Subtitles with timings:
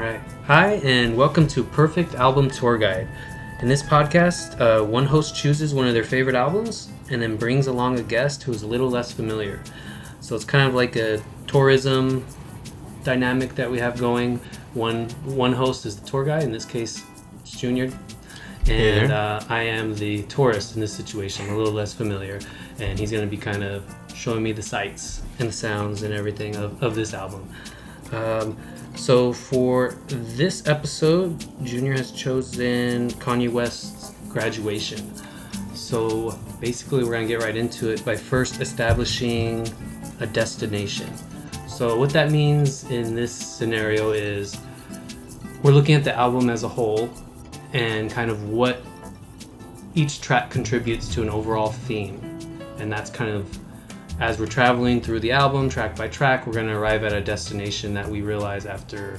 [0.00, 0.22] Right.
[0.46, 3.06] Hi, and welcome to Perfect Album Tour Guide.
[3.60, 7.66] In this podcast, uh, one host chooses one of their favorite albums and then brings
[7.66, 9.62] along a guest who's a little less familiar.
[10.22, 12.24] So it's kind of like a tourism
[13.04, 14.40] dynamic that we have going.
[14.72, 16.44] One one host is the tour guide.
[16.44, 17.04] In this case,
[17.42, 17.92] it's Junior,
[18.68, 22.40] and uh, I am the tourist in this situation, I'm a little less familiar.
[22.78, 26.14] And he's going to be kind of showing me the sights and the sounds and
[26.14, 27.46] everything of, of this album.
[28.12, 28.56] Um,
[29.00, 35.12] so for this episode, Junior has chosen Kanye West's Graduation.
[35.74, 39.66] So basically, we're gonna get right into it by first establishing
[40.20, 41.10] a destination.
[41.66, 44.58] So what that means in this scenario is
[45.62, 47.08] we're looking at the album as a whole
[47.72, 48.82] and kind of what
[49.94, 52.20] each track contributes to an overall theme.
[52.78, 53.58] And that's kind of
[54.20, 57.20] as we're traveling through the album track by track, we're going to arrive at a
[57.20, 59.18] destination that we realize after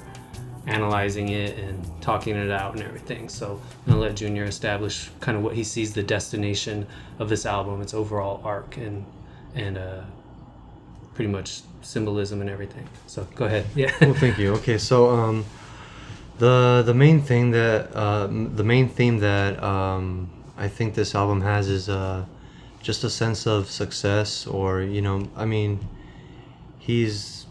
[0.67, 3.27] analyzing it and talking it out and everything.
[3.27, 6.85] So I'm going to let Junior establish kind of what he sees the destination
[7.17, 9.03] of this album, its overall arc, and
[9.55, 10.03] and uh,
[11.15, 12.87] pretty much symbolism and everything.
[13.07, 13.65] So go ahead.
[13.75, 13.91] Yeah.
[13.99, 14.53] Well, thank you.
[14.53, 15.45] Okay, so um,
[16.37, 21.41] the the main thing that uh, the main theme that um, I think this album
[21.41, 22.23] has is uh,
[22.81, 25.79] just a sense of success, or you know, I mean,
[26.79, 27.45] he's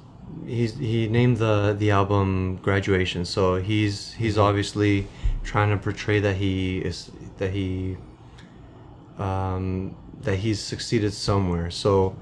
[0.47, 5.07] he's he named the the album graduation, so he's he's obviously
[5.45, 7.97] trying to portray that he is that he
[9.19, 11.71] um, that he's succeeded somewhere.
[11.71, 12.17] So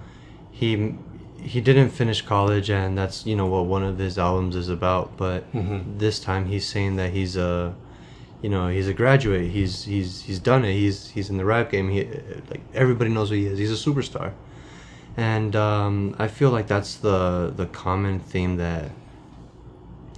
[0.51, 0.95] he
[1.41, 5.17] he didn't finish college, and that's you know what one of his albums is about.
[5.17, 5.98] But Mhm.
[5.98, 7.75] this time he's saying that he's a
[8.42, 9.50] you know he's a graduate.
[9.50, 10.72] He's he's he's done it.
[10.75, 11.89] He's he's in the rap game.
[11.91, 12.05] He
[12.50, 13.58] like everybody knows who he is.
[13.58, 14.33] He's a superstar,
[15.17, 18.90] and um, I feel like that's the the common theme that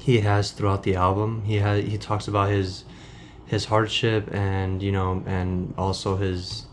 [0.01, 1.43] he has throughout the album.
[1.47, 2.85] He has he talks about his
[3.47, 6.67] his hardship and you know and also his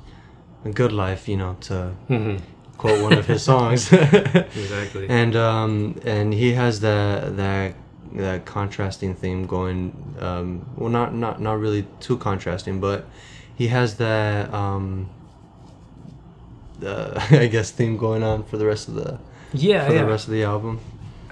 [0.73, 1.27] good life.
[1.27, 2.41] You know to Mhm.
[2.77, 3.91] quote one of his songs.
[3.93, 5.07] Exactly.
[5.09, 7.73] and um, and he has that that
[8.13, 10.15] that contrasting theme going.
[10.19, 13.05] Um, well, not not not really too contrasting, but
[13.55, 15.09] he has that um,
[16.79, 19.19] the I guess theme going on for the rest of the
[19.53, 20.01] yeah, for yeah.
[20.01, 20.79] the rest of the album.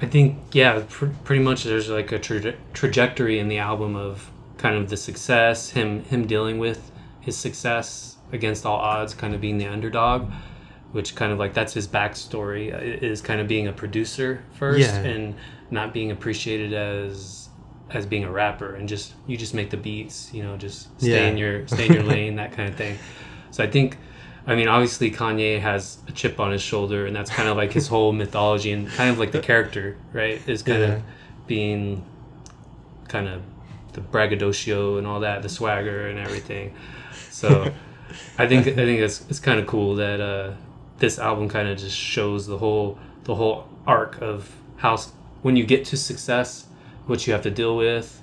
[0.02, 4.30] I think yeah, pr- pretty much there's like a traje- trajectory in the album of
[4.58, 6.92] kind of the success, him him dealing with
[7.22, 10.30] his success against all odds, kind of being the underdog,
[10.92, 14.80] which kind of like that's his backstory uh, is kind of being a producer first
[14.80, 14.98] Yeah.
[15.00, 15.36] and
[15.72, 17.50] not being appreciated as
[17.92, 21.10] as being a rapper and just you just make the beats, you know, just stay
[21.24, 21.28] Yeah.
[21.30, 22.98] in your stay in your lane, that kind of thing.
[23.52, 23.98] So I think
[24.48, 27.72] I mean, obviously Kanye has a chip on his shoulder, and that's kind of like
[27.74, 30.40] his whole mythology and kind of like the character, right?
[30.48, 30.88] Is kind Yeah.
[30.96, 31.02] of
[31.48, 32.04] being
[33.08, 33.42] kind of
[33.94, 36.74] the braggadocio and all that, the swagger and everything.
[37.32, 37.72] So
[38.38, 40.52] I think I think it's it's kind of cool that uh,
[41.00, 45.12] this album kind of just shows the whole the whole arc of how s-
[45.46, 46.66] when you get to success,
[47.06, 48.20] what you have to deal with.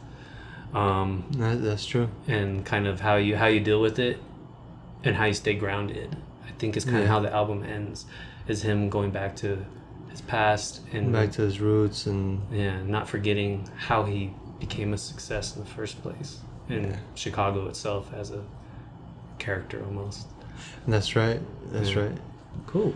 [0.74, 2.08] Um, That, that's true.
[2.26, 4.18] and kind of how you how you deal with it
[5.04, 6.16] and how you stay grounded
[6.48, 8.06] i think is kind of how the album ends
[8.48, 9.48] is him going back to
[10.10, 14.98] his past and Back to his roots and yeah not forgetting how he became a
[14.98, 16.38] success in the first place
[16.70, 16.96] in Yeah.
[17.14, 18.42] chicago itself as a
[19.38, 20.26] character almost
[20.88, 21.40] that's right.
[21.72, 22.02] That's Yeah.
[22.04, 22.18] right.
[22.66, 22.94] cool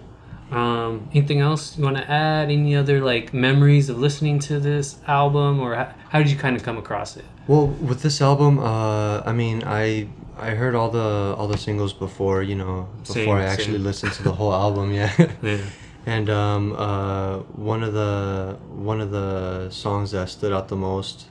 [0.53, 4.99] um, anything else you want to add any other like memories of listening to this
[5.09, 8.59] album or how, how did you kind of come across it Well, with this album,
[8.59, 10.09] uh, I mean, I
[10.39, 13.85] I heard all the all the singles before, you know, before Same, I actually same.
[13.91, 14.93] listened to the whole album.
[14.93, 15.13] Yeah.
[15.43, 15.59] yeah
[16.15, 17.39] And um, uh,
[17.73, 18.57] one of the
[18.93, 21.27] one of the songs that stood out the most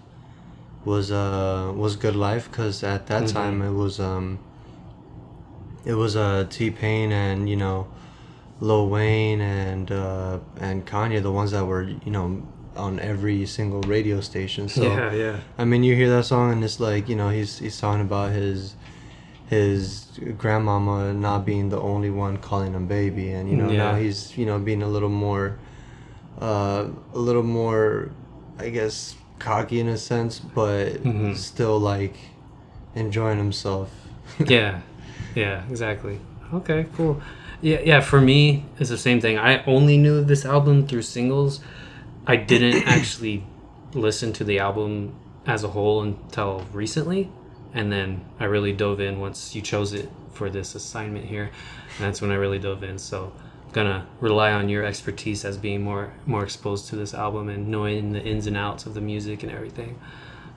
[0.84, 3.34] was uh, was "Good Life" because at that Mhm.
[3.34, 4.40] time it was um,
[5.86, 7.88] it was uh, T Pain and you know
[8.60, 12.42] Lil Wayne and uh, and Kanye, the ones that were you know
[12.76, 14.68] on every single radio station.
[14.70, 17.60] So yeah yeah I mean, you hear that song and it's like you know he's
[17.60, 18.76] he's talking about his
[19.48, 20.08] his
[20.38, 24.46] grandmama not being the only one calling him baby, and you know now he's you
[24.46, 25.58] know being a little more,
[26.42, 28.12] uh, a little more,
[28.58, 31.36] I guess cocky in a sense, but Mhm.
[31.36, 32.16] still like
[32.96, 33.92] enjoying himself.
[34.48, 34.82] yeah
[35.36, 36.20] yeah exactly
[36.52, 37.22] okay cool
[37.66, 41.60] yeah yeah for me it's the same thing i only knew this album through singles
[42.28, 43.44] i didn't actually
[43.94, 45.16] listen to the album
[45.46, 47.30] as a whole until recently
[47.74, 51.50] and then i really dove in once you chose it for this assignment here
[51.98, 53.32] and that's when i really dove in so
[53.76, 58.14] gonna rely on your expertise as being more more exposed to this album and knowing
[58.14, 60.00] the ins and outs of the music and everything.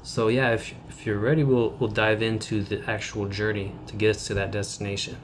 [0.04, 4.10] So yeah, if, if you're ready, we'll we'll dive into the actual journey to get
[4.14, 5.16] us to that destination.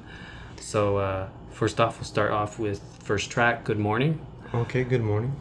[0.59, 4.19] So uh, first off, we'll start off with first track, "Good Morning."
[4.53, 5.33] Okay, good morning.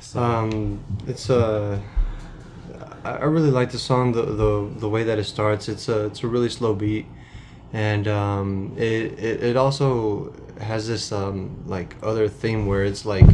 [0.00, 1.78] So, Um, it's uh,
[3.04, 4.12] I really like the song.
[4.12, 5.68] The, the the way that it starts.
[5.68, 7.06] It's a it's a really slow beat,
[7.72, 13.26] and um, it, it it also has this um like other theme where it's like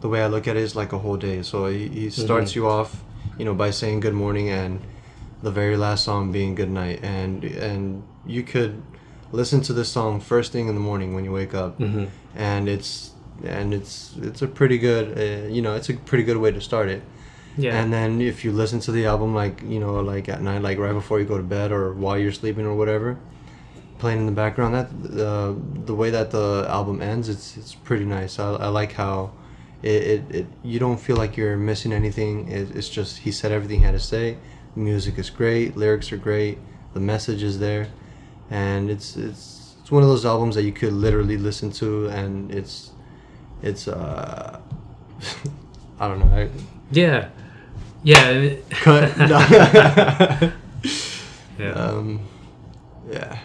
[0.00, 1.42] the way I look at it is like a whole day.
[1.42, 2.56] So he, he starts Mhm.
[2.56, 3.02] you off,
[3.38, 4.80] you know, by saying good morning and
[5.42, 8.82] the very last song being good night, and and you could
[9.32, 11.78] listen to this song first thing in the morning when you wake up.
[11.78, 12.08] Mhm.
[12.36, 13.10] and it's
[13.44, 16.60] and it's it's a pretty good uh, you know it's a pretty good way to
[16.60, 17.02] start it.
[17.56, 20.62] Yeah, and then if you listen to the album like you know like at night
[20.62, 23.18] like right before you go to bed or while you're sleeping or whatever
[23.98, 24.88] playing in the background that
[25.26, 25.54] uh,
[25.86, 28.38] the way that the album ends it's it's pretty nice.
[28.38, 29.30] I, I like how
[29.82, 32.48] it, it, it you don't feel like you're missing anything.
[32.48, 34.36] It, it's just he said everything he had to say.
[34.74, 35.76] The music is great.
[35.76, 36.58] Lyrics are great.
[36.94, 37.88] The message is there
[38.52, 42.52] and it's it's it's one of those albums that you could literally listen to and
[42.54, 42.92] it's
[43.62, 44.60] it's uh
[46.00, 46.50] i don't know I,
[46.92, 47.30] yeah,
[48.04, 50.52] yeah, cut no.
[51.58, 51.72] yeah.
[51.72, 52.20] um
[53.10, 53.38] yeah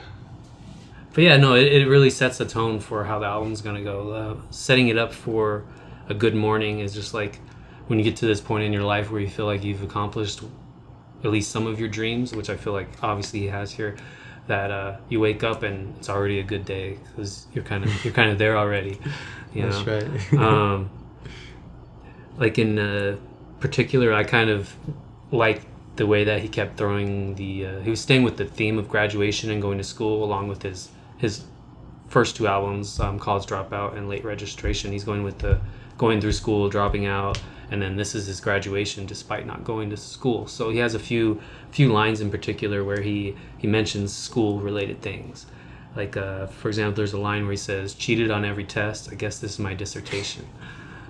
[1.14, 4.12] But yeah, no, it, it really sets the tone for how the album's gonna go.
[4.12, 5.64] Uh, setting it up for
[6.10, 7.40] a good morning is just like
[7.88, 10.42] when you get to this point in your life where you feel like you've accomplished
[11.24, 13.98] at least some of your dreams, which I feel like obviously he has here.
[14.48, 18.06] That uh, you wake up and it's already a good day because you're kind of
[18.06, 19.00] you're kind of there already.
[19.54, 20.00] You that's know?
[20.00, 20.90] right um,
[22.38, 23.18] like in uh,
[23.60, 24.74] particular, I kind of
[25.32, 25.64] like
[25.96, 27.66] the way that he kept throwing the.
[27.66, 30.62] Uh, he was staying with the theme of graduation and going to school, along with
[30.62, 31.44] his his
[32.08, 34.92] first two albums, um, College Dropout and Late Registration.
[34.92, 35.60] He's going with the
[35.98, 39.98] going through school, dropping out, and then this is his graduation despite not going to
[39.98, 40.48] school.
[40.48, 41.42] So he has a few
[41.72, 45.46] few lines in particular where he he mentions school related things.
[45.96, 49.10] Like uh, for example, there's a line where he says, "Cheated on every test.
[49.12, 50.46] I guess this is my dissertation."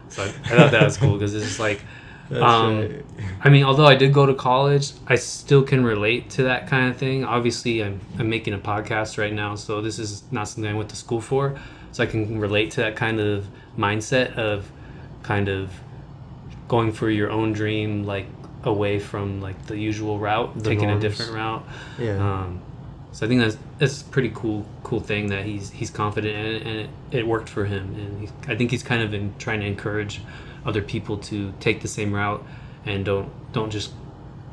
[0.10, 1.82] So I, I thought that was cool because it's just like,
[2.32, 3.06] um, right.
[3.44, 6.90] I mean, although I did go to college, I still can relate to that kind
[6.90, 7.26] of thing.
[7.26, 10.90] Obviously, I'm, I'm making a podcast right now, so this is not something I went
[10.90, 11.60] to school for.
[11.92, 14.70] So I can relate to that kind of mindset of
[15.24, 15.72] kind of
[16.68, 18.26] going for your own dream, like
[18.64, 21.64] away from like the usual route, The taking a different route.
[22.00, 22.62] yeah Um,
[23.12, 26.46] so I think that's that's a pretty cool cool thing that he's he's confident in
[26.46, 27.96] it, and it, it worked for him.
[27.96, 30.22] And he, I think he's kind of in trying to encourage
[30.66, 32.44] other people to take the same route
[32.86, 33.92] and don't don't just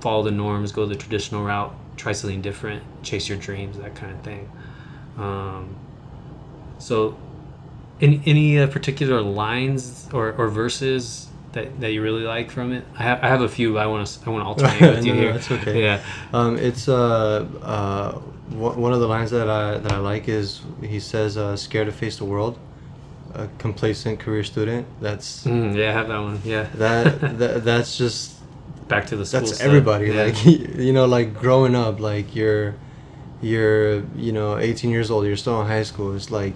[0.01, 4.13] follow the norms, go the traditional route, try something different, chase your dreams, that kind
[4.13, 4.51] of thing.
[5.19, 5.77] Um,
[6.79, 7.17] so,
[8.01, 12.85] any any uh, particular lines or, or verses that, that you really like from it?
[12.99, 13.73] I have I have a few.
[13.73, 15.33] But I want to I want to alternate with you No, no, here.
[15.33, 15.83] that's okay.
[15.83, 16.01] Yeah.
[16.33, 18.13] Um, it's uh, uh,
[18.51, 21.87] one one of the lines that I that I like is he says, uh, "Scared
[21.87, 22.59] to face the world,
[23.35, 26.41] a complacent career student." That's Mm, yeah, I have that one.
[26.45, 26.67] Yeah.
[26.75, 28.33] that, that that's just
[28.89, 29.41] Back to the school.
[29.41, 29.67] that's stuff.
[29.67, 30.09] everybody.
[30.13, 30.25] Yeah.
[30.25, 30.45] Like
[30.87, 32.75] you know, like growing up, like you're
[33.41, 35.25] you're you know 18 years old.
[35.27, 36.15] You're still in high school.
[36.15, 36.55] It's like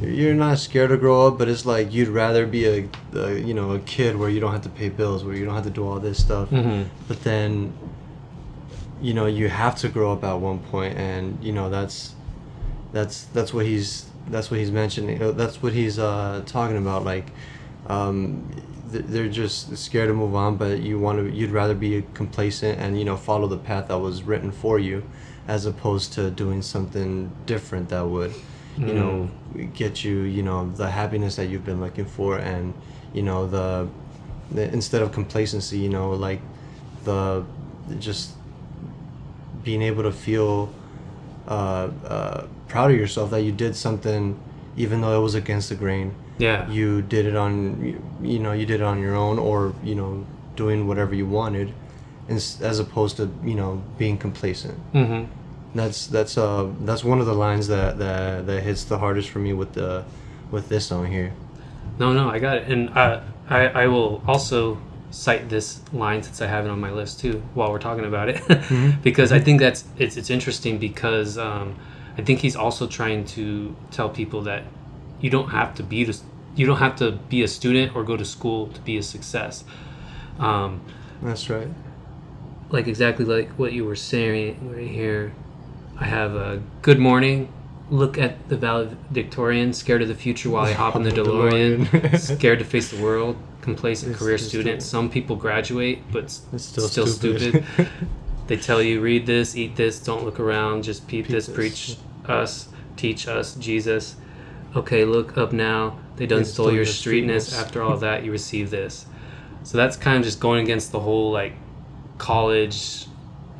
[0.00, 3.54] you're not scared to grow up, but it's like you'd rather be a, a you
[3.54, 5.70] know a kid where you don't have to pay bills, where you don't have to
[5.70, 6.86] do all this stuff Mhm.
[7.08, 7.72] but then
[9.00, 12.14] you know you have to grow up at one point and you know that's
[12.92, 17.04] that's that's what he's that's what he's mentioning uh, that's what he's uh, talking about
[17.04, 17.26] like
[17.88, 18.48] um,
[18.90, 22.78] th- they're just scared to move on but you want to you'd rather be complacent
[22.80, 25.02] and you know follow the path that was written for you
[25.46, 28.32] as opposed to doing something different that would
[28.78, 29.30] you know
[29.74, 32.74] get you you know the happiness that you've been looking for and
[33.14, 33.88] you know the,
[34.50, 36.40] the instead of complacency you know like
[37.04, 37.44] the
[37.98, 38.32] just
[39.64, 40.72] being able to feel
[41.48, 44.38] uh, uh, proud of yourself that you did something
[44.76, 46.68] even though it was against the grain Yeah.
[46.70, 49.94] you did it on you, you know you did it on your own or you
[49.94, 51.72] know doing whatever you wanted
[52.28, 55.24] as opposed to you know being complacent Mm-hmm.
[55.78, 59.38] That's that's uh that's one of the lines that that, that hits the hardest for
[59.38, 60.04] me with the
[60.50, 61.32] with this song here.
[61.98, 64.78] No, no, I got it, and uh, I I will also
[65.10, 68.28] cite this line since I have it on my list too while we're talking about
[68.28, 68.42] it.
[69.02, 71.76] Because I think that's it's it's interesting because um,
[72.18, 74.64] I think he's also trying to tell people that
[75.20, 76.14] you don't have to be to,
[76.54, 79.64] you don't have to be a student or go to school to be a success.
[80.38, 80.80] Um,
[81.22, 81.68] that's right.
[82.70, 85.32] like exactly like what you were saying right here.
[85.98, 87.52] I have a good morning,
[87.90, 91.24] look at the valedictorian, scared of the future while I hop in the Hop in
[91.24, 91.30] the
[91.88, 94.82] DeLorean, scared to face the world, complacent It's- career student.
[94.82, 97.64] Some people graduate, but It's still, still, stupid.
[97.64, 97.88] stupid.
[98.46, 101.54] they tell you, read this, eat this, don't look around, just peep, Peep this, this.
[101.54, 104.16] preach us, teach us, Jesus.
[104.74, 105.98] Okay, look up now.
[106.16, 107.48] They done They stole stole your your streetness.
[107.54, 107.58] streetness.
[107.60, 109.06] After all that, you receive this.
[109.62, 111.54] So that's kind of just going against the whole like
[112.18, 113.06] college,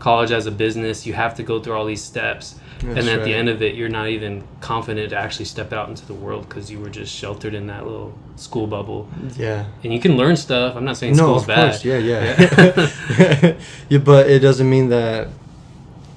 [0.07, 1.05] college as a business.
[1.05, 3.75] You have to go through all these steps, and That's at the end of it,
[3.75, 7.13] you're not even confident to actually step out into the world because you were just
[7.13, 9.09] sheltered in that little school bubble.
[9.37, 9.65] yeah.
[9.83, 10.77] And you can learn stuff.
[10.77, 11.71] I'm not saying No, school's of bad.
[11.71, 11.85] course.
[11.85, 13.57] Yeah, yeah.
[13.89, 15.29] yeah, but it doesn't mean that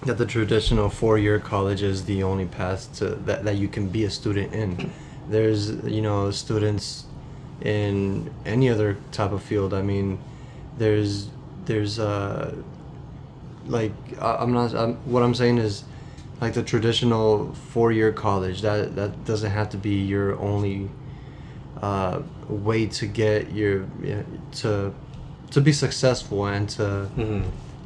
[0.05, 4.03] that the traditional four-year college is the only path to that, that you can be
[4.05, 4.91] a student in.
[5.33, 5.61] There's
[5.95, 7.05] you know students
[7.61, 9.73] in any other type of field.
[9.73, 10.19] I mean,
[10.77, 11.11] there's
[11.65, 12.53] there's uh
[13.69, 15.83] like I, I'm not I'm, what I'm saying is
[16.41, 20.89] like the traditional four-year college that that doesn't have to be your only
[21.81, 24.23] uh, way to get your yeah,
[24.63, 24.93] to
[25.51, 27.43] to be successful and to Mhm.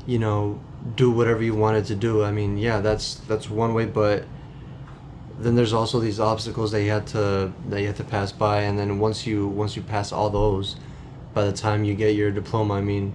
[0.07, 0.59] you know
[0.95, 2.23] do whatever you wanted to do.
[2.23, 4.25] I mean, yeah, that's that's one way, but
[5.39, 8.61] then there's also these obstacles that you had to that you had to pass by,
[8.61, 10.75] and then once you once you pass all those,
[11.33, 13.13] by the time you get your diploma, I mean,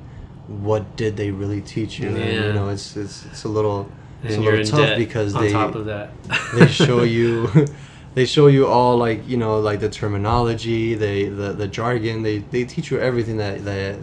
[0.48, 2.08] what did they really teach you?
[2.16, 3.90] And, you know, it's it's it's a little
[4.24, 6.10] it's And a little tough because on they top of that.
[6.54, 7.48] they show you
[8.14, 12.38] they show you all like you know like the terminology they the, the jargon they,
[12.38, 13.96] they teach you everything that that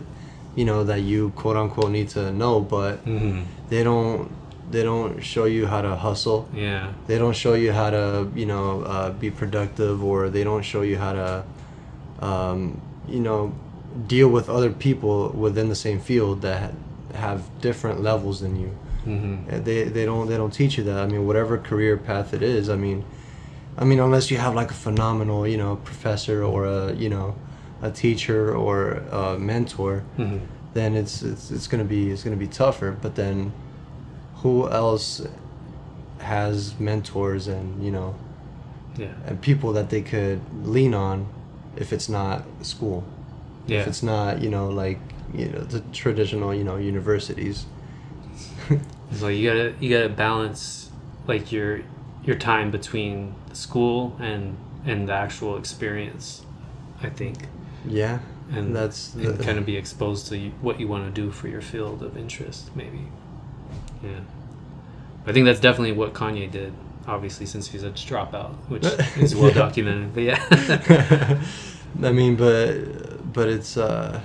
[0.55, 3.43] you know that you quote unquote need to know but Mhm.
[3.69, 4.29] they don't
[4.71, 6.93] they don't show you how to hustle Yeah.
[7.07, 10.81] they don't show you how to you know uh, be productive or they don't show
[10.81, 11.43] you how to
[12.21, 13.53] um, you know
[14.07, 16.73] deal with other people within the same field that
[17.13, 18.69] have different levels than you
[19.05, 20.97] hmm uh, they they don't they don't teach you that.
[20.97, 22.67] I mean, whatever career path it is.
[22.69, 23.05] I mean,
[23.77, 27.35] I mean, unless you have like a phenomenal, you know, professor or a you know,
[27.83, 30.39] a teacher or a mentor, hmm
[30.73, 32.97] then it's it's it's gonna be it's gonna be tougher.
[32.99, 33.53] But then,
[34.41, 35.21] who else
[36.19, 38.15] has mentors and you know
[38.97, 39.13] Yeah.
[39.27, 41.27] and people that they could lean on
[41.75, 43.03] if it's not school,
[43.67, 43.81] Yeah.
[43.81, 44.99] if it's not you know like
[45.33, 47.65] you know the traditional you know universities.
[49.11, 50.89] So you gotta you gotta balance
[51.27, 51.81] like your
[52.23, 56.43] your time between the school and and the actual experience.
[57.03, 57.37] I think,
[57.87, 58.19] yeah,
[58.51, 61.61] and that's and kind of be exposed to what you want to do for your
[61.61, 63.01] field of interest, maybe.
[64.03, 64.21] Yeah,
[65.27, 66.73] I think that's definitely what Kanye did.
[67.07, 68.85] Obviously, since he's a dropout, which
[69.21, 69.53] is well Yeah.
[69.55, 70.13] documented.
[70.15, 71.43] But yeah,
[72.03, 74.19] I mean, but but it's uh,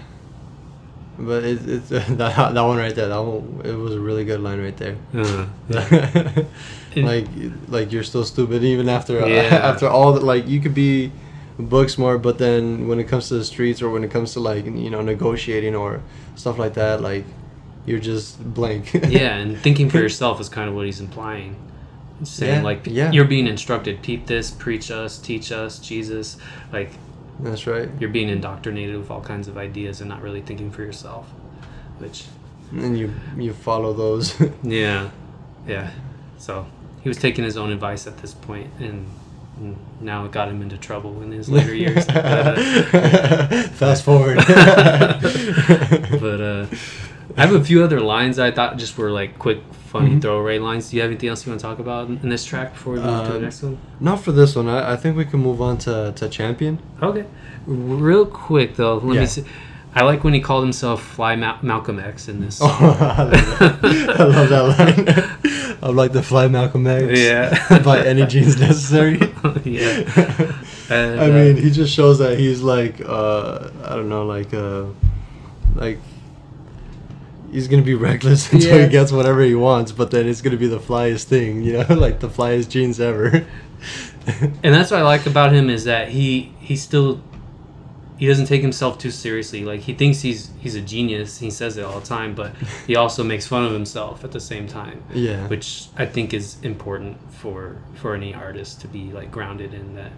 [1.18, 2.16] but it, it's that
[2.54, 3.08] that one right there.
[3.08, 4.96] That one it was a really good line right there.
[5.14, 5.46] Uh,
[6.94, 7.04] yeah.
[7.04, 7.26] Like
[7.68, 9.42] like you're still stupid even after uh, Yeah.
[9.70, 10.22] after all that.
[10.22, 11.12] Like you could be
[11.58, 14.40] book smart, but then when it comes to the streets or when it comes to
[14.40, 16.00] like you know negotiating or
[16.36, 17.24] stuff like that, like
[17.86, 18.94] you're just blank.
[18.94, 21.56] yeah, and thinking for yourself is kind of what he's implying.
[22.22, 23.10] Saying Yeah, like yeah.
[23.12, 26.36] you're being instructed, peep this, preach us, teach us, Jesus.
[26.72, 26.90] Like
[27.42, 27.88] That's right.
[27.98, 31.26] you're being indoctrinated with all kinds of ideas and not really thinking for yourself.
[31.98, 32.24] Which
[32.72, 34.34] And you you follow those.
[34.62, 35.10] yeah,
[35.66, 35.90] yeah.
[36.38, 36.66] So
[37.02, 39.06] he was taking his own advice at this point, and,
[39.58, 42.06] and now it got him into trouble in his later years.
[42.12, 44.38] But, uh, Fast forward.
[46.20, 46.66] but uh,
[47.36, 50.22] I have a few other lines I thought just were like quick, funny Mhm.
[50.22, 50.90] throwaway lines.
[50.90, 53.00] Do you have anything else you want to talk about in this track before we
[53.00, 53.78] move to the Um, next one?
[54.00, 54.68] Not for this one.
[54.68, 56.78] I, I think we can move on to, to champion.
[57.02, 57.24] Okay.
[57.66, 59.20] Real quick though, let Yeah.
[59.20, 59.44] me see.
[59.94, 62.60] I like when he called himself Fly Ma- Malcolm X in this.
[62.62, 62.68] Oh,
[63.00, 65.76] I love that, I love that line.
[65.82, 67.18] I like the fly Malcolm X.
[67.18, 67.78] Yeah.
[67.84, 69.18] by any means necessary.
[69.64, 70.04] yeah.
[70.90, 74.52] And, I uh, mean, he just shows that he's like, uh, I don't know, like,
[74.54, 74.84] uh,
[75.74, 75.98] like
[77.52, 78.84] he's gonna be reckless until Yeah.
[78.84, 81.86] he gets whatever he wants, but then it's gonna be the flyest thing, you know,
[81.94, 83.46] like the flyest jeans ever.
[84.26, 87.22] and that's what I like about him is that he he still
[88.18, 89.64] he doesn't take himself too seriously.
[89.64, 91.38] Like he thinks he's he's a genius.
[91.38, 92.54] He says it all the time, but
[92.86, 95.02] he also makes fun of himself at the same time.
[95.14, 95.46] yeah.
[95.48, 100.12] which I think is important for for any artist to be like grounded in that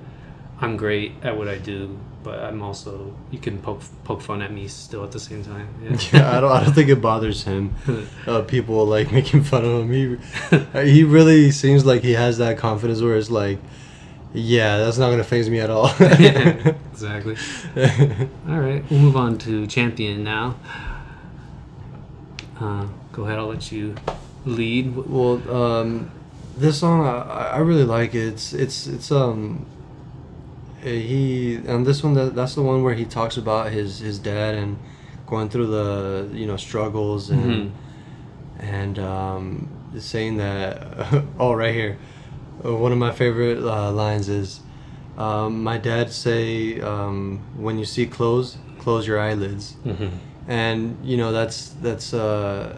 [0.61, 4.53] I'm great at what I do, but I'm also you can poke poke fun at
[4.53, 5.69] me still at the same time.
[5.83, 6.53] Yeah, yeah, I don't.
[6.53, 7.75] I don't think it bothers him.
[8.27, 9.93] Uh, people like making fun of him.
[9.93, 13.59] He he really seems like he has that confidence where it's like,
[14.33, 15.89] yeah, that's not gonna faze me at all.
[16.01, 17.37] Yeah, exactly.
[18.49, 20.55] All right, we'll move on to champion now.
[22.61, 23.97] Uh, go ahead, I'll let you
[24.45, 24.95] lead.
[24.95, 26.11] well, um,
[26.57, 28.27] this song I, I really like it.
[28.29, 29.67] It's it's it's um
[30.83, 34.55] he and this one that, that's the one where he talks about his his dad
[34.55, 34.79] and
[35.27, 37.71] going through the you know struggles and Mhm.
[38.61, 41.99] and um, saying that oh right here
[42.65, 44.61] uh, one of my favorite uh, lines is
[45.19, 49.75] um, my dad say um, when you see clothes close your eyelids.
[49.85, 50.09] Hmm
[50.49, 52.77] and you know that's that's uh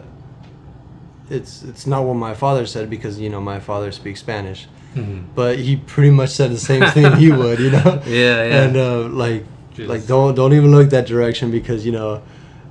[1.31, 5.19] it's it's not what my father said because you know my father speaks spanish hmm
[5.35, 8.01] but he pretty much said the same thing he would you know?
[8.07, 8.61] Yeah, yeah.
[8.63, 9.43] and uh, like
[9.75, 12.21] Just- like don't don't even look that direction because you know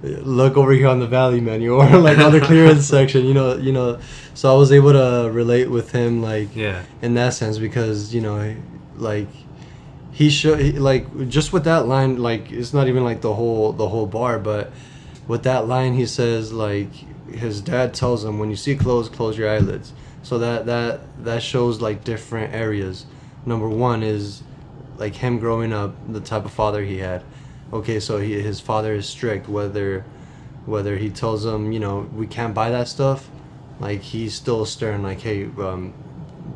[0.02, 3.56] look over here on the valley menu or like on the clearance section you know
[3.56, 3.98] you know.
[4.34, 6.82] So i was able to relate with him like Yeah.
[7.02, 8.54] in that sense because you know
[8.96, 9.28] like
[10.12, 13.72] he should he, like just with that line like it's not even like the whole
[13.72, 14.70] the whole bar but
[15.26, 16.92] with that line he says like
[17.44, 19.92] his dad tells him when you see clothes close your eyelids
[20.24, 23.06] so that that that shows like different areas.
[23.46, 24.42] Number one is
[24.96, 27.22] like him growing up the type of father he had.
[27.72, 30.04] Okay so he, his father is strict whether
[30.66, 33.28] whether he tells him you know we can't buy that stuff
[33.80, 35.92] like he's still stern like hey um,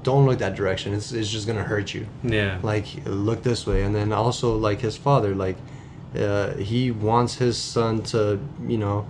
[0.02, 0.94] don't look that direction.
[0.94, 2.06] It's, it's just gonna hurt you.
[2.22, 2.58] Yeah.
[2.62, 3.82] like look this way.
[3.82, 5.56] And then also like his father like
[6.16, 9.06] uh, he wants his son to you know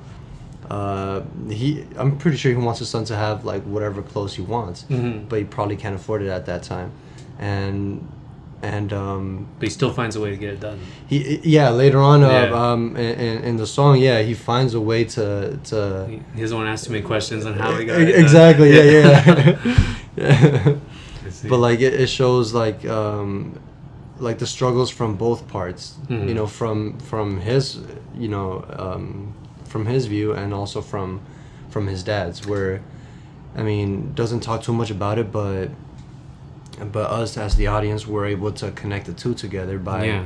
[0.71, 4.43] uh, he i'm pretty sure he wants his son to have like whatever clothes he
[4.43, 5.29] wants Mhm.
[5.29, 6.91] but he probably can't afford it at that time
[7.39, 8.07] and
[8.61, 10.79] and um But he still finds a way to get it done.
[11.07, 15.05] he yeah later on uh, um in, in, the song yeah he finds a way
[15.05, 18.11] to to He doesn't want to ask too many questions on how he got it
[18.13, 18.21] done.
[18.21, 19.59] exactly yeah yeah,
[20.17, 20.75] yeah.
[21.49, 23.59] But like it, it shows like um
[24.19, 26.29] like the struggles from both parts Mhm.
[26.29, 27.79] you know from from his
[28.23, 29.33] you know um
[29.69, 31.21] from his view and also from
[31.71, 32.81] from his dad's where
[33.57, 35.69] i mean doesn't talk too much about it but
[36.93, 40.25] but us as the audience were able to connect the two together by Yeah.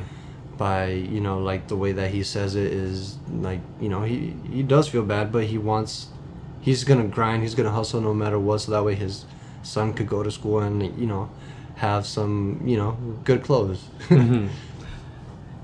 [0.59, 3.17] by you know like the way that he says it is
[3.49, 6.09] like you know he he does feel bad but he wants
[6.61, 9.25] he's gonna grind he's gonna hustle no matter what so that way his
[9.62, 11.29] son could go to school and you know
[11.77, 14.49] have some you know good clothes Mhm.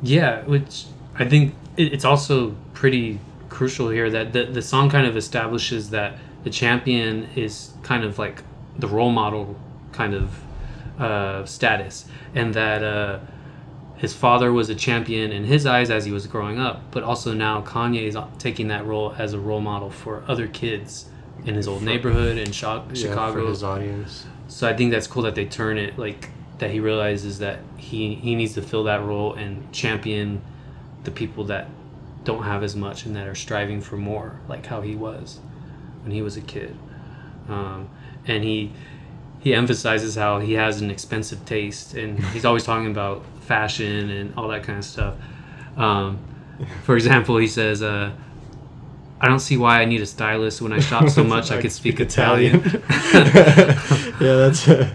[0.03, 0.87] Yeah, which
[1.19, 3.19] I think it's also pretty
[3.59, 8.17] crucial here that the, the song kind of establishes that the champion is kind of
[8.17, 8.45] like
[8.79, 9.59] the role model
[9.91, 10.41] kind of
[11.01, 13.19] uh, status, and that uh,
[13.97, 17.35] his father was a champion in his eyes as he was growing up, but also
[17.35, 21.07] now Kanye is taking that role as a role model for other kids
[21.45, 23.33] in his old neighborhood in Chi- Yeah, Chicago.
[23.43, 26.71] for his audience So I think that's cool that they turn it like that.
[26.71, 30.43] He realizes that he he needs to fill that role and champion
[31.03, 31.67] the people that
[32.25, 35.41] don't have as much and that are striving for more, like how he was
[36.03, 36.77] when he was a kid.
[37.49, 37.89] Um,
[38.27, 38.73] and he
[39.41, 44.35] he emphasizes how he has an expensive taste, and he's always talking about fashion and
[44.37, 45.15] all that kind of stuff.
[45.77, 46.19] Um,
[46.85, 47.83] for example, he says.
[47.83, 48.13] Uh,
[49.21, 51.73] I don't see why I need a stylist when I shop so much I could
[51.73, 52.63] speak Italian.
[53.01, 54.89] yeah that's Uh,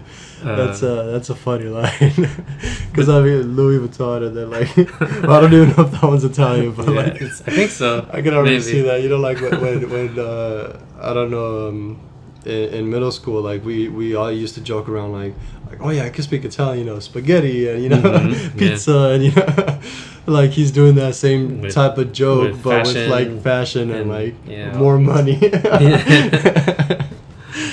[0.44, 1.92] that's a that's a funny line
[2.90, 4.68] because I mean Louis Vuitton and then like
[5.28, 8.06] I don't even know if that one's Italian but Yeah, like it's- I think so.
[8.12, 8.62] I can already Maybe.
[8.62, 9.02] see that.
[9.02, 12.00] You know, like when when, when uh, I don't know, um,
[12.44, 15.34] in, in middle school, like we, we all used to joke around like
[15.70, 18.58] like oh yeah, I can speak Italian, you know, spaghetti and you know Mhm, yeah.
[18.58, 19.80] pizza and you know
[20.26, 24.00] like he's doing that same With- type of joke with but with like fashion and,
[24.02, 24.76] and, like yeah.
[24.76, 25.38] more money.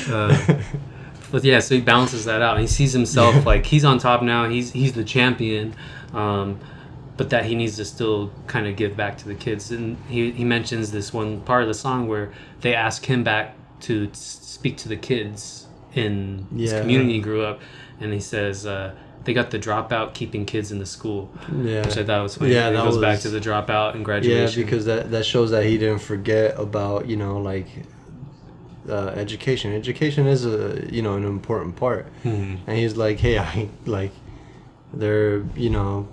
[0.10, 0.38] Uh,
[1.32, 2.60] but yeah, so he balances that out.
[2.60, 4.50] He sees himself like he's on top now.
[4.50, 5.74] He's he's the champion,
[6.14, 6.60] um,
[7.18, 9.72] but that he needs to still kind of give back to the kids.
[9.72, 13.56] And he he mentions this one part of the song where they ask him back
[13.82, 17.62] to speak to the kids in his community he grew up,
[18.00, 18.66] and he says.
[18.66, 21.86] Uh, they got the dropout keeping kids in the school, yeah.
[21.86, 22.54] which I thought was funny.
[22.54, 24.62] Yeah, it that goes back to the dropout and graduation.
[24.62, 27.68] Yeah, because that that shows that he didn't forget about you know like
[28.90, 29.74] uh, education.
[29.74, 32.60] Education is a you know an important part, Mhm.
[32.68, 34.12] and he's like, hey, I like
[34.94, 36.08] they're you know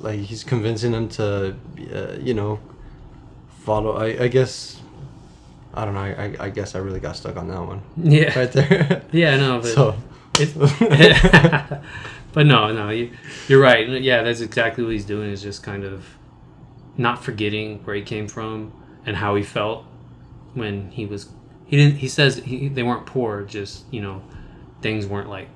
[0.00, 1.54] like he's convincing them to
[1.94, 2.60] uh, you know
[3.64, 3.96] follow.
[3.96, 4.80] I I guess
[5.74, 6.00] I don't know.
[6.00, 9.02] I I, guess I really got stuck on that one yeah, right there.
[9.12, 9.94] yeah, no, but so
[10.38, 10.54] It-
[12.32, 13.10] but no, no, you,
[13.48, 13.88] you're right.
[13.88, 15.30] Yeah, that's exactly what he's doing.
[15.30, 16.04] Is just kind of
[16.96, 18.72] not forgetting where he came from
[19.06, 19.84] and how he felt
[20.54, 21.28] when he was.
[21.68, 21.98] He didn't.
[21.98, 23.42] He says he, they weren't poor.
[23.42, 24.22] Just you know,
[24.82, 25.48] things weren't like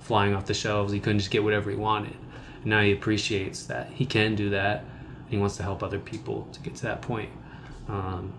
[0.00, 0.92] flying off the shelves.
[0.92, 2.16] He couldn't just get whatever he wanted.
[2.56, 4.80] And now he appreciates that he can do that.
[4.80, 7.30] And he wants to help other people to get to that point.
[7.88, 8.34] Um,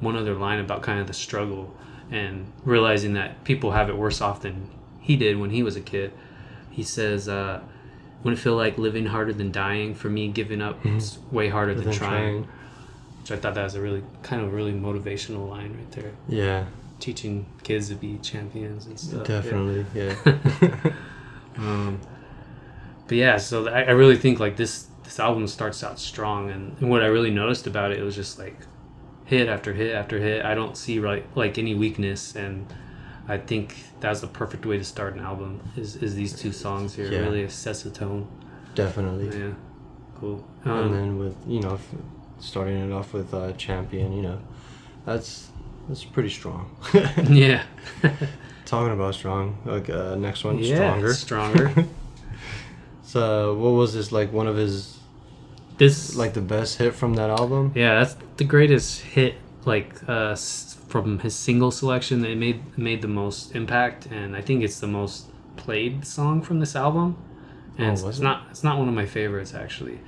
[0.00, 1.74] one other line about kind of the struggle
[2.10, 5.80] and realizing that people have it worse off than he did when he was a
[5.80, 6.12] kid.
[6.70, 7.60] He says, uh,
[8.22, 9.94] "Wouldn't it feel like living harder than dying?
[9.94, 12.48] For me, giving up is way harder than, Than trying."
[13.26, 16.66] Which I thought that was a really kind of really motivational line right there, Yeah,
[17.00, 19.26] teaching kids to be champions and stuff.
[19.26, 19.84] Definitely.
[19.94, 20.14] Yeah.
[21.58, 22.00] Um,
[23.08, 26.76] but yeah, so I, I really think like this this album starts out strong, and,
[26.80, 28.56] and what I really noticed about it, it was just like
[29.24, 30.44] hit after hit after hit.
[30.44, 32.66] I don't see like like any weakness, and
[33.26, 35.60] I think that's the perfect way to start an album.
[35.76, 37.10] Is is these two songs here?
[37.10, 37.20] Yeah.
[37.20, 38.28] Really sets the tone.
[38.74, 39.36] definitely.
[39.38, 39.54] Yeah,
[40.20, 40.44] cool.
[40.64, 41.78] and Um, then with you know
[42.40, 44.38] starting it off with uh, champion you know
[45.04, 45.50] that's
[45.88, 46.70] that's pretty strong
[47.30, 47.62] yeah,
[48.64, 51.74] talking about strong like uh, next one yeah, stronger stronger.
[53.02, 54.98] so what was this like one of his
[55.78, 59.34] This like the best hit from that album Yeah, that's the greatest hit.
[59.64, 60.36] Like uh,
[60.88, 64.86] from his single selection, it made made the most impact, and I think it's the
[64.86, 67.16] most played song from this album.
[67.76, 68.22] And Oh, it's, it's it?
[68.22, 69.98] not it's not one of my favorites actually.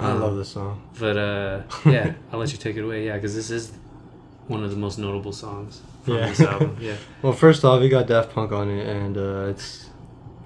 [0.00, 3.06] I Um, love this song But uh, yeah, I'll let you take it away.
[3.06, 3.72] Yeah, because this is
[4.46, 6.28] one of the most notable songs from Yeah.
[6.28, 6.76] this album.
[6.80, 9.90] Yeah, well first off you got daft punk on it and uh, it's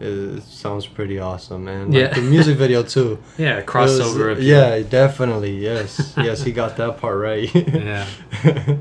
[0.00, 2.14] it, it sounds pretty awesome and like, Yeah.
[2.14, 4.36] the music video too yeah, It was- crossover.
[4.40, 8.06] yeah definitely yes yes he got that part right yeah,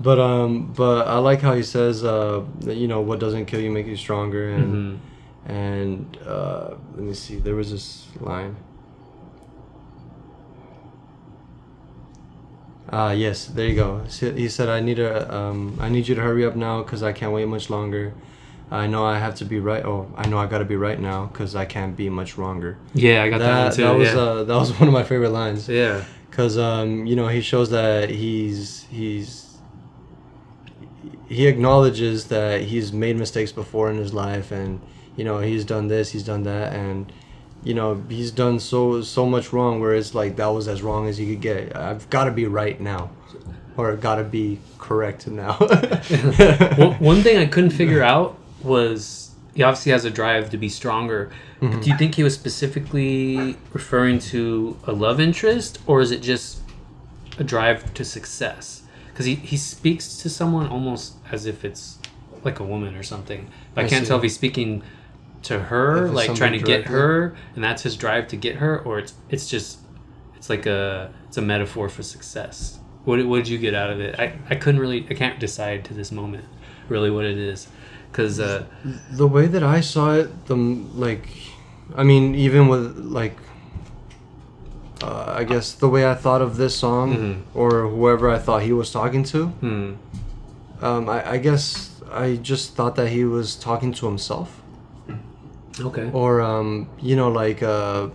[0.00, 3.60] but um but i like how he says uh that, you know what doesn't kill
[3.60, 4.96] you make you stronger and hmm
[5.46, 8.54] and uh let me see there was this line
[12.92, 14.02] ah yes there you go.
[14.08, 17.12] He said i need to um i need you to hurry up now because i
[17.12, 18.14] can't wait much longer.
[18.72, 21.26] I know i have to be right oh i know i gotta be right now
[21.26, 23.82] because i can't be much wronger yeah, I got that, that, too.
[23.82, 25.68] that was yeah, uh that was one of my favorite lines.
[25.68, 29.58] Yeah, because um, you know he shows that he's he's
[31.28, 34.80] he acknowledges that he's made mistakes before in his life and
[35.16, 37.12] you know he's done this he's done that and
[37.62, 41.08] you know he's done so so much wrong where it's like that was as wrong
[41.08, 43.10] as you could get i've got to be right now
[43.76, 45.52] or I've got to be correct now
[46.76, 50.68] one, one thing I couldn't figure out was he obviously has a drive to be
[50.68, 51.30] stronger.
[51.60, 56.22] But do you think he was specifically referring to a love interest, or is it
[56.22, 56.60] just
[57.38, 58.82] a drive to success?
[59.08, 61.98] Because he, he speaks to someone almost as if it's
[62.44, 63.50] like a woman or something.
[63.74, 64.08] But I, I can't see.
[64.08, 64.82] tell if he's speaking
[65.42, 68.98] to her, like trying to get her, and that's his drive to get her, or
[68.98, 69.78] it's it's just
[70.36, 72.78] it's like a it's a metaphor for success.
[73.04, 74.18] What what did you get out of it?
[74.18, 76.44] I, I couldn't really I can't decide to this moment
[76.88, 77.68] really what it is
[78.10, 78.64] because uh,
[79.12, 81.26] the way that I saw it, the like,
[81.94, 83.36] I mean, even with like,
[85.02, 87.36] uh, I guess the way I thought of this song Mhm.
[87.54, 89.92] or whoever I thought he was talking to, hmm,
[90.82, 94.60] um, I, I guess I just thought that he was talking to himself,
[95.80, 98.08] okay or um, you know, like, uh,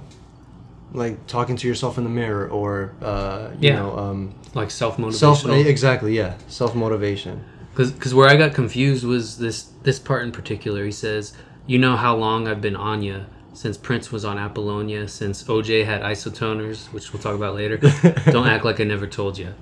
[0.94, 3.76] like talking to yourself in the mirror, or uh, you Yeah.
[3.76, 5.36] know, um, like self motivation.
[5.36, 7.44] self exactly, yeah, self motivation.
[7.76, 10.86] because where I got confused was this this part in particular.
[10.86, 11.34] He says,
[11.68, 13.20] "You know how long I've been on ya."
[13.54, 17.78] Since Prince was on Apollonia, since OJ had isotoners, which we'll talk about later,
[18.32, 19.54] don't act like I never told you.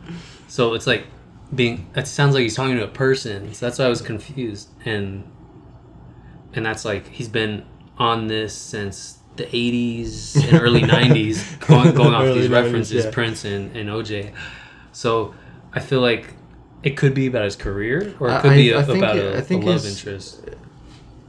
[0.48, 1.06] So it's like
[1.54, 1.88] being.
[1.96, 3.54] It sounds like he's talking to a person.
[3.54, 5.24] So that's why I was confused, and
[6.54, 7.66] and that's like he's been
[7.98, 13.12] on this since the 80s and early 90s, going, going off these 90s, references, yeah.
[13.12, 14.32] Prince and, and OJ.
[14.92, 15.34] So
[15.74, 16.34] I feel like
[16.84, 19.18] it could be about his career, or it I- could be I- a, I about
[19.18, 20.42] it- a, I think a love interest.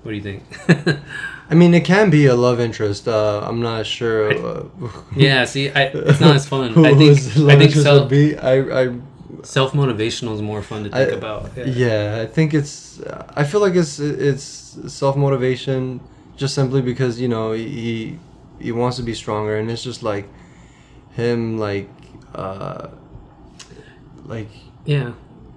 [0.03, 0.43] What do you think?
[1.51, 3.09] I mean, it can be a love interest.
[3.09, 4.33] Uh, I'm not sure.
[4.33, 4.65] Uh,
[5.17, 6.73] yeah, see, I, it's not as fun.
[6.85, 8.37] I think I think self be.
[8.37, 8.97] I, I,
[9.45, 11.51] self motivational is more fun to think I- about.
[11.67, 12.21] yeah.
[12.23, 13.01] I think it's.
[13.35, 16.01] I feel like it's it's self motivation,
[16.37, 18.19] just simply because you know he
[18.61, 20.29] he wants to be stronger, and it's just like
[21.13, 21.89] him like
[22.35, 22.89] uh
[24.27, 24.49] like
[24.85, 25.13] Yeah.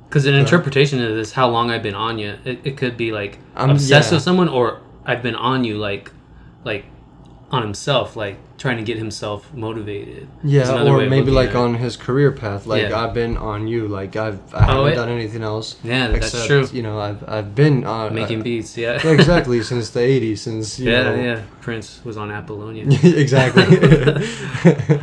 [0.08, 3.12] Because an interpretation of this, how long I've been on you, it, it could be
[3.12, 4.16] like Um, obsessed yeah.
[4.16, 6.12] with someone, or I've been on you, like,
[6.64, 6.86] like
[7.50, 10.28] on himself, like trying to get himself motivated.
[10.44, 12.66] Yeah, or maybe like on his career path.
[12.66, 13.00] Like Yeah.
[13.00, 13.88] I've been on you.
[13.88, 15.78] Like I've I oh, haven't Oh, it- done anything else.
[15.84, 16.68] Yeah, that's true.
[16.74, 18.78] You know, I've I've been on making beats.
[18.78, 19.06] Yeah.
[19.08, 21.42] Exactly since the 80s since you yeah, know, yeah.
[21.62, 22.86] Prince was on Apollonia.
[23.04, 23.64] exactly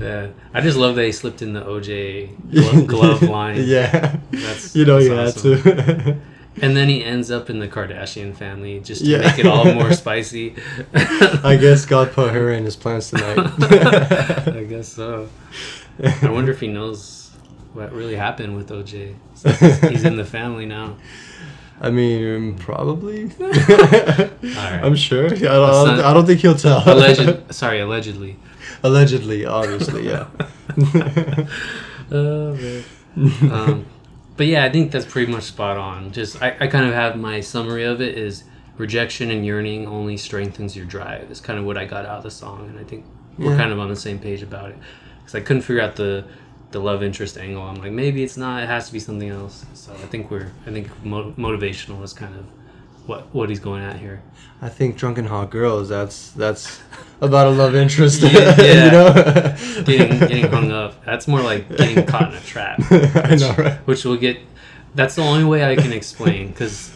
[0.00, 2.86] yeah, I just love that he slipped in the OJ glove,
[3.20, 3.62] glove line.
[3.64, 6.20] yeah That's- you know that's you had to
[6.62, 9.18] And then he ends up in the Kardashian family just to Yeah.
[9.18, 10.54] make it all more spicy.
[10.94, 13.36] i guess god put her in his plans tonight
[14.48, 15.28] I guess so.
[16.02, 17.30] I wonder if he knows
[17.74, 19.14] what really happened with OJ.
[19.42, 20.96] He's, he's in the family now.
[21.80, 23.26] I mean, probably.
[23.38, 24.80] Right.
[24.82, 25.26] I'm sure.
[25.26, 26.82] I don't, not- I don't think he'll tell.
[26.86, 28.36] Alleged, sorry, allegedly.
[28.82, 30.26] Allegedly, obviously, yeah.
[32.10, 32.84] Oh man.
[33.52, 33.86] um,
[34.36, 36.12] but yeah, I think that's pretty much spot on.
[36.12, 38.44] Just I, I kind of have my summary of it is
[38.76, 41.30] rejection and yearning only strengthens your drive.
[41.30, 43.04] Is kind of what I got out of the song, and I think
[43.38, 44.76] we're kind of on the same page about it.
[45.18, 46.24] Because I couldn't figure out the
[46.70, 47.62] the love interest angle.
[47.62, 48.62] I'm like maybe it's not.
[48.62, 49.64] It has to be something else.
[49.74, 52.44] So I think we're I think mo- motivational is kind of
[53.06, 54.22] what what he's going at here.
[54.60, 55.88] I think drunken hot girls.
[55.88, 56.80] That's that's
[57.20, 58.22] about a love interest.
[58.22, 58.84] Yeah, yeah.
[58.84, 59.82] you know.
[59.84, 61.04] Getting getting hung up.
[61.04, 62.80] That's more like getting caught in a trap.
[62.90, 63.78] I know, right?
[63.86, 64.38] which will get
[64.96, 66.92] that's the only way i can explain because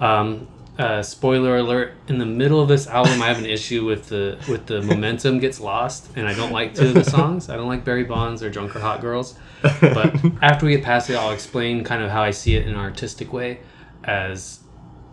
[0.00, 4.08] um, uh, spoiler alert in the middle of this album i have an issue with
[4.08, 7.54] the with the momentum gets lost and i don't like two of the songs i
[7.54, 10.12] don't like barry bonds or drunk or hot girls but
[10.42, 12.80] after we get past it i'll explain kind of how i see it in an
[12.80, 13.60] artistic way
[14.02, 14.60] as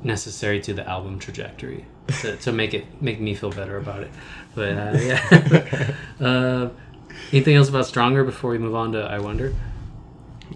[0.03, 1.85] necessary to the album trajectory
[2.21, 4.11] to, to make it make me feel better about it
[4.55, 6.69] but uh, yeah uh,
[7.31, 9.53] anything else about stronger before we move on to i wonder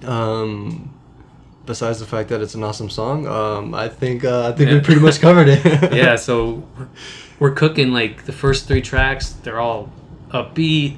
[0.03, 0.93] Um,
[1.65, 4.79] besides the fact that it's an awesome song, um, I think uh, I think we
[4.81, 5.63] pretty much covered it.
[5.93, 6.67] yeah, so
[7.39, 9.29] we're cooking like the first three tracks.
[9.29, 9.89] They're all
[10.29, 10.97] upbeat,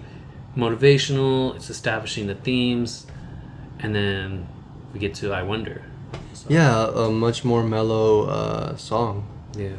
[0.56, 1.56] motivational.
[1.56, 3.06] It's establishing the themes,
[3.80, 4.48] and then
[4.94, 5.84] we get to "I Wonder."
[6.34, 9.26] So, yeah, a much more mellow uh, song,
[9.58, 9.70] yeah.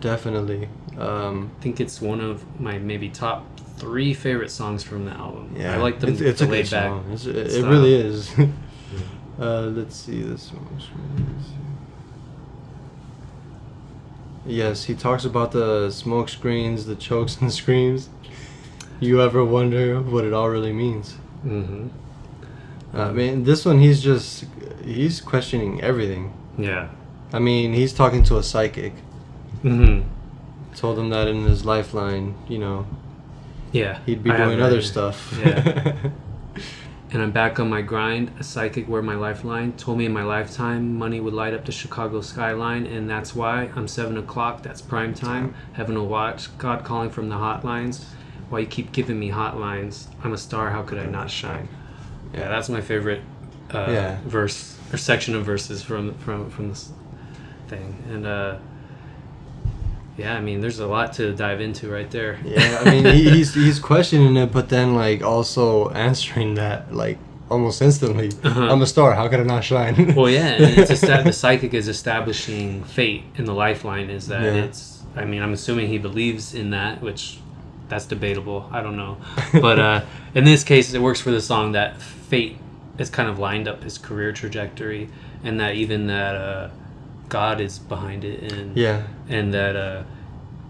[0.00, 0.68] definitely.
[0.98, 3.44] Um, I think it's one of my maybe top
[3.76, 5.54] three favorite songs from the album.
[5.56, 6.88] yeah, I like the, It's, it's the a good back.
[7.20, 7.34] song.
[7.36, 8.30] It, really is.
[9.40, 10.66] uh, let's see this one.
[14.46, 18.08] Yes, he talks about the smoke screens, the chokes and the screams.
[18.98, 21.12] You ever wonder what it all really means?
[21.42, 21.88] hmm
[22.94, 24.44] I mean, this one he's just
[24.94, 26.32] he's questioning everything.
[26.56, 26.88] Yeah.
[27.32, 28.92] I mean, he's talking to a psychic.
[29.62, 30.00] hmm
[30.74, 32.86] Told him that in his lifeline, you know,
[33.72, 33.98] Yeah.
[34.06, 35.36] he'd be I doing other stuff.
[35.44, 35.94] Yeah.
[37.10, 38.32] And I'm back on my grind.
[38.38, 39.72] A psychic were my lifeline.
[39.72, 43.70] Told me in my lifetime money would light up the Chicago skyline, and that's why
[43.74, 44.62] I'm seven o'clock.
[44.62, 45.54] That's prime time.
[45.72, 46.56] Having will watch.
[46.58, 48.04] God calling from the hotlines.
[48.50, 50.08] Why you keep giving me hotlines?
[50.22, 50.68] I'm a star.
[50.68, 51.68] How could I not shine?
[52.34, 53.22] Yeah, that's my favorite
[53.72, 54.18] uh, Yeah.
[54.26, 56.90] verse or section of verses from from from this
[57.68, 58.02] thing.
[58.10, 58.58] And uh,
[60.16, 62.38] yeah, I mean, there's a lot to dive into right there.
[62.44, 67.18] yeah, I mean, he, he's he's questioning it, but then like also answering that like
[67.50, 68.30] almost instantly.
[68.44, 68.68] Uh-huh.
[68.68, 69.14] I'm a star.
[69.14, 70.14] How could I not shine?
[70.16, 74.64] Well, yeah, and it's the psychic is establishing fate, and the lifeline is that Yeah.
[74.64, 75.02] it's.
[75.16, 77.38] I mean, I'm assuming he believes in that, which
[77.88, 78.68] that's debatable.
[78.70, 79.16] I don't know,
[79.52, 80.00] but uh,
[80.34, 82.58] in this case, it works for the song that fate
[82.98, 85.08] has kind of lined up his career trajectory,
[85.44, 86.70] and that even that uh,
[87.28, 90.02] God is behind it, and yeah, and that uh,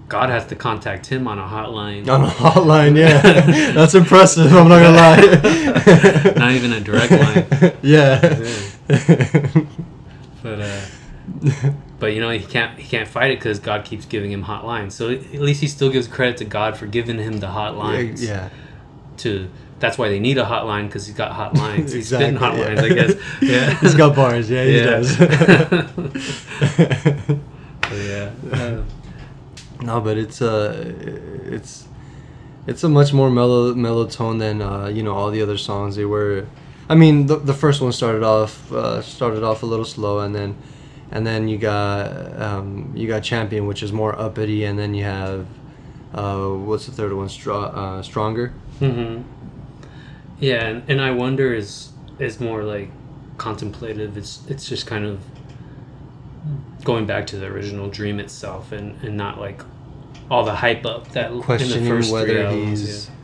[0.09, 2.97] God has to contact him on a hotline, on a hotline.
[2.97, 3.21] Yeah,
[3.73, 4.53] that's impressive.
[4.53, 6.33] I'm not gonna lie.
[6.37, 7.73] not even a direct line.
[7.83, 8.21] Yeah.
[10.43, 10.81] But uh,
[11.99, 14.93] but you know he can't he can't fight it because God keeps giving him hotlines.
[14.93, 18.27] So at least he still gives credit to God for giving him the hotlines.
[18.27, 18.51] yeah.
[19.19, 21.93] To that's why they need a hotline because he's got hot lines.
[21.93, 23.15] He's spitting hot Exactly, lines, I guess.
[23.43, 23.79] Yeah.
[23.81, 24.51] He's got bars.
[24.51, 24.85] Yeah, he Yeah.
[24.85, 25.19] does.
[27.93, 28.31] Yeah.
[28.53, 28.83] Uh,
[29.81, 30.93] No, but it's uh,
[31.47, 31.87] it's
[32.67, 35.95] it's a much more mellow mellow tone than uh, you know all the other songs.
[35.95, 36.47] They were,
[36.89, 40.35] I mean, the, the first one started off uh, started off a little slow, and
[40.35, 40.57] then
[41.13, 42.11] and then you got
[42.43, 45.47] um, you got Champion, which is more uppity, and then you have
[46.13, 47.29] uh, what's the third one?
[47.47, 48.49] Uh, Stronger.
[48.81, 49.23] hmm
[50.41, 52.91] Yeah, and, and I wonder is is more like
[53.39, 54.17] contemplative.
[54.17, 55.21] It's it's just kind of
[56.85, 59.63] going back to the original dream itself, and and not like
[60.31, 63.15] all the hype up that in the questioning whether albums, he's yeah.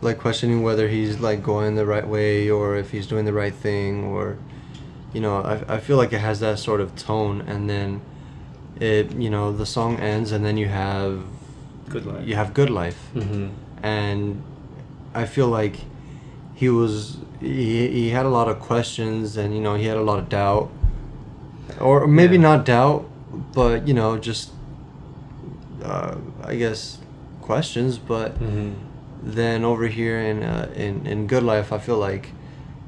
[0.00, 3.54] like questioning whether he's like going the right way or if he's doing the right
[3.54, 4.36] thing or
[5.12, 8.00] you know I, I feel like it has that sort of tone and then
[8.80, 11.24] it you know the song ends and then you have
[11.88, 12.26] good life.
[12.26, 13.48] you have good life hmm
[13.82, 14.42] and
[15.14, 15.76] I feel like
[16.58, 20.02] he was he, he had a lot of questions and you know he had a
[20.10, 20.68] lot of doubt.
[21.80, 22.48] Or maybe Yeah.
[22.48, 23.08] not doubt
[23.54, 24.50] but you know just
[25.84, 26.98] uh, I guess
[27.40, 27.98] questions.
[27.98, 28.72] But hmm
[29.20, 32.30] then over here in uh, in in good life I feel like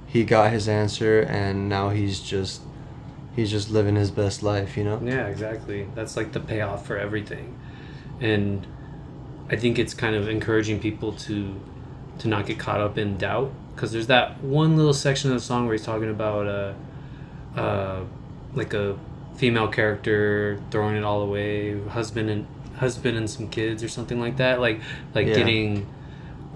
[0.07, 2.63] he got his answer and now he's just
[3.37, 5.01] he's just living his best life you know?
[5.05, 5.87] Yeah, exactly.
[5.95, 7.55] That's like the payoff for everything,
[8.21, 8.67] and
[9.49, 11.61] I think it's kind of encouraging people to
[12.21, 15.41] to not get caught up in doubt because there's that one little section of the
[15.45, 18.01] song where he's talking about uh, uh,
[18.55, 18.99] like a
[19.37, 24.37] female character throwing it all away, husband and husband and some kids or something like
[24.37, 24.81] that, like
[25.15, 25.35] like Yeah.
[25.37, 25.87] getting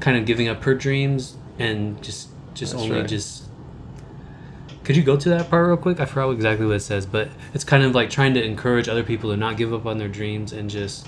[0.00, 3.08] kind of giving up her dreams and just just That's only right.
[3.08, 3.44] just.
[4.84, 5.98] Could you go to that part real quick?
[5.98, 9.02] I forgot exactly what it says, but it's kind of like trying to encourage other
[9.02, 11.06] people to not give up on their dreams and just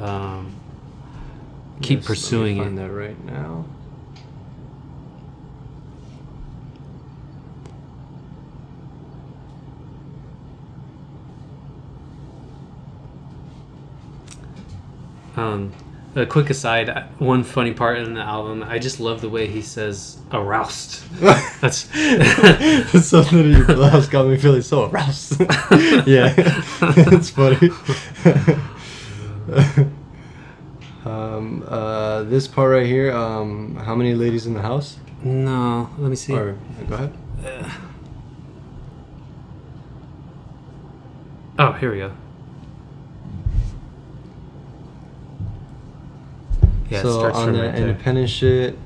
[0.00, 0.52] um,
[1.80, 2.70] keep Yes, pursuing let it.
[2.70, 3.66] me find that right now.
[15.36, 15.72] Um,
[16.16, 19.62] a quick aside, one funny part in the album, I just love the way he
[19.62, 21.02] says aroused.
[21.60, 21.88] That's
[23.08, 25.40] Something in your blouse got me feeling so aroused.
[26.06, 26.34] yeah,
[26.80, 27.70] it's funny.
[31.04, 33.12] um, uh, this part right here.
[33.12, 34.98] Um, how many ladies in the house?
[35.24, 35.90] no.
[35.98, 36.34] Let me see.
[36.34, 36.56] Or
[36.88, 37.12] go ahead.
[41.58, 42.12] Oh, here we go.
[46.90, 47.88] Yeah, it so starts on from that right there.
[47.88, 48.78] independent shit,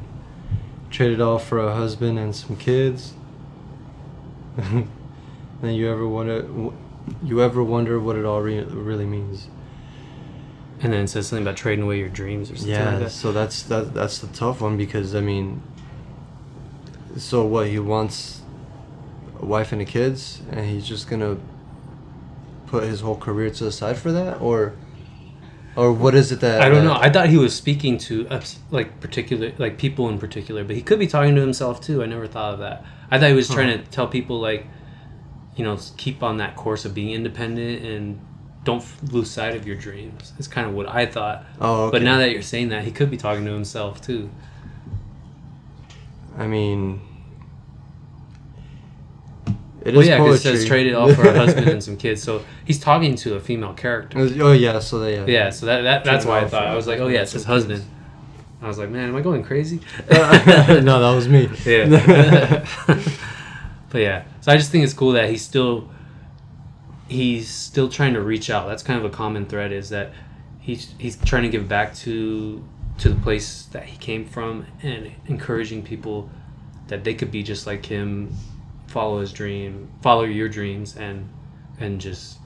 [0.90, 3.12] traded off for a husband and some kids.
[4.56, 4.88] then
[5.62, 6.46] you ever wonder,
[7.22, 9.48] you ever wonder what it all re- really means?
[10.80, 13.10] And then it says something about trading away your dreams or something like Yeah, that.
[13.10, 15.60] so that's that that's the tough one because I mean,
[17.16, 18.42] so what he wants
[19.40, 21.36] a wife and a kids, and he's just gonna
[22.66, 24.74] put his whole career to the side for that, or
[25.78, 26.94] or what is it that I don't know.
[26.94, 28.28] Uh, I thought he was speaking to
[28.72, 32.02] like particular, like people in particular, but he could be talking to himself too.
[32.02, 32.84] I never thought of that.
[33.12, 34.66] I thought he was trying to tell people like,
[35.54, 38.20] you know, keep on that course of being independent and
[38.64, 40.32] don't f- lose sight of your dreams.
[40.36, 41.46] It's kind of what I thought.
[41.60, 41.98] oh, okay.
[41.98, 44.30] But now that you're saying that, he could be talking to himself too.
[46.36, 47.00] I mean,
[49.88, 52.22] it is yeah, because it says traded off for a husband and some kids.
[52.22, 54.18] So he's talking to a female character.
[54.18, 55.26] oh yeah, so they, yeah.
[55.26, 57.44] Yeah, so that, that that's why I thought I was like, oh yeah, it says
[57.44, 57.84] husband.
[58.60, 59.80] I was like, man, am I going crazy?
[60.10, 61.48] no, that was me.
[61.64, 62.64] Yeah.
[63.90, 65.88] but yeah, so I just think it's cool that he's still
[67.08, 68.68] he's still trying to reach out.
[68.68, 70.12] That's kind of a common thread is that
[70.60, 72.64] he's he's trying to give back to
[72.98, 76.30] to the place that he came from and encouraging people
[76.88, 78.34] that they could be just like him,
[78.88, 81.28] follow his dream, follow your dreams and
[81.78, 82.38] and just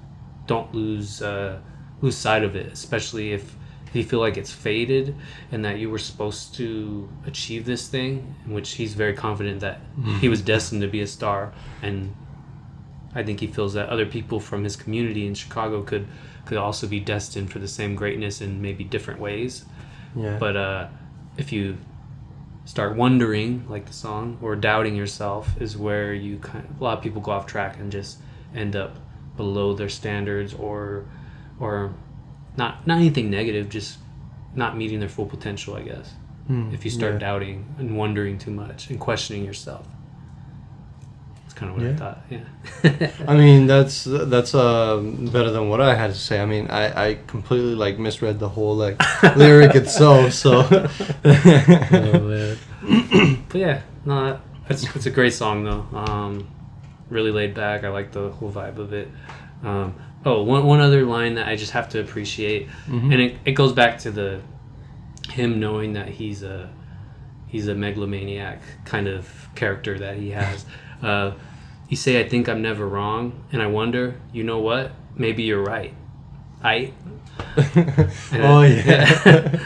[0.47, 1.59] don't lose uh,
[2.01, 3.57] lose sight of it, especially if
[3.95, 5.15] you feel like it's faded
[5.51, 9.81] and that you were supposed to achieve this thing, in which he's very confident that
[10.21, 11.53] he was destined to be a star,
[11.83, 12.15] and
[13.15, 16.07] I think he feels that other people from his community in Chicago could
[16.45, 19.65] could also be destined for the same greatness in maybe different ways.
[20.17, 20.39] Yeah.
[20.39, 20.89] But uh,
[21.37, 21.79] if you
[22.65, 26.99] start wondering, like the song, or doubting yourself, is where you kind of, a lot
[26.99, 28.19] of people go off track and just
[28.55, 28.97] end up
[29.37, 31.07] below their standards, or
[31.59, 31.95] or
[32.57, 33.99] not not anything negative, just
[34.55, 35.75] not meeting their full potential.
[35.75, 36.13] I guess
[36.49, 37.19] Hmm, if you start yeah.
[37.21, 39.87] doubting and wondering too much and questioning yourself.
[41.63, 41.97] Kind of what I Yeah.
[41.97, 42.19] thought.
[42.31, 43.11] Yeah.
[43.33, 44.99] I mean, that's that's uh,
[45.33, 46.41] better than what I had to say.
[46.41, 49.01] I mean, I, I completely like misread the whole like
[49.37, 50.33] lyric itself.
[50.33, 50.63] So
[51.25, 52.57] Oh,
[53.49, 55.87] but yeah, no, it's it's a great song though.
[55.97, 56.49] Um,
[57.11, 57.85] really laid back.
[57.85, 59.09] I like the whole vibe of it.
[59.63, 59.95] Um,
[60.25, 63.13] oh, one one other line that I just have to appreciate, Mhm.
[63.13, 64.41] and it, it goes back to the
[65.31, 66.71] him knowing that he's a
[67.47, 70.65] he's a megalomaniac kind of character that he has.
[71.03, 71.33] Uh,
[71.93, 74.93] you say, "I think I'm never wrong," and I wonder, you know what?
[75.15, 75.93] Maybe you're right.
[76.65, 76.93] I
[78.33, 79.59] oh yeah.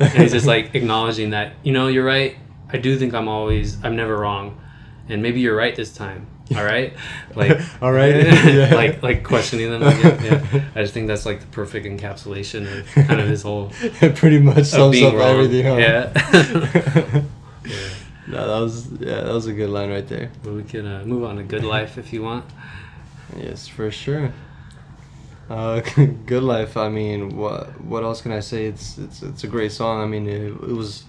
[0.00, 2.36] and he's just like acknowledging that you know you're right
[2.72, 4.60] i do think i'm always i'm never wrong
[5.08, 6.92] and maybe you're right this time all right
[7.36, 8.26] like All right.
[8.26, 8.74] Yeah.
[8.74, 10.18] like like questioning them again.
[10.24, 14.16] yeah i just think that's like the perfect encapsulation of kind of his whole it
[14.16, 15.66] pretty much sums up wrong everything.
[15.66, 15.76] Huh?
[15.76, 17.22] yeah
[17.64, 17.90] yeah
[18.30, 20.30] No, that was yeah, that was a good line right there.
[20.42, 22.44] but we can uh, move on to good life if you want
[23.36, 24.32] Yes, for sure.
[25.48, 25.80] Uh,
[26.26, 26.76] good life.
[26.76, 28.66] I mean, what what else can I say?
[28.66, 30.00] It's it's it's a great song.
[30.02, 31.04] I mean, it, it was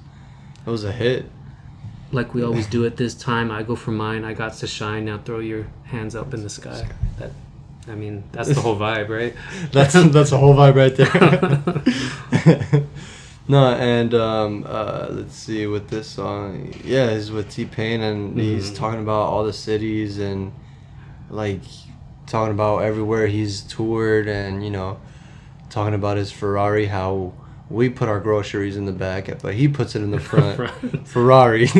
[0.65, 1.25] it was a hit.
[2.11, 5.03] like we always do at this time i go for mine i got to shine
[5.05, 5.63] now throw your
[5.93, 6.81] hands up in the sky
[7.19, 7.31] that
[7.87, 9.33] i mean that's the whole vibe right
[9.71, 12.83] That's that's a whole vibe right there.
[13.51, 16.73] no, and um, uh, let's see with this song.
[16.83, 18.75] Yeah, it's with T-Pain, and he's Mhm.
[18.81, 20.51] talking about all the cities and
[21.29, 21.61] like
[22.27, 24.99] talking about everywhere he's toured, and you know,
[25.69, 27.33] talking about his Ferrari, how
[27.69, 30.55] we put our groceries in the back, but he puts it in the front.
[30.57, 31.07] Front.
[31.07, 31.67] Ferrari.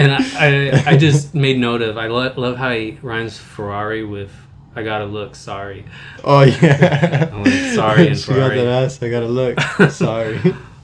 [0.00, 1.96] And I, I, I just made note of.
[1.98, 4.30] I lo- love how he rhymes Ferrari with
[4.76, 5.84] "I gotta look sorry."
[6.24, 7.30] oh yeah.
[7.32, 8.56] I'm like, sorry and she got Ferrari.
[8.58, 9.02] that ass.
[9.02, 9.58] I gotta look.
[9.90, 10.38] Sorry.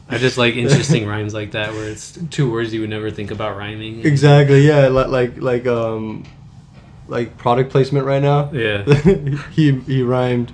[0.08, 3.30] I just like interesting rhymes like that, where it's two words you would never think
[3.30, 4.04] about rhyming.
[4.04, 4.66] exactly.
[4.66, 4.88] Yeah.
[4.88, 6.24] Like like like um,
[7.08, 8.50] like product placement right now.
[8.52, 8.84] Yeah.
[9.52, 10.52] he he rhymed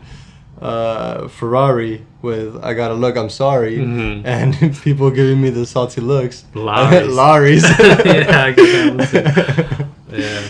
[0.61, 4.22] uh, Ferrari with "I gotta look." I'm sorry, Mhm.
[4.24, 6.44] and people giving me the salty looks.
[6.55, 7.09] Lawry's.
[7.09, 7.62] Lawry's.
[8.05, 9.78] Yeah, I get that
[10.11, 10.42] one Yeah.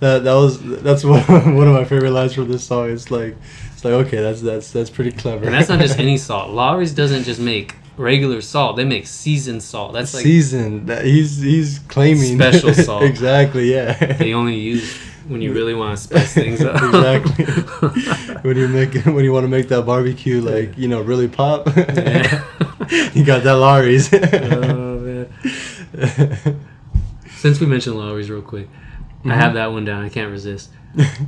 [0.00, 1.22] that that was that's one
[1.56, 2.90] one of my favorite lines from this song.
[2.90, 3.36] It's like
[3.78, 5.44] it's like okay, that's that's that's pretty clever.
[5.44, 6.50] And that's not just any salt.
[6.50, 9.92] Lawry's doesn't just make regular salt; they make seasoned salt.
[9.92, 10.86] That's like season.
[10.86, 13.04] That he's he's claiming Special salt.
[13.04, 13.72] exactly.
[13.72, 14.14] Yeah.
[14.14, 14.96] they only use
[15.28, 16.74] when you really want to spice things up.
[16.82, 17.44] exactly.
[18.42, 21.68] when you make when you want to make that barbecue like you know really pop,
[21.76, 22.44] Yeah.
[23.14, 24.12] you got that Lawry's.
[24.12, 26.60] oh man.
[27.36, 28.68] Since we mentioned Lawry's real quick,
[29.24, 29.54] I have mm-hmm.
[29.54, 30.04] that one down.
[30.04, 30.70] I can't resist.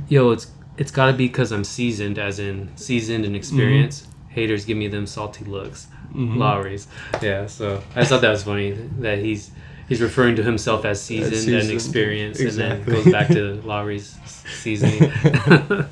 [0.09, 0.47] Yo, it's
[0.77, 4.07] it's got to be because I'm seasoned, as in seasoned and experienced.
[4.29, 5.87] Haters give me them salty looks.
[6.13, 6.87] Lawry's,
[7.21, 7.45] yeah.
[7.47, 9.51] So I thought that was funny that he's
[9.89, 11.71] he's referring to himself as seasoned, and seasoned.
[11.71, 12.77] experienced, Exactly.
[12.77, 15.11] and then goes back to Lawry's seasoning.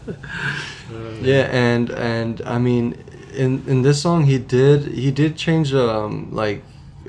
[1.21, 2.95] Yeah, and and I mean,
[3.35, 6.63] in in this song he did he did change um like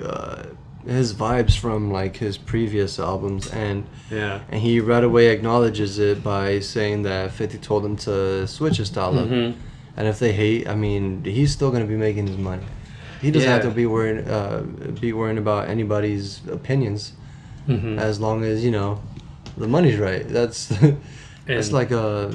[0.05, 0.43] uh,
[0.87, 4.41] his vibes from like his previous albums, and yeah.
[4.51, 8.89] and he right away acknowledges it by saying that Fifty told him to switch his
[8.89, 9.55] style up, Mhm.
[9.97, 12.65] and if they hate, I mean, he's still gonna be making his money.
[13.21, 14.63] He doesn't have to be worrying uh,
[15.01, 17.13] be worrying about anybody's opinions
[17.69, 17.99] Mhm.
[17.99, 19.01] as long as you know
[19.59, 20.27] the money's right.
[20.29, 20.67] That's
[21.47, 22.33] that's And- like a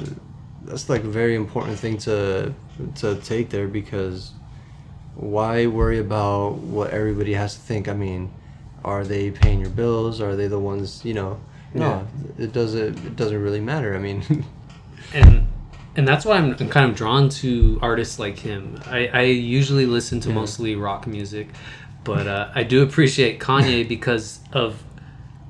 [0.64, 2.52] that's like a very important thing to
[2.96, 4.30] to take there because
[5.16, 7.88] why worry about what everybody has to think?
[7.88, 8.32] I mean,
[8.84, 10.20] are they paying your bills?
[10.20, 11.40] Are they the ones you know?
[11.74, 12.06] No,
[12.38, 13.04] it doesn't.
[13.04, 13.94] It doesn't really matter.
[13.94, 14.44] I mean,
[15.14, 15.46] and
[15.96, 18.80] and that's why I'm, I'm kind of drawn to artists like him.
[18.86, 21.48] I, I usually listen to mostly rock music,
[22.04, 24.82] but uh, I do appreciate Kanye because of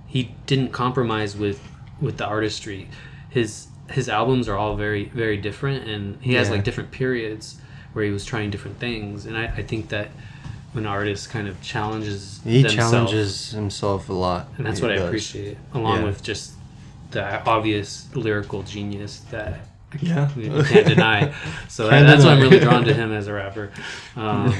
[0.06, 1.60] he didn't compromise with
[2.00, 2.88] with the artistry.
[3.30, 7.60] His his albums are all very very different, and he has like different periods
[7.96, 9.24] where he was trying different things.
[9.24, 10.08] And I, I think that
[10.72, 14.96] when an artist kind of challenges he challenges himself a lot, and that's what I
[14.96, 16.04] appreciate, along Yeah.
[16.04, 16.52] with just
[17.12, 19.60] the obvious lyrical genius that
[20.02, 21.32] Yeah, you can't deny.
[21.68, 23.70] So Can't that's why I'm really drawn to him as a rapper.
[24.14, 24.54] Um,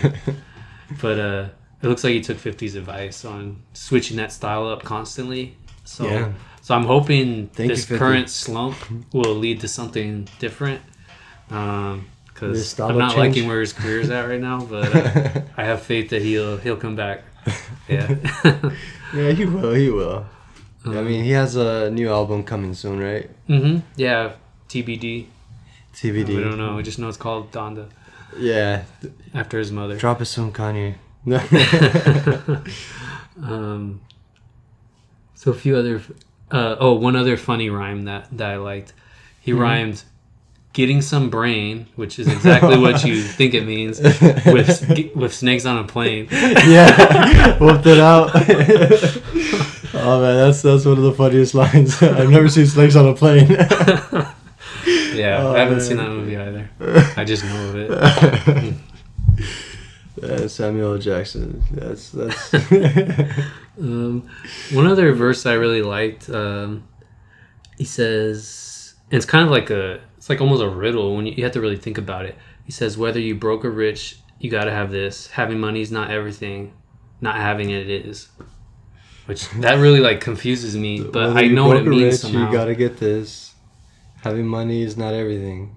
[1.02, 1.48] but uh,
[1.82, 5.56] it looks like he took 50's advice on switching that style up constantly.
[5.84, 6.32] So Yeah.
[6.62, 7.98] so I'm hoping Thank this 50.
[7.98, 8.76] current slump
[9.12, 10.80] will lead to something different.
[11.50, 12.06] Um,
[12.36, 13.34] because I'm not change?
[13.36, 16.58] liking where his career is at right now, but uh, I have faith that he'll
[16.58, 17.22] he'll come back.
[17.88, 18.14] Yeah.
[19.14, 19.72] yeah, he will.
[19.74, 20.26] He will.
[20.84, 23.30] I Um, mean, he has a new album coming soon, right?
[23.48, 24.32] Mm hmm Yeah.
[24.68, 25.26] TBD.
[25.94, 26.28] TBD.
[26.28, 26.74] We don't know.
[26.76, 27.86] We just know it's called Donda
[28.36, 28.82] Yeah,
[29.32, 29.96] after his mother.
[29.96, 30.96] drop it soon, Kanye.
[33.42, 34.00] um,
[35.34, 36.00] so a few other,
[36.50, 38.92] uh, oh, one other funny rhyme that that I liked.
[39.40, 39.60] He Mm-hmm.
[39.60, 40.02] rhymed
[40.76, 45.78] "getting some brain," which is exactly what you think it means, with with snakes on
[45.78, 46.28] a plane.
[46.30, 48.30] yeah, whooped it out.
[49.94, 52.00] oh man, that's that's one of the funniest lines.
[52.02, 53.48] I've never seen snakes on a plane.
[55.16, 55.80] Yeah, Oh, I haven't man.
[55.86, 56.68] seen that movie either.
[57.16, 57.76] I just know of
[60.22, 60.50] it.
[60.50, 61.62] Samuel Jackson.
[61.72, 62.54] That's that's.
[63.78, 64.28] Um,
[64.72, 66.30] one other verse I really liked.
[66.30, 66.84] Um,
[67.76, 71.34] he says, and it's kind of like a, it's like almost a riddle when you,
[71.34, 72.36] you have to really think about it.
[72.64, 75.28] He says, whether you broke or rich, you got to have this.
[75.28, 76.72] Having money is not everything.
[77.20, 78.28] Not having it is.
[79.26, 82.50] Which that really like confuses me, but Whether I know what it means rich, somehow.
[82.50, 83.54] You gotta get this.
[84.22, 85.76] Having money is not everything.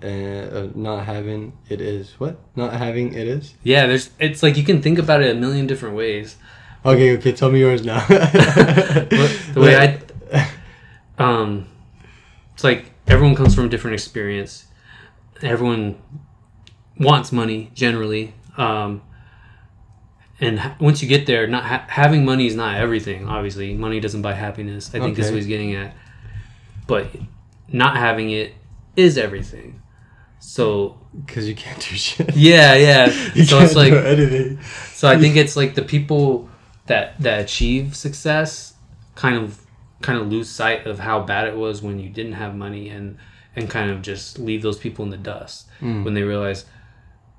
[0.00, 2.40] And uh, not having it is what?
[2.56, 3.52] Not having it is.
[3.62, 4.08] yeah, there's.
[4.18, 6.36] It's like you can think about it a million different ways.
[6.86, 7.32] Okay, okay.
[7.32, 8.00] Tell me yours now.
[8.06, 10.00] the way
[10.32, 10.48] I,
[11.18, 11.68] um,
[12.54, 14.66] it's like everyone comes from a different experience.
[15.42, 16.00] Everyone
[16.98, 19.02] wants money generally, um,
[20.40, 23.28] and once you get there, not ha- having money is not everything.
[23.28, 24.88] Obviously, money doesn't buy happiness.
[24.94, 25.34] I think that's Okay.
[25.34, 25.94] what he's getting at.
[26.86, 27.08] But
[27.68, 28.54] not having it
[28.96, 29.82] is everything.
[30.40, 32.34] So Because you can't do shit.
[32.36, 33.06] yeah, yeah.
[33.34, 34.60] You so can't it's like do anything.
[34.94, 36.48] so I think it's like the people
[36.86, 38.74] that that achieve success
[39.16, 39.60] kind of
[40.02, 43.16] kind of lose sight of how bad it was when you didn't have money and
[43.56, 46.04] and kind of just leave those people in the dust Mm.
[46.04, 46.64] when they realize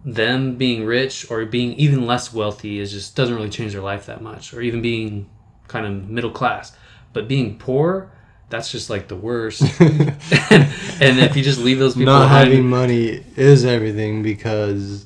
[0.05, 4.05] them being rich or being even less wealthy is just doesn't really change their life
[4.05, 5.29] that much, or even being
[5.67, 6.71] kind of middle class.
[7.11, 8.09] But being poor,
[8.49, 9.61] that's just like the worst.
[9.81, 10.09] and,
[11.01, 15.05] and if you just leave those people Not behind, having money is everything because,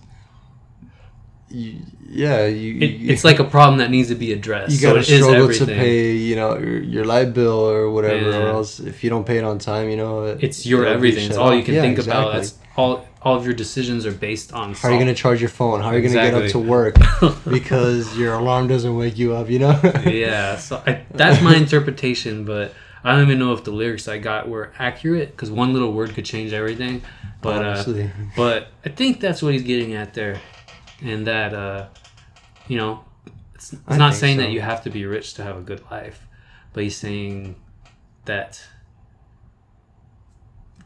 [1.50, 1.80] you,
[2.14, 4.72] yeah, you, it, you it's like a problem that needs to be addressed.
[4.72, 7.90] you so gotta it is struggle to pay, you know, your, your light bill or
[7.90, 8.38] whatever, Yeah.
[8.44, 11.28] or else if you don't pay it on time, you know, it- It's your everything.
[11.30, 12.36] It's all you can Yeah, think about.
[12.36, 12.40] exactly.
[12.40, 13.08] That's all.
[13.26, 14.74] All of your decisions are based on.
[14.74, 15.80] How are you gonna charge your phone?
[15.82, 16.96] How are you gonna get up to work
[17.50, 19.50] because your alarm doesn't wake you up?
[19.50, 19.80] You know.
[20.06, 24.18] yeah, so I, that's my interpretation, but I don't even know if the lyrics I
[24.18, 27.02] got were accurate because one little word could change everything.
[27.42, 30.42] But uh, but I think that's what he's getting at there,
[31.02, 31.86] and that uh,
[32.68, 33.04] you know,
[33.56, 34.44] it's, it's not saying so.
[34.44, 36.28] that you have to be rich to have a good life,
[36.74, 37.56] but he's saying
[38.26, 38.62] that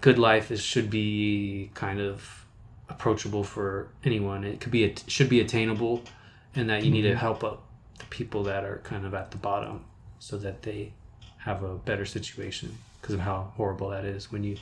[0.01, 2.45] good life is should be kind of
[2.89, 4.43] approachable for anyone.
[4.43, 6.03] It could be it should be attainable,
[6.55, 7.17] and that you need to Mm-hmm.
[7.19, 7.63] help up
[7.99, 9.85] the people that are kind of at the bottom
[10.19, 10.93] so that they
[11.39, 14.57] have a better situation because of how horrible that is when you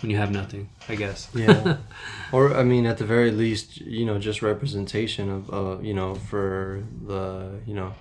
[0.00, 0.68] when you have nothing.
[0.88, 1.28] I guess.
[1.34, 1.76] yeah.
[2.32, 6.14] Or I mean, at the very least, you know, just representation of, uh, you know,
[6.16, 7.94] for the you know,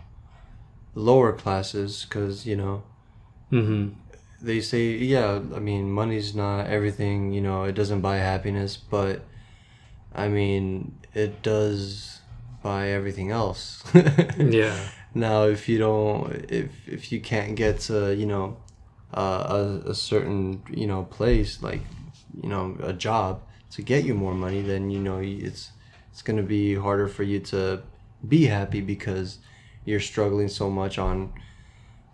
[0.95, 2.83] lower classes, because you know
[3.49, 3.89] hmm
[4.41, 7.31] they say, yeah, I mean, money's not everything.
[7.33, 9.21] You know, it doesn't buy happiness, but
[10.13, 12.21] I mean, it does
[12.63, 13.83] buy everything else.
[14.37, 14.89] Yeah.
[15.15, 18.57] Now, if you don't, if if you can't get to, you know,
[19.13, 21.81] uh, a a certain, you know, place like,
[22.41, 23.41] you know, a job
[23.71, 25.71] to get you more money, then you know it's
[26.11, 27.81] it's gonna be harder for you to
[28.27, 29.39] be happy because
[29.85, 31.33] you're struggling so much on,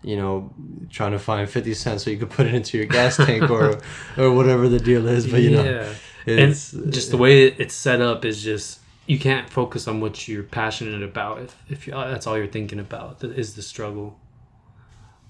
[0.02, 0.52] you know,
[0.90, 3.80] trying to find fifty cents so you could put it into your gas tank or
[4.16, 5.26] or whatever the deal is.
[5.26, 5.94] But you know,
[6.26, 10.28] it's and just the way it's set up is just you can't focus on what
[10.28, 14.16] you're passionate about if, if that's all you're thinking about is the struggle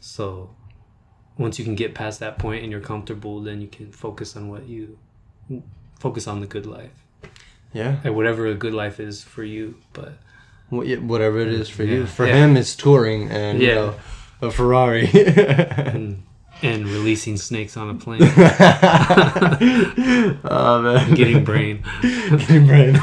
[0.01, 0.55] so
[1.41, 4.49] once you can get past that point and you're comfortable then you can focus on
[4.49, 4.99] what you
[5.99, 6.93] focus on the good life
[7.72, 10.12] yeah, and whatever a good life is for you but
[10.70, 12.05] wh- yeah, whatever it is for you.
[12.07, 12.34] For Yeah.
[12.45, 13.74] him, it's touring and you Yeah.
[13.74, 13.95] know,
[14.43, 15.09] a Ferrari.
[15.14, 16.22] and,
[16.62, 18.22] and releasing snakes on a plane
[20.45, 22.93] oh man, getting brain getting brain.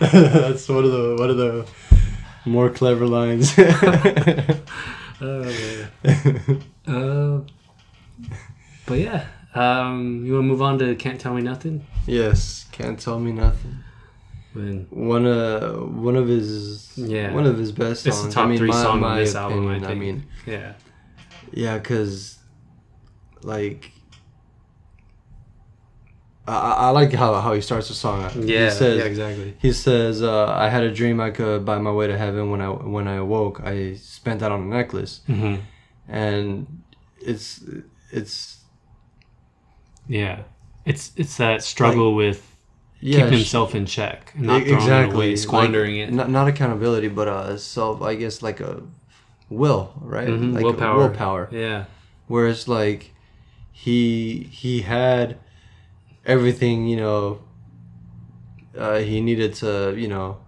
[0.00, 1.66] That's one of the one of the
[2.46, 3.54] more clever lines.
[5.22, 5.86] oh,
[6.86, 7.40] uh,
[8.86, 12.98] but yeah um, you want to move on to can't tell me nothing yes, can't
[12.98, 13.76] tell me nothing.
[14.52, 17.32] when One uh one of his Yeah.
[17.34, 18.28] one of his best It's songs.
[18.28, 19.68] the top I mean, three my, song my on this album.
[19.68, 19.90] I think.
[19.90, 20.72] I mean, yeah,
[21.52, 22.38] yeah, cause
[23.42, 23.92] like.
[26.46, 28.22] I, I like how, how he starts the song.
[28.22, 29.54] yeah, he says, yeah, exactly.
[29.60, 32.50] He says, uh, "I had a dream I could buy my way to heaven.
[32.50, 35.56] When I when I awoke, I spent that on a necklace." hmm
[36.08, 36.82] And
[37.20, 37.62] it's
[38.10, 38.60] it's
[40.08, 40.42] Yeah,
[40.84, 42.56] it's it's that struggle with
[43.00, 46.12] yeah, keeping himself in check, not throwing exactly it away, squandering like, it.
[46.14, 48.02] Not, not accountability, but uh, self.
[48.02, 48.82] I guess like a
[49.48, 50.28] will, right?
[50.28, 50.98] Mhm, Like willpower.
[50.98, 51.48] Willpower.
[51.52, 51.84] Yeah,
[52.26, 53.12] Whereas like
[53.72, 55.38] he he had
[56.24, 57.40] everything, you know.
[58.76, 60.38] Uh, he needed to, you know,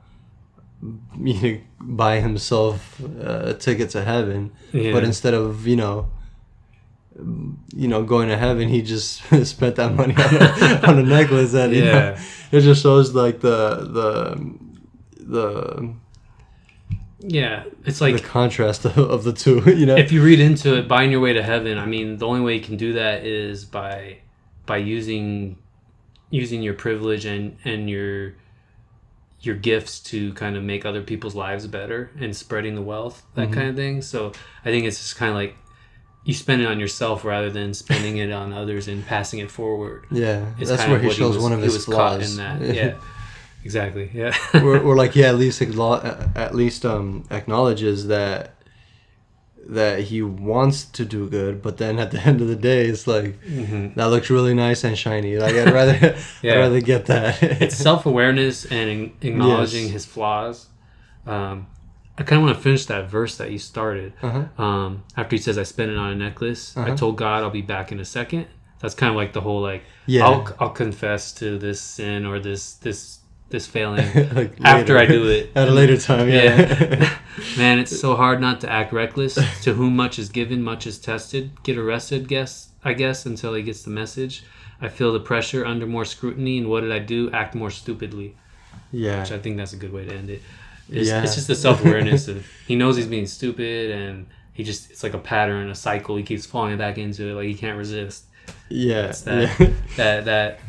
[1.21, 4.53] you know, buy himself uh, a ticket to heaven.
[4.73, 4.93] yeah.
[4.93, 6.09] but instead of you know
[7.77, 11.53] you know going to heaven he just spent that money on a, on a necklace
[11.53, 12.23] and you know, Yeah.
[12.51, 14.55] it just shows like the the
[15.19, 15.95] the
[17.25, 20.77] yeah, it's like the contrast of, of the two you know if you read into
[20.79, 21.79] it, buying your way to heaven.
[21.79, 24.19] I mean, the only way you can do that is by
[24.67, 25.59] by using
[26.33, 28.35] using your privilege and and your
[29.41, 33.43] your gifts to kind of make other people's lives better and spreading the wealth that
[33.47, 33.55] Mm-hmm.
[33.55, 34.03] kind of thing.
[34.03, 34.33] So
[34.65, 35.57] i think it's just kind of like
[36.25, 40.07] you spend it on yourself rather than spending it on others and passing it forward.
[40.13, 42.61] Yeah It's that's where he shows was- one of his was flaws in that.
[42.75, 42.95] Yeah
[43.65, 44.35] exactly yeah.
[44.55, 48.55] Or, or like yeah at least at least um acknowledges that
[49.69, 53.07] that he wants to do good but then at the end of the day it's
[53.07, 53.95] like Mhm.
[53.95, 56.55] that looks really nice and shiny like i'd rather Yeah.
[56.55, 59.93] i'd rather get that it's self-awareness and acknowledging Yes.
[59.93, 60.67] his flaws
[61.27, 61.67] um,
[62.19, 64.63] i kind of want to finish that verse that you started uh-huh.
[64.63, 66.97] um, after he says i spent it on a necklace i Uh-huh.
[66.97, 68.47] told god i'll be back in a second
[68.81, 70.27] that's kind of like the whole like Yeah.
[70.27, 73.21] I'll, I'll confess to this sin or this this
[73.53, 75.53] this failing Like after I do it.
[75.57, 76.29] at a later time.
[76.29, 76.57] Yeah.
[76.61, 77.19] Yeah.
[77.57, 79.35] Man, it's so hard not to act reckless.
[79.63, 81.51] to whom much is given, much is tested.
[81.63, 84.45] Get arrested, guess I guess, until he gets the message.
[84.81, 87.31] I feel the pressure under more scrutiny, and what did I do?
[87.31, 88.35] Act more stupidly.
[88.91, 89.21] yeah.
[89.21, 90.43] Which I think that's a good way to end it.
[90.91, 91.23] It's, Yeah.
[91.23, 95.03] it's just the self awareness of he knows he's being stupid, and he just it's
[95.05, 96.17] like a pattern, a cycle.
[96.17, 98.25] He keeps falling back into it, like he can't resist.
[98.69, 99.07] Yeah.
[99.07, 99.71] It's that yeah.
[99.97, 100.61] that that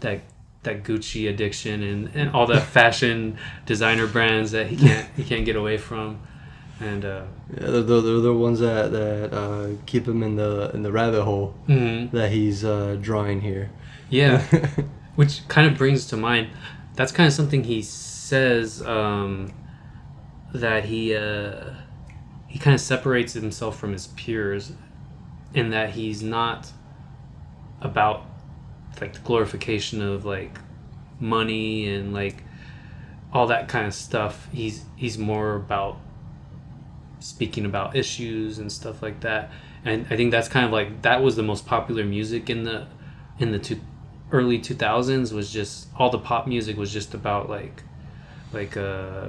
[0.00, 0.20] that
[0.64, 5.44] that Gucci addiction and, and all the fashion designer brands that he can't he can't
[5.44, 6.20] get away from.
[6.80, 10.70] And uh, Yeah, they're, they're, they're the ones that that uh, keep him in the
[10.74, 12.10] in the rabbit hole mhm.
[12.10, 13.70] that he's uh, drawing here.
[14.10, 14.42] yeah,
[15.14, 16.48] which kind of brings to mind
[16.94, 19.52] that's kind of something he says um,
[20.52, 21.74] that he uh,
[22.46, 24.72] he kind of separates himself from his peers
[25.52, 26.70] in that he's not
[27.80, 28.24] about
[29.00, 30.58] like the glorification of like
[31.20, 32.42] money and like
[33.32, 34.48] all that kind of stuff.
[34.52, 35.98] He's he's more about
[37.18, 39.50] speaking about issues and stuff like that.
[39.86, 42.86] And i think that's kind of like that was the most popular music in the
[43.38, 43.80] in the two,
[44.30, 47.82] early 2000s was just all the pop music was just about like
[48.52, 49.28] like uh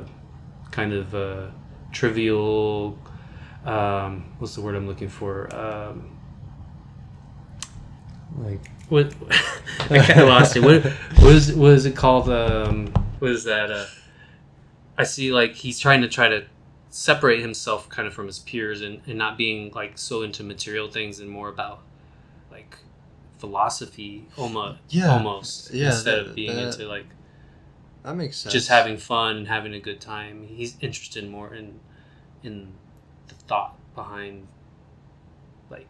[0.72, 1.47] kind of uh
[1.91, 2.97] trivial
[3.66, 5.53] um what's the word i'm looking for?
[5.55, 6.18] Um
[8.38, 9.14] like what
[9.90, 10.62] I kind of lost it.
[10.64, 10.84] What
[11.56, 12.30] what is it called?
[12.30, 12.88] Um,
[13.20, 13.72] what is that?
[13.72, 13.86] Uh,
[14.98, 16.46] I see like he's trying to try to
[16.90, 20.88] separate himself kind of from his peers and, and not being like so into material
[20.90, 21.82] things and more about
[22.50, 22.78] like
[23.38, 25.12] philosophy almost Yeah.
[25.12, 27.08] almost Yeah, instead that- of being that- into like
[28.04, 28.54] that makes sense.
[28.54, 30.46] just having fun and having a good time.
[30.48, 31.80] He's interested more in
[32.44, 32.72] in
[33.28, 34.48] the thought behind
[35.70, 35.90] like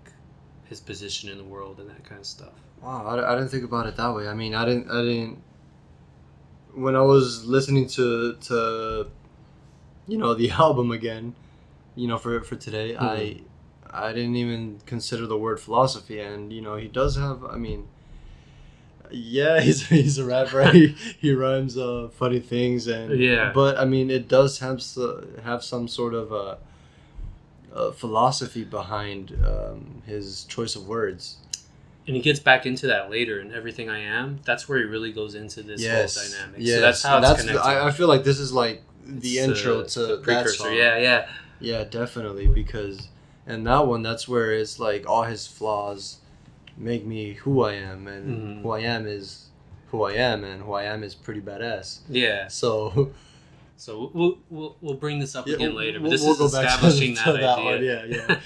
[0.69, 2.53] his position in the world and that kind of stuff.
[2.81, 4.27] Wow, I, I didn't think about it that way.
[4.27, 5.41] I mean, I didn't, I didn't.
[6.73, 9.07] When I was listening to to,
[10.07, 11.35] you know, the album again,
[11.95, 13.41] you know, for for today, I,
[13.89, 17.43] I didn't even consider the word philosophy, and you know, he does have.
[17.45, 17.87] I mean,
[19.11, 20.69] yeah, he's he's a rapper.
[20.71, 20.87] he
[21.19, 23.51] he rhymes uh, funny things, and Yeah.
[23.53, 24.81] But I mean, it does have
[25.43, 26.55] have some sort of uh,
[27.73, 31.37] uh, philosophy behind um, his choice of words.
[32.07, 34.39] And he gets back into that later in everything I am.
[34.45, 35.91] That's where he really goes into this whole
[36.23, 36.59] dynamic.
[36.59, 36.75] Yes.
[36.75, 37.67] So that's how it's That's the- connected.
[37.69, 40.73] I, I feel like this is like the It's, intro to the that precursor.
[40.73, 41.27] Yeah, yeah,
[41.59, 43.09] Yeah, definitely because
[43.47, 46.17] and that one that's where it's like all his flaws
[46.77, 48.25] make me who I am and
[48.57, 48.61] Mhm.
[48.63, 49.45] who I am is
[49.91, 51.99] who I am and who I am is pretty badass.
[52.09, 52.47] yeah.
[52.47, 53.11] So
[53.77, 55.99] So we'll we'll, we'll bring this up yeah, again later.
[55.99, 57.97] But this we'll is to- establishing to that, that idea.
[57.99, 58.39] one, yeah,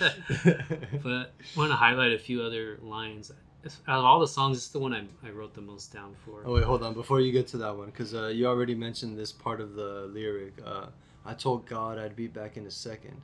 [0.43, 0.61] yeah.
[1.03, 1.25] but I
[1.57, 3.31] want to highlight a few other lines.
[3.63, 6.15] If, out of all the songs, it's the one I, I wrote the most down
[6.25, 6.43] for.
[6.45, 6.93] Oh wait, hold on.
[6.93, 10.09] Before you get to that one, because uh, you already mentioned this part of the
[10.13, 10.53] lyric.
[10.65, 10.85] Uh,
[11.25, 13.19] I told God I'd be back in a second.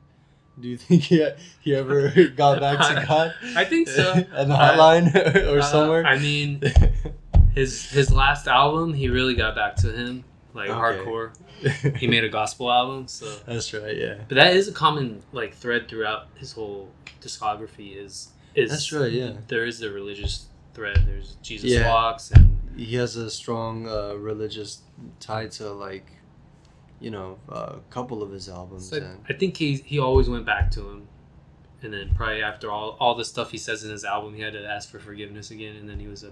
[0.60, 1.26] Do you think he,
[1.62, 3.34] he ever got back to God?
[3.56, 4.14] I think so.
[4.14, 5.16] At the Uh, hotline
[5.54, 6.06] or Uh, somewhere?
[6.06, 6.62] I mean,
[7.54, 11.00] his his last album, he really got back to him, like Okay.
[11.06, 11.32] hardcore.
[11.98, 13.96] He made a gospel album, so That's right.
[13.96, 14.16] Yeah.
[14.28, 16.90] But that is a common like thread throughout his whole
[17.22, 17.96] discography.
[17.96, 19.34] Is is That's right, yeah.
[19.48, 21.04] There is a religious thread.
[21.08, 21.88] There's Jesus Yeah.
[21.90, 24.82] walks and He has a strong uh, religious
[25.20, 26.08] tie to like,
[27.00, 28.90] you know, a couple of his albums.
[28.90, 31.08] so and I think he he always went back to him,
[31.82, 34.54] and then probably after all all the stuff he says in his album, he had
[34.54, 36.32] to ask for forgiveness again, and then he was a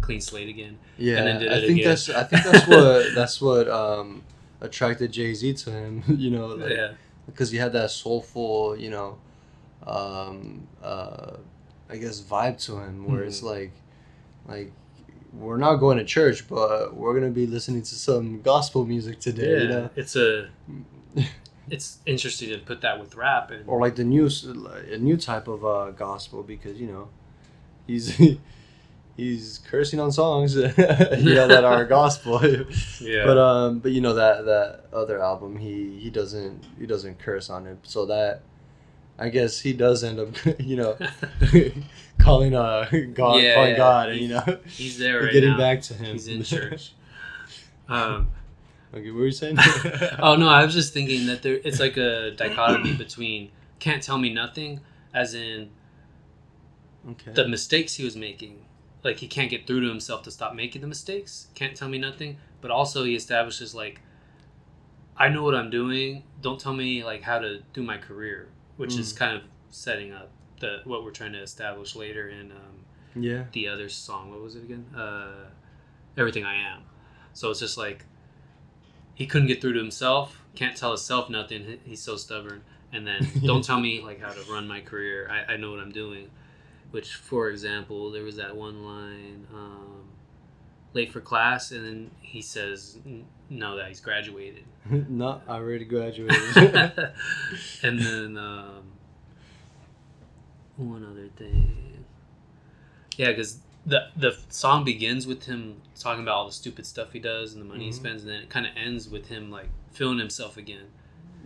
[0.00, 0.78] clean slate again.
[0.96, 1.88] yeah, and then did I it think again.
[1.88, 4.22] that's I think that's what that's what um,
[4.60, 6.02] attracted Jay-Z to him.
[6.24, 6.92] You know, like, yeah,
[7.26, 9.18] because he had that soulful, you know,
[9.86, 11.36] um, uh,
[11.90, 13.44] I guess vibe to him where it's Mhm.
[13.54, 13.72] like,
[14.48, 14.72] like
[15.32, 19.52] we're not going to church, but we're gonna be listening to some gospel music today,
[19.52, 19.62] yeah.
[19.62, 20.48] you know, It's a
[21.70, 24.28] it's interesting to put that with rap and or like the new
[24.90, 27.08] a new type of uh, gospel because you know,
[27.86, 28.16] he's
[29.16, 32.40] he's cursing on songs, you know, that are gospel.
[33.00, 33.24] yeah.
[33.26, 37.50] But um, but you know that that other album, he he doesn't he doesn't curse
[37.50, 38.42] on it, so that
[39.18, 40.28] I guess he does end up,
[40.60, 40.96] you know,
[42.18, 43.76] calling uh God, Yeah, calling yeah.
[43.76, 45.58] God, and you know, he's there right getting now.
[45.58, 46.12] back to him.
[46.12, 46.92] He's in church.
[47.88, 48.28] Um,
[48.94, 49.56] okay, what were you saying?
[50.20, 54.18] oh no, I was just thinking that there it's like a dichotomy between can't tell
[54.18, 54.80] me nothing,
[55.14, 55.70] as in
[57.10, 57.32] okay.
[57.32, 58.64] the mistakes he was making.
[59.04, 61.48] Like he can't get through to himself to stop making the mistakes.
[61.54, 62.36] Can't tell me nothing.
[62.60, 64.00] But also he establishes like
[65.16, 66.24] I know what I'm doing.
[66.42, 68.48] Don't tell me like how to do my career,
[68.78, 69.16] which is Mm.
[69.18, 73.44] kind of setting up the what we're trying to establish later in um, yeah.
[73.52, 74.30] the other song.
[74.30, 74.86] What was it again?
[74.96, 75.50] Uh,
[76.16, 76.82] Everything I Am.
[77.34, 78.04] So it's just like
[79.14, 80.42] he couldn't get through to himself.
[80.54, 81.78] Can't tell himself nothing.
[81.84, 82.62] He's so stubborn.
[82.92, 85.28] And then don't tell me like how to run my career.
[85.30, 86.30] I, I know what I'm doing.
[86.90, 90.04] Which, for example, there was that one line, um,
[90.94, 92.96] late for class, and then he says
[93.50, 94.64] no that he's graduated.
[94.90, 96.38] no, I already graduated.
[97.82, 98.82] and then um,
[100.76, 102.04] one other thing.
[103.16, 107.18] Yeah, because the the song begins with him talking about all the stupid stuff he
[107.18, 107.94] does and the money he Mhm.
[107.94, 110.86] spends, and then it kind of ends with him like feeling himself again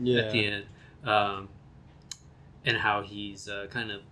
[0.01, 0.23] yeah.
[0.23, 0.65] at the end,
[1.05, 1.49] um,
[2.65, 4.03] and how he's uh, kind of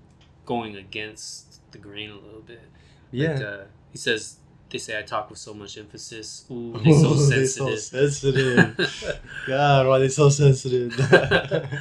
[0.46, 2.62] going against the grain a little bit.
[3.10, 3.32] yeah.
[3.34, 3.58] Like, uh,
[3.92, 4.36] he says.
[4.70, 6.44] They say I talk with so much emphasis.
[6.50, 7.78] Ooh, they're so Ooh, they sensitive.
[7.80, 9.24] so sensitive.
[9.46, 10.92] God, why they so sensitive?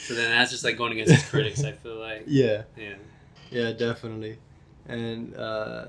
[0.00, 1.62] So then that's just like going against his critics.
[1.64, 2.94] I feel like, yeah, yeah,
[3.50, 4.38] yeah, definitely.
[4.86, 5.86] And uh,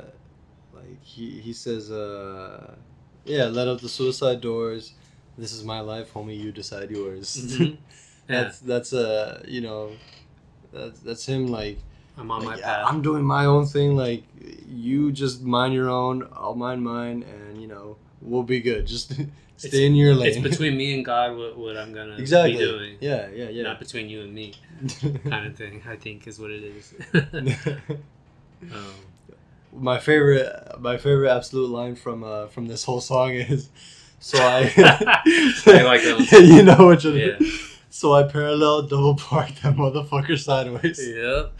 [0.74, 2.76] like he he says, uh,
[3.24, 4.94] yeah, let up the suicide doors.
[5.38, 6.38] This is my life, homie.
[6.38, 7.38] You decide yours.
[7.38, 7.78] Mhm.
[8.28, 8.42] yeah.
[8.44, 9.92] that's that's uh you know,
[10.74, 11.80] that's that's him like.
[12.20, 12.86] I'm on my path.
[12.86, 13.96] I'm doing my own thing.
[13.96, 14.24] Like
[14.68, 16.28] you just mind your own.
[16.34, 18.86] I'll mind mine, and you know we'll be good.
[18.86, 19.14] Just
[19.58, 20.30] stay in your lane.
[20.30, 22.54] It's between me and God what, what I'm gonna exactly.
[22.54, 23.64] be doing, Yeah, yeah, yeah.
[23.64, 24.54] not between you and me,
[25.30, 25.82] kind of thing.
[25.88, 26.94] I think is what it is.
[28.74, 28.94] um,
[29.72, 33.70] my favorite, my favorite absolute line from uh from this whole song is,
[34.20, 34.72] so I.
[34.76, 37.16] I like that one you know which one.
[37.16, 37.38] Yeah.
[37.90, 41.00] So I parallel double park that motherfucker sideways.
[41.08, 41.54] yep.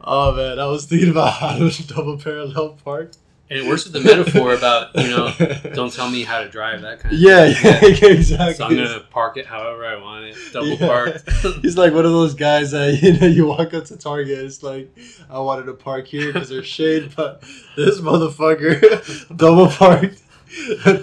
[0.00, 3.12] Oh man, I was thinking about how to double parallel park.
[3.50, 5.30] And it works with the metaphor about you know,
[5.74, 7.20] don't tell me how to drive that kind of.
[7.20, 7.94] Yeah, thing.
[8.00, 8.54] yeah, exactly.
[8.54, 10.86] So I'm gonna park it however I want it, double Yeah.
[10.86, 11.30] parked.
[11.62, 14.38] He's like one of those guys that you know you walk up to Target.
[14.38, 14.88] It's like
[15.28, 17.42] I wanted to park here because there's shade, but
[17.76, 20.22] this motherfucker double parked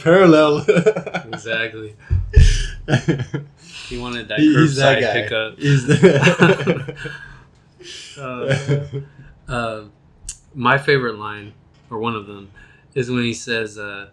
[0.02, 0.66] parallel.
[1.32, 1.96] exactly.
[3.90, 5.14] He wanted that He- He's that curbside guy.
[5.22, 5.60] pickup.
[5.60, 7.10] He's the.
[8.18, 8.88] Uh,
[9.52, 9.84] uh,
[10.54, 11.54] my favorite line,
[11.90, 12.52] or one of them,
[12.94, 14.10] is when he says, uh,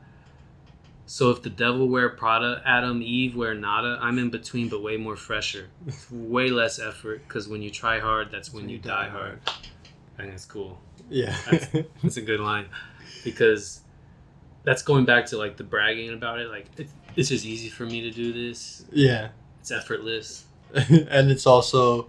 [1.07, 3.99] "So if the devil wear Prada, Adam, Eve wear nada.
[4.01, 5.69] I'm in between, but way more fresher,
[6.11, 7.23] way less effort.
[7.27, 9.41] Because when you try hard, that's when you die hard."
[10.19, 10.79] I think that's cool.
[11.11, 11.37] yeah.
[12.03, 12.67] That's a good line
[13.23, 13.81] because
[14.65, 16.49] that's going back to like the bragging about it.
[16.49, 18.85] Like it, it's just easy for me to do this.
[18.93, 19.29] yeah.
[19.67, 20.45] It's effortless.
[20.75, 22.07] and it's also,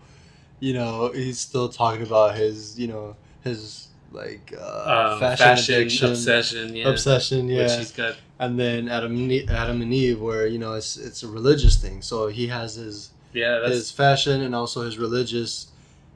[0.60, 5.76] you know, he's still talking about his, you know, his like uh, Um, fashion, fashion,
[5.76, 6.88] addiction, obsession, yeah.
[6.88, 7.78] obsession, Which yeah.
[7.78, 11.24] he's got And then Adam, and Eve, Adam and Eve, where you know it's it's
[11.24, 12.04] a religious thing.
[12.04, 15.68] So he has his yeah, that's his fashion and also his religious,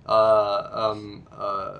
[0.08, 1.80] uh, um, uh,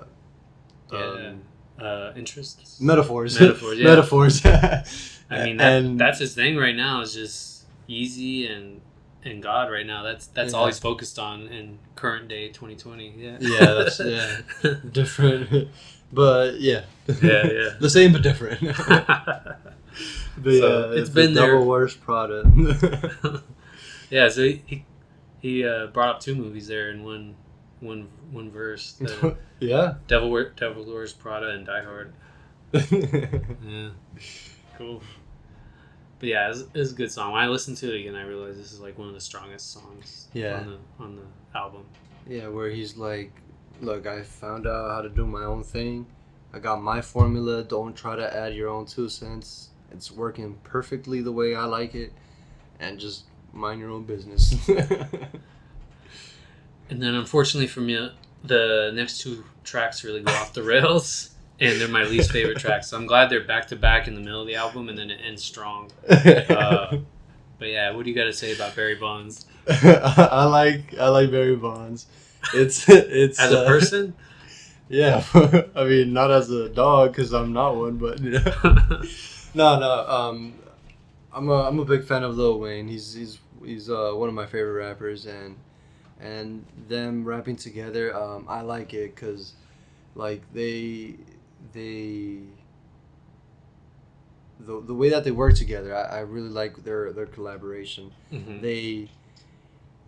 [0.92, 0.98] yeah.
[0.98, 1.42] um,
[1.78, 2.80] uh, interests.
[2.80, 3.84] metaphors, Metaphors, yeah.
[3.84, 4.44] metaphors.
[4.44, 7.00] I mean, that, and that's his thing right now.
[7.02, 8.81] Is just easy and
[9.24, 10.02] and God right now.
[10.02, 13.14] That's that's all he's focused on in current day 2020.
[13.16, 13.36] Yeah.
[13.40, 14.74] Yeah, that's- yeah.
[14.92, 15.68] different,
[16.12, 16.84] but yeah,
[17.22, 17.68] Yeah, yeah.
[17.80, 18.60] the same but different.
[20.42, 21.52] So, yeah, it's the been there.
[21.52, 22.48] double worst product.
[24.10, 24.30] yeah.
[24.30, 24.84] So he he,
[25.40, 27.36] he uh, brought up two movies there in one
[27.80, 28.92] one one verse.
[28.94, 29.94] The yeah.
[30.08, 32.14] Devil Devil Wears Prada and Die Hard.
[32.72, 33.90] Yeah.
[34.78, 35.02] Cool.
[36.22, 37.32] But yeah, it's, it's a good song.
[37.32, 39.72] When I listened to it again, I realized this is like one of the strongest
[39.72, 40.60] songs Yeah.
[40.60, 41.84] on the on the album.
[42.28, 43.32] yeah, where he's like,
[43.80, 46.06] "Look, I found out how to do my own thing.
[46.54, 47.64] I got my formula.
[47.64, 49.70] Don't try to add your own two cents.
[49.90, 52.12] It's working perfectly the way I like it,
[52.78, 54.54] and just mind your own business."
[56.90, 58.10] And then unfortunately for me,
[58.44, 61.30] the next two tracks really go off the rails.
[61.62, 62.88] And they're my least favorite tracks.
[62.88, 65.10] So I'm glad they're back to back in the middle of the album and then
[65.10, 65.90] it ends strong.
[66.08, 66.98] Uh,
[67.62, 69.46] But yeah, what do you got to say about Barry Bonds?
[69.68, 72.06] I like I like Barry Bonds.
[72.52, 74.14] It's it's As a uh, person?
[74.88, 75.24] Yeah,
[75.76, 80.06] I mean not as a dog because I'm not one, but no, no.
[80.08, 80.54] Um,
[81.32, 82.88] I'm a I'm a big fan of Lil Wayne.
[82.88, 85.56] He's he's he's uh, one of my favorite rappers, and
[86.20, 89.54] and them rapping together, um, I like it because
[90.14, 91.14] like they
[91.72, 92.40] they
[94.60, 98.60] the, the way that they work together, I, I really like their their collaboration Mhm.
[98.60, 99.08] they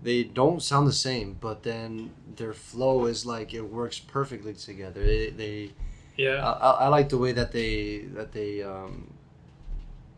[0.03, 5.03] they don't sound the same, but then their flow is like it works perfectly together.
[5.05, 5.71] They, they
[6.19, 6.45] I, Yeah.
[6.45, 9.13] I, I like the way that they that they um,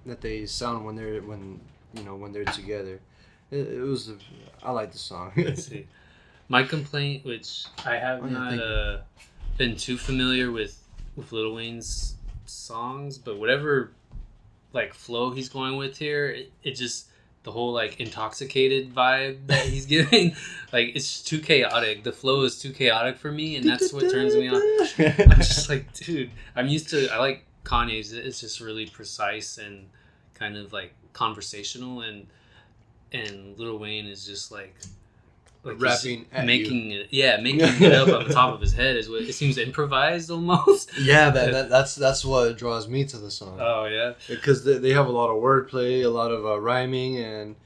[0.04, 1.60] that they sound when they're when
[1.94, 3.00] you know when they're together.
[3.50, 4.10] It, it was
[4.62, 5.32] I like the song.
[5.36, 5.86] Let's see.
[6.48, 8.98] My complaint, which I have Oh, yeah, not uh,
[9.58, 10.85] been too familiar with
[11.16, 13.92] with Lil Wayne's songs, but whatever
[14.72, 17.08] like flow he's going with here, it, it just
[17.42, 20.36] the whole like intoxicated vibe that he's giving.
[20.72, 22.04] like it's too chaotic.
[22.04, 24.56] The flow is too chaotic for me, and that's what turns me on.
[24.98, 27.08] I'm just like, dude, I'm used to.
[27.08, 28.12] I like Kanye's.
[28.12, 29.86] It's just really precise and
[30.34, 32.26] kind of like conversational, and
[33.12, 34.76] and Lil Wayne is just like.
[35.66, 39.10] Like Rapping making it, yeah, making it up on the top of his head is
[39.10, 40.96] what it seems improvised almost.
[40.98, 43.58] yeah, that, that, that's that's what draws me to the song.
[43.60, 47.18] Oh yeah, because they, they have a lot of wordplay, a lot of uh, rhyming,
[47.18, 47.56] and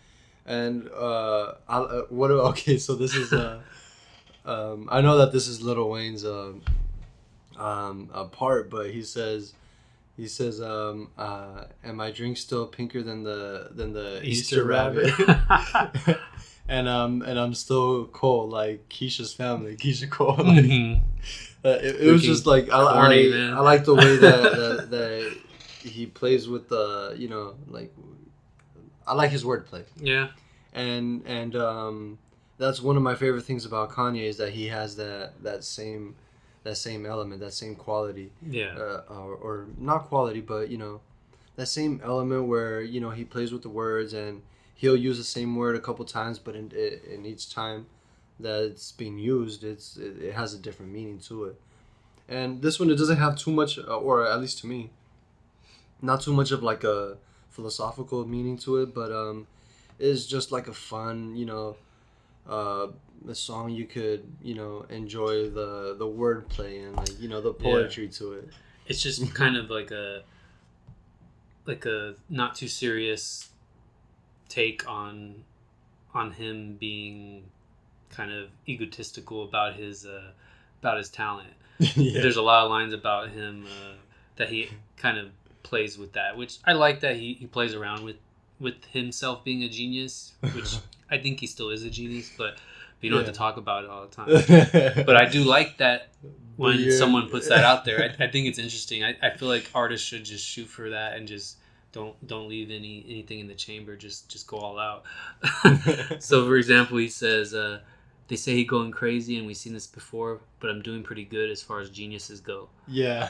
[0.46, 2.30] and uh, I, uh, what?
[2.50, 3.60] Okay, so this is uh,
[4.46, 6.62] um, I know that this is Little Wayne's um,
[7.58, 9.52] um, a part, but he says
[10.16, 15.12] he says, um, uh, "And my drink still pinker than the than the Easter, rabbit."
[16.70, 20.36] And um and I'm still cold like Keyshia's family, Keyshia Cole.
[20.38, 21.00] Like, Mhm.
[21.64, 23.56] uh, it, it was just like I, corny, I.
[23.56, 25.36] I like the way that, that that
[25.82, 27.92] he plays with the you know like
[29.06, 30.28] I like his wordplay yeah,
[30.72, 32.18] and and um,
[32.58, 36.14] that's one of my favorite things about Kanye is that he has that that same
[36.62, 41.00] that same element that same quality yeah, uh, or, or not quality but you know
[41.56, 44.42] that same element where you know he plays with the words and
[44.80, 47.86] he'll use the same word a couple times but in, in each time
[48.38, 51.60] that it's being used it's it, has a different meaning to it.
[52.28, 54.90] And this one it doesn't have too much uh, or at least to me
[56.00, 57.18] not too much of like a
[57.50, 59.46] philosophical meaning to it but um
[59.98, 61.76] it's just like a fun you know
[62.48, 62.86] uh
[63.28, 67.52] a song you could you know enjoy the the wordplay and like you know the
[67.52, 68.48] poetry to it.
[68.86, 70.22] It's just kind of like a
[71.66, 73.49] like a not too serious
[74.50, 75.36] take on
[76.12, 77.44] on him being
[78.10, 80.32] kind of egotistical about his uh,
[80.82, 81.48] about his talent.
[81.78, 82.20] yeah.
[82.20, 83.94] There's a lot of lines about him uh,
[84.36, 85.28] that he kind of
[85.62, 88.16] plays with that, which I like that he, he plays around with
[88.58, 90.76] with himself being a genius, which
[91.10, 92.58] I think he still is a genius, but
[93.00, 93.24] you don't Yeah.
[93.26, 95.04] have to talk about it all the time.
[95.06, 96.08] But I do like that
[96.56, 98.02] when you're- someone puts that out there.
[98.02, 99.02] I, I think it's interesting.
[99.04, 101.56] I, I feel like artists should just shoot for that and just
[101.92, 103.96] don't don't leave any anything in the chamber.
[103.96, 105.04] Just just go all out.
[106.22, 107.80] so for example, he says, uh,
[108.28, 111.50] "They say he going crazy, and we've seen this before, but I'm doing pretty good
[111.50, 113.28] as far as geniuses go." yeah.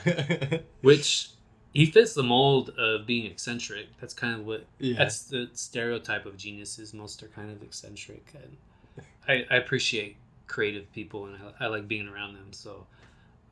[0.82, 1.30] Which
[1.72, 3.86] he fits the mold of being eccentric.
[4.00, 4.98] That's kind of what yeah.
[4.98, 6.92] that's the stereotype of geniuses.
[6.92, 11.88] Most are kind of eccentric, and I, I appreciate creative people, and I, I like
[11.88, 12.52] being around them.
[12.52, 12.86] So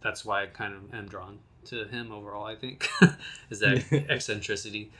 [0.01, 1.39] that's why I kind of am drawn
[1.69, 2.45] to him overall.
[2.45, 2.89] I think
[3.51, 4.91] is that eccentricity,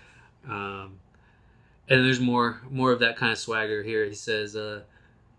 [0.49, 0.99] um,
[1.89, 4.05] and there's more more of that kind of swagger here.
[4.07, 4.83] He says, uh,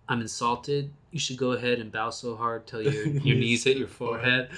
[0.07, 0.91] "I'm insulted.
[1.11, 4.49] You should go ahead and bow so hard till your your knees hit your forehead."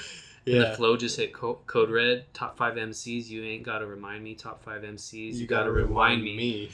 [0.48, 2.26] And the flow just hit co- code red.
[2.34, 3.30] Top five MCs.
[3.30, 4.34] You ain't gotta remind me.
[4.34, 5.36] Top five MCs.
[5.36, 6.68] You, gotta, rewind me.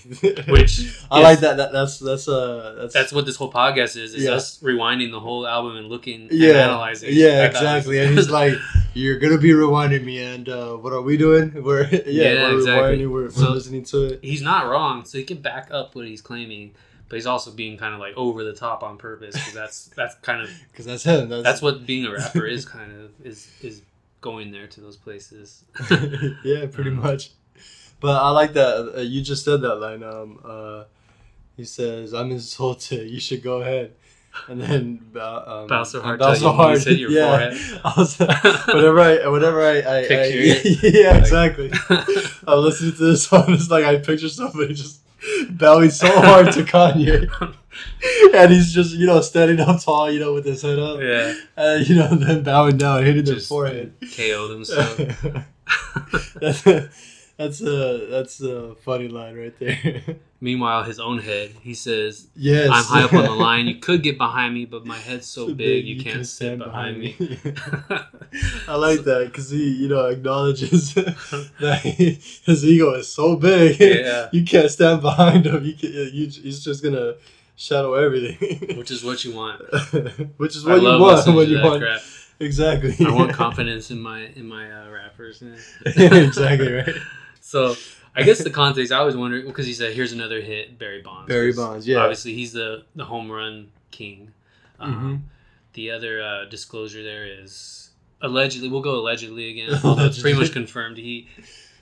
[0.48, 0.80] Which
[1.12, 1.58] I is- like that.
[1.58, 1.74] that.
[1.74, 4.14] That's that's uh that's That's what this whole podcast is.
[4.16, 4.32] Is Yeah.
[4.32, 7.10] us rewinding the whole album and looking yeah and analyzing.
[7.12, 8.00] yeah I thought it was- exactly.
[8.00, 8.54] And he's like,
[8.94, 11.64] "You're gonna be rewinding me." And uh, what are we doing?
[11.64, 13.00] We're yeah, Yeah, we're exactly.
[13.00, 13.12] rewinding.
[13.12, 14.20] We're, we're So- listening to it.
[14.24, 15.06] he's not wrong.
[15.06, 16.74] So he can back up what he's claiming,
[17.10, 20.16] but he's also being kind of like over the top on purpose because that's that's
[20.16, 21.30] kind of Because that's him.
[21.30, 22.66] That's, that's what being a rapper is.
[22.66, 23.82] Kind of is is
[24.22, 25.64] going there to those places.
[26.44, 27.32] yeah, pretty Um, much.
[28.00, 28.94] But I like that.
[28.98, 30.04] Uh, you just said that line.
[30.04, 30.84] Um, uh,
[31.56, 33.10] he says, "I'm insulted.
[33.10, 33.94] You should go ahead."
[34.50, 36.82] And then bow, um, Bow so hard bow so hard.
[36.82, 37.50] hit your yeah.
[37.52, 37.82] forehead.
[37.86, 38.18] I was,
[38.68, 40.26] whenever I, whenever I, I, I
[40.84, 41.70] yeah, exactly.
[41.90, 43.46] I was listening to this song.
[43.50, 45.02] It's like I picture somebody just
[45.50, 47.30] bowing so hard to Kanye,
[48.34, 51.34] and he's just you know standing up tall, you know, with his head up, yeah,
[51.58, 53.94] and you know then bowing down, hitting their forehead.
[54.16, 54.98] KO themselves.
[56.36, 56.64] that's
[57.38, 60.02] that's a that's a funny line right there.
[60.40, 63.66] Meanwhile, his own head, he says, yes, I'm high up on the line.
[63.66, 67.16] You could get behind me, but my head's so big you can't sit behind me.
[68.68, 73.80] I like that because he, you know, acknowledges that he, his ego is so big.
[73.80, 74.30] Yeah.
[74.32, 75.66] you can't stand behind him.
[75.66, 77.16] You can, you, he's just gonna
[77.56, 78.78] shadow everything.
[78.78, 79.62] Which is what you want.
[80.38, 82.02] Which is I what you love want to you want crap.
[82.40, 82.96] exactly.
[83.04, 85.42] I want confidence in my in my uh, rappers.
[85.84, 86.96] exactly right.
[87.42, 87.76] So
[88.18, 91.28] I guess the context I was wondering because he said, "Here's another hit, Barry Bonds."
[91.28, 91.97] Barry Bonds, yeah.
[91.99, 94.32] Obviously, he's the the home run king.
[94.80, 95.22] Um, Mhm.
[95.74, 97.91] The other uh, disclosure there is
[98.22, 98.68] allegedly.
[98.70, 100.97] We'll go allegedly again, although it's pretty much confirmed.
[100.97, 101.28] He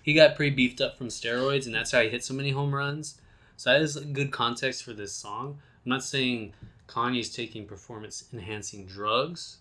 [0.03, 2.75] he got pretty beefed up from steroids, and that's how he hit so many home
[2.75, 3.19] runs.
[3.57, 5.59] So that is good context for this song.
[5.85, 6.53] I'm not saying
[6.87, 9.57] Kanye's taking performance enhancing drugs,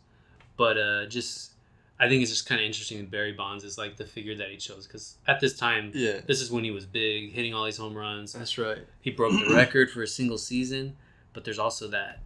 [0.56, 1.52] but uh, just
[1.98, 4.50] I think it's just kind of interesting that Barry Bonds is like the figure that
[4.50, 7.64] he chose because at this time, Yeah, this is when he was big, hitting all
[7.64, 8.32] these home runs.
[8.32, 8.78] that's right.
[9.00, 10.96] He broke the record for a single season,
[11.32, 12.20] but there's also that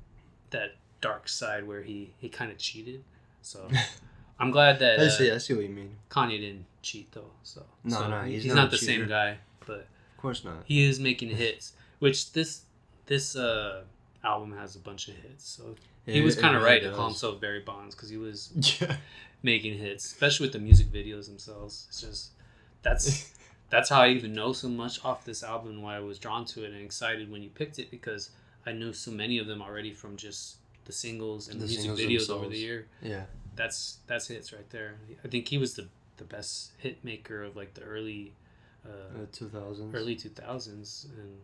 [0.51, 3.05] that dark side where he he kind of cheated.
[3.43, 3.69] So
[4.41, 5.31] I'm glad that I uh, see.
[5.31, 5.97] I see what you mean.
[6.11, 7.31] Kanye didn't cheat though.
[7.43, 9.81] So No, so no, he's he's, not not, the same guy, but
[10.16, 10.62] Of course not.
[10.64, 11.73] he is making hits.
[11.99, 12.62] Which this
[13.07, 13.83] this uh
[14.25, 15.47] album has a bunch of hits.
[15.49, 15.75] So
[16.13, 18.51] he was kind of right to call himself Barry Bonds because he was
[18.81, 18.97] Yeah.
[19.43, 21.87] making hits, especially with the music videos themselves.
[21.89, 22.31] It's just
[22.83, 23.33] that's
[23.71, 26.45] that's how I even know so much off this album and why I was drawn
[26.47, 28.31] to it and excited when you picked it because
[28.67, 31.91] I knew so many of them already from just the singles and the, The music
[31.93, 32.87] videos over the year.
[33.03, 33.25] Yeah.
[33.57, 34.97] That's that's hits right there.
[35.25, 38.33] I think he was the the best hit maker of like the early
[38.87, 38.89] uh,
[39.23, 39.95] Uh, two thousands.
[39.95, 41.39] early two thousands and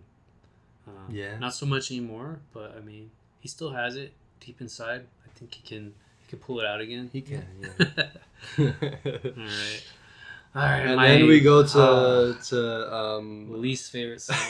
[0.89, 1.39] uh, Yeah.
[1.39, 2.41] not so much anymore.
[2.53, 3.11] But I mean,
[3.41, 4.12] he still has it
[4.45, 5.07] deep inside.
[5.24, 7.11] I think he can he can pull it out again.
[7.12, 7.45] He can.
[8.59, 8.72] All Yeah.
[9.36, 9.82] right.
[10.57, 10.86] All right.
[10.86, 13.61] and my, then we go to uh, to um.
[13.61, 14.36] least favorite song.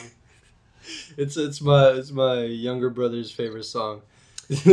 [1.16, 4.02] It's it's my it's my younger brother's favorite song.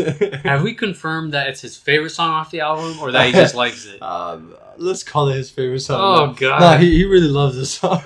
[0.43, 3.55] Have we confirmed that it's his favorite song off the album, or that he just
[3.55, 4.01] likes it?
[4.01, 6.01] Um, let's call it his favorite song.
[6.01, 6.59] Oh, No, God.
[6.59, 8.01] No, he, he really loves this song.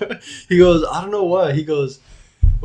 [0.47, 1.55] he goes, I don't know what.
[1.55, 1.97] He goes,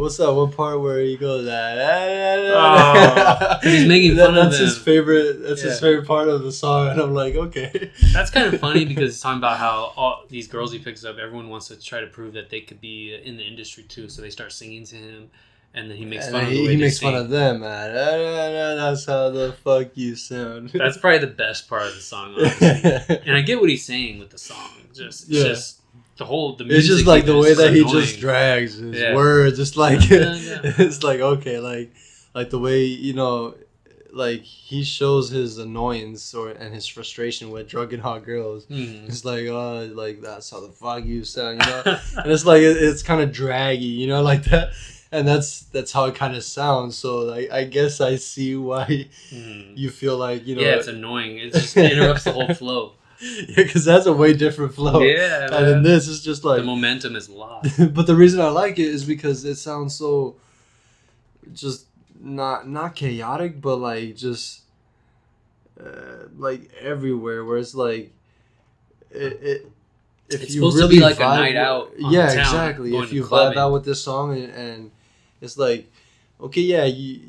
[0.01, 4.26] what's that one part where he goes, ah, ah, ah, Oh, 'cause he's making That-
[4.26, 4.51] fun of them?
[4.53, 5.42] That's his favorite.
[5.42, 7.90] That's his favorite part of the song, and I'm like, okay.
[8.12, 11.18] That's kind of funny because it's talking about how all these girls he picks up,
[11.18, 14.09] everyone wants to try to prove that they could be in the industry too.
[14.09, 15.30] So they start singing to him,
[15.74, 17.11] and then he makes And fun of the he, way he makes sing.
[17.12, 17.90] fun of them, man.
[17.94, 20.70] Ah, ah, ah, That's how the fuck you sound.
[20.70, 22.66] That's probably the best part of the song, honestly.
[23.26, 24.70] and I get what he's saying with the song.
[24.94, 25.44] Just, it's Yeah.
[25.44, 25.80] just
[26.21, 26.79] the whole the music.
[26.79, 29.14] It's just like the way that he just drags his Yeah.
[29.16, 29.59] words.
[29.59, 30.61] It's like Yeah, yeah.
[30.87, 31.89] it's like okay, like
[32.35, 33.55] like the way you know,
[34.12, 38.66] like he shows his annoyance or and his frustration with drunk and hot girls.
[38.66, 39.09] Mhm.
[39.09, 41.83] It's like oh, like that's how the fuck you sound, you know.
[42.23, 44.71] and it's like it, it's kind of draggy, you know, like that.
[45.12, 46.97] And that's that's how it kind of sounds.
[46.97, 48.87] So like I guess I see why
[49.35, 49.73] Mhm.
[49.77, 50.62] you feel like you know.
[50.62, 51.39] yeah, it's annoying.
[51.39, 52.93] It just interrupts the whole flow.
[53.49, 55.01] yeah, because that's a way different flow.
[55.01, 57.71] Yeah, and this is just like the momentum is lost.
[57.95, 60.37] but the reason I like it is because it sounds so
[61.53, 61.87] just
[62.18, 64.62] not not chaotic, but like just
[65.79, 67.45] uh, like everywhere.
[67.45, 68.12] Where it's like
[69.11, 69.43] it.
[69.43, 69.73] it
[70.31, 72.97] if It's you supposed to be like a night out yeah, exactly.
[72.97, 74.91] If you vibe out with this song and, and
[75.41, 75.91] it's like,
[76.41, 77.21] okay, yeah, you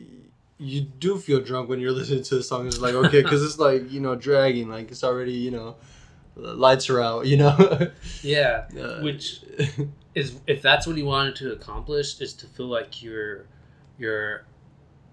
[0.62, 2.68] you do feel drunk when you're listening to the song.
[2.68, 5.76] It's like okay, because it's like you know dragging, like it's already you know
[6.36, 7.91] lights are out, you know.
[8.24, 9.41] Yeah, Uh, which
[10.16, 13.45] is if that's what he wanted to accomplish is to feel like you're
[13.97, 14.45] you're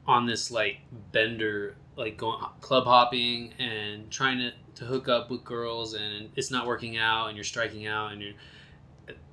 [0.07, 0.79] on this like
[1.13, 6.51] bender like going club hopping and trying to, to hook up with girls and it's
[6.51, 8.35] not working out and you're striking out and you're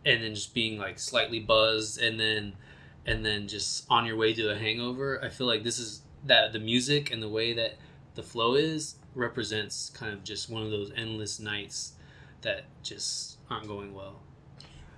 [0.06, 2.54] and then just being like slightly buzzed and then
[3.06, 6.54] and then just on your way to a hangover i feel like this is that
[6.54, 7.76] the music and the way that
[8.16, 11.94] the flow is represents kind of just one of those endless nights
[12.42, 14.22] that just aren't going well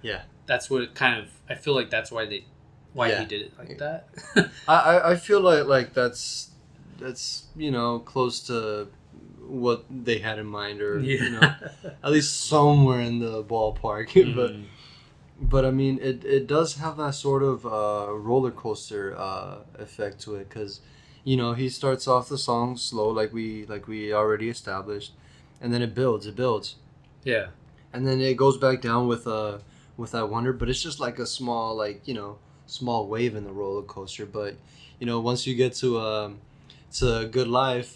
[0.01, 0.21] Yeah.
[0.45, 2.45] that's what it kind of i feel like that's why they
[2.93, 3.19] why Yeah.
[3.19, 4.07] he did it like that
[4.67, 6.51] I, I feel like like that's
[6.99, 8.87] that's you know close to
[9.45, 11.53] what they had in mind or you know
[12.03, 14.65] at least somewhere in the ballpark but Mhm.
[15.39, 20.19] but I mean it, it does have that sort of uh, roller coaster uh, effect
[20.21, 20.81] to it because
[21.29, 25.11] you know he starts off the song slow like we like we already established
[25.61, 26.67] and then it builds it builds
[27.33, 27.47] yeah
[27.93, 29.57] and then it goes back down with uh
[29.97, 32.31] with that wonder but it's just like a small like you know
[32.65, 34.51] small wave in the roller coaster but
[34.99, 36.29] you know once you get to um
[36.99, 37.91] to good life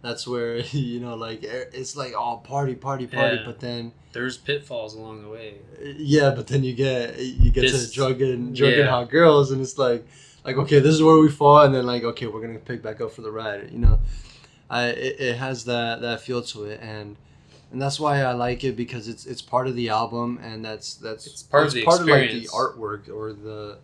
[0.00, 0.56] that's where
[0.92, 1.40] you know like
[1.80, 3.42] it's like all party party party Yeah.
[3.44, 5.54] but then there's pitfalls along the way
[5.98, 8.90] yeah but then you get you get This- to drug and drug and yeah.
[8.96, 10.06] hot girls and it's like
[10.44, 13.00] like okay this is where we fall and then like okay we're gonna pick back
[13.00, 13.98] up for the ride you know
[14.68, 17.16] i it, it has that that feel to it and
[17.72, 20.94] and that's why I like it because it's it's part of the album and that's
[20.94, 23.78] that's It's part of the part of like the artwork or the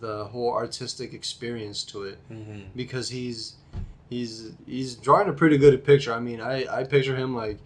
[0.00, 2.60] the whole artistic experience to it mm-hmm.
[2.76, 3.54] because he's
[4.10, 6.12] he's he's drawing a pretty good picture.
[6.12, 7.58] I mean, I I picture him like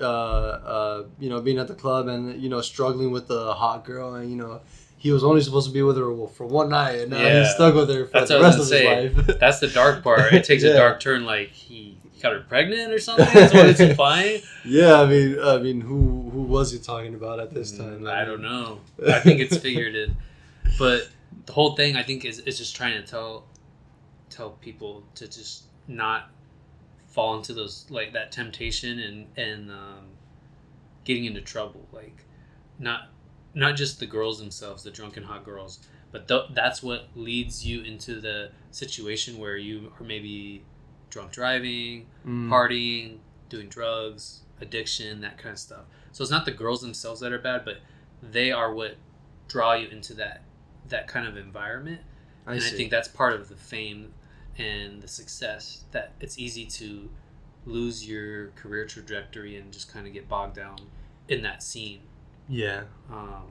[0.00, 3.84] uh uh you know being at the club and you know struggling with the hot
[3.84, 4.60] girl and you know
[4.98, 7.40] he was only supposed to be with her for one night and now Yeah.
[7.44, 9.38] he's stuck with her for That's the rest of gonna his life.
[9.40, 10.70] that's the dark part it takes Yeah.
[10.70, 15.00] a dark turn like he got her pregnant or something that's what it's implying yeah,
[15.00, 18.00] I mean, I mean, who who was he talking about at this time?
[18.00, 18.80] Mm, I don't know.
[19.08, 20.10] I think it's figurative,
[20.78, 21.08] but
[21.46, 23.44] the whole thing I think is is just trying to tell
[24.30, 26.30] tell people to just not
[27.06, 30.04] fall into those like that temptation and and um,
[31.04, 31.86] getting into trouble.
[31.92, 32.24] Like
[32.78, 33.08] not
[33.54, 35.80] not just the girls themselves, the drunken hot girls,
[36.12, 40.62] but th- that's what leads you into the situation where you are maybe
[41.10, 42.48] drunk driving, Mm.
[42.48, 43.18] partying,
[43.48, 45.84] doing drugs, addiction, that kind of stuff.
[46.12, 47.78] So it's not the girls themselves that are bad, but
[48.22, 48.96] they are what
[49.48, 50.42] draw you into that
[50.88, 52.00] that kind of environment.
[52.46, 52.74] I and see.
[52.74, 54.12] I think that's part of the fame
[54.56, 57.10] and the success that it's easy to
[57.66, 60.78] lose your career trajectory and just kind of get bogged down
[61.28, 62.00] in that scene.
[62.48, 62.82] Yeah.
[63.10, 63.44] Um,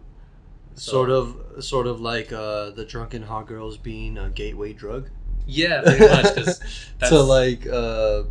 [0.76, 5.10] so- Sort of, sort of like uh, the drunken hot girls being a gateway drug.
[5.46, 6.36] Yeah, pretty much.
[6.36, 6.60] Because
[7.00, 8.24] that's to like uh,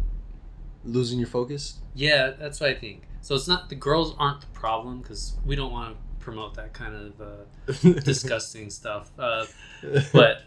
[0.85, 1.79] losing your focus.
[1.95, 3.03] yeah, that's what I think.
[3.23, 6.73] So it's not the girls aren't the problem because we don't want to promote that
[6.73, 9.11] kind of uh, disgusting stuff.
[9.19, 9.47] Uh,
[10.13, 10.43] but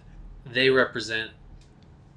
[0.46, 1.32] they represent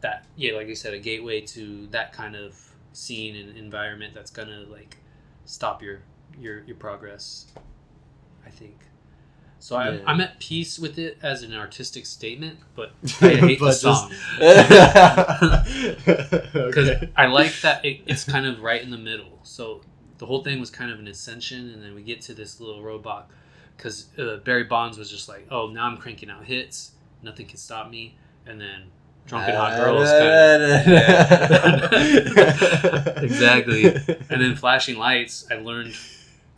[0.01, 2.57] that yeah like you said a gateway to that kind of
[2.93, 4.97] scene and environment that's gonna like
[5.45, 6.01] stop your
[6.41, 7.47] your your progress
[8.53, 8.79] think.
[9.59, 10.01] So I'm, Yeah.
[10.07, 13.83] I'm at peace with it as an artistic statement but i hate the But just-
[13.83, 14.11] song.
[16.67, 17.09] Because okay.
[17.17, 19.39] i like that it, it's kind of right in the middle.
[19.45, 19.81] So
[20.19, 22.83] the whole thing was kind of an ascension and then we get to this little
[22.83, 23.31] robot
[23.77, 26.93] because uh, barry bonds was just like oh now i'm cranking out hits.
[27.23, 28.17] Nothing can stop me.
[28.47, 28.85] And then
[29.27, 30.83] drunken hot girls kinda,
[33.23, 33.85] exactly.
[33.85, 35.95] And then flashing lights i learned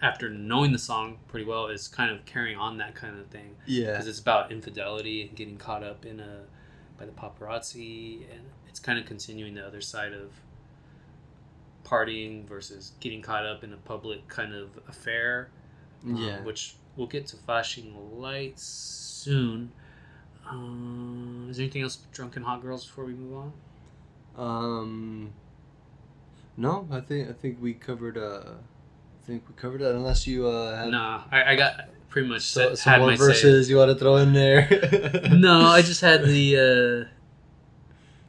[0.04, 3.56] after knowing the song pretty well is kind of carrying on that kind of thing
[3.66, 3.92] yeah.
[3.92, 6.40] because it's about infidelity and getting caught up in a
[6.98, 10.30] by the paparazzi and it's kind of continuing the other side of
[11.84, 15.48] partying versus getting caught up in a public kind of affair
[16.04, 16.40] um, Yeah.
[16.42, 19.72] which we'll get to flashing lights soon
[20.48, 23.52] um, is there anything else drunken hot girls before we move on
[24.36, 25.32] Um.
[26.56, 28.16] No, I think I think we covered.
[28.16, 28.52] Uh,
[29.24, 29.94] I think we covered that.
[29.94, 33.16] Unless you uh, have nah I, I got pretty much so, said, some had more
[33.16, 33.24] say.
[33.24, 34.68] verses you want to throw in there.
[35.32, 37.10] no, I just had the uh,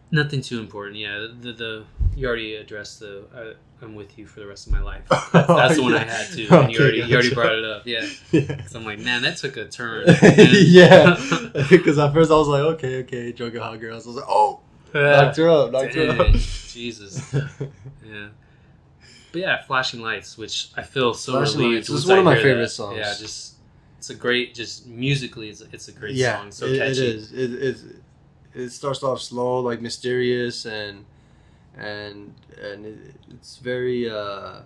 [0.09, 0.95] nothing too important.
[0.95, 1.83] Yeah, the the
[2.15, 5.03] you already addressed the uh, I'm with you for the rest of my life.
[5.09, 6.47] That's, that's the one I had too.
[6.49, 7.85] and you Okay, already you already brought it up.
[7.85, 8.65] Yeah, yeah.
[8.67, 10.05] so I'm like, man, that took a turn.
[10.07, 11.17] yeah,
[11.69, 14.05] because at first I was like, okay, okay, drunken hot girls.
[14.05, 14.61] I was like, oh,
[14.93, 16.31] knocked her up, knocked her up.
[16.35, 17.33] Jesus.
[17.33, 18.29] Yeah.
[19.35, 21.89] But yeah, flashing lights, which I feel so Flashing relieved.
[21.89, 22.69] Lights is one I of my favorite that.
[22.69, 22.97] songs.
[22.97, 23.55] Yeah, just
[23.97, 26.51] it's a great, just musically, it's, it's a great yeah, song.
[26.53, 26.91] So it, catchy.
[26.91, 27.33] it is.
[27.33, 27.77] It, it
[28.53, 31.03] it starts off slow, like mysterious, and
[31.77, 32.33] and
[32.63, 32.97] and it,
[33.31, 34.09] it's very.
[34.09, 34.61] uh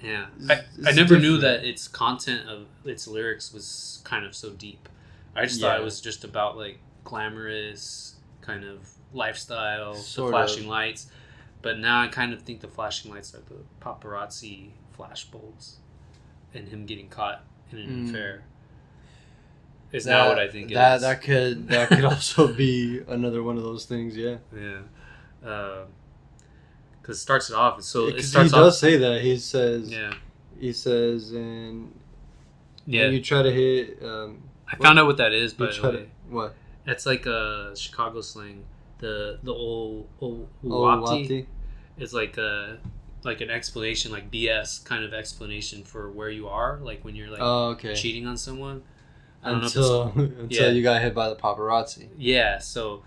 [0.00, 4.36] Yeah, It's- I, I never knew that its content of its lyrics was kind of
[4.36, 4.88] so deep.
[5.34, 10.62] I just thought it was just about like glamorous kind of lifestyle, Sort the flashing
[10.64, 10.70] of.
[10.70, 11.10] lights.
[11.62, 15.74] But now I kind of think the flashing lights are the paparazzi flashbulbs,
[16.54, 18.08] and him getting caught in an Mm.
[18.10, 18.44] affair.
[19.90, 21.02] Is not what I think it that is.
[21.02, 24.16] that could that could also be another one of those things.
[24.16, 24.82] Yeah, Yeah,
[27.00, 27.82] because it starts it off.
[27.82, 28.74] So it because he does off.
[28.74, 29.22] say that.
[29.22, 30.12] He says Yeah,
[30.60, 31.98] he says and
[32.86, 33.08] yeah.
[33.08, 35.90] you try to hit um, I found out what that is, you by the try
[35.90, 36.08] to way.
[36.28, 36.54] what
[36.86, 38.64] It's like a Chicago slang.
[38.98, 41.46] The the old old wati
[41.98, 42.78] is like a
[43.24, 47.30] like an explanation, like BS kind of explanation for where you are, like when you're
[47.30, 48.82] like oh okay cheating on someone.
[49.42, 50.72] I don't know until until Yeah.
[50.72, 52.08] you got hit by the paparazzi.
[52.16, 53.02] Yeah, so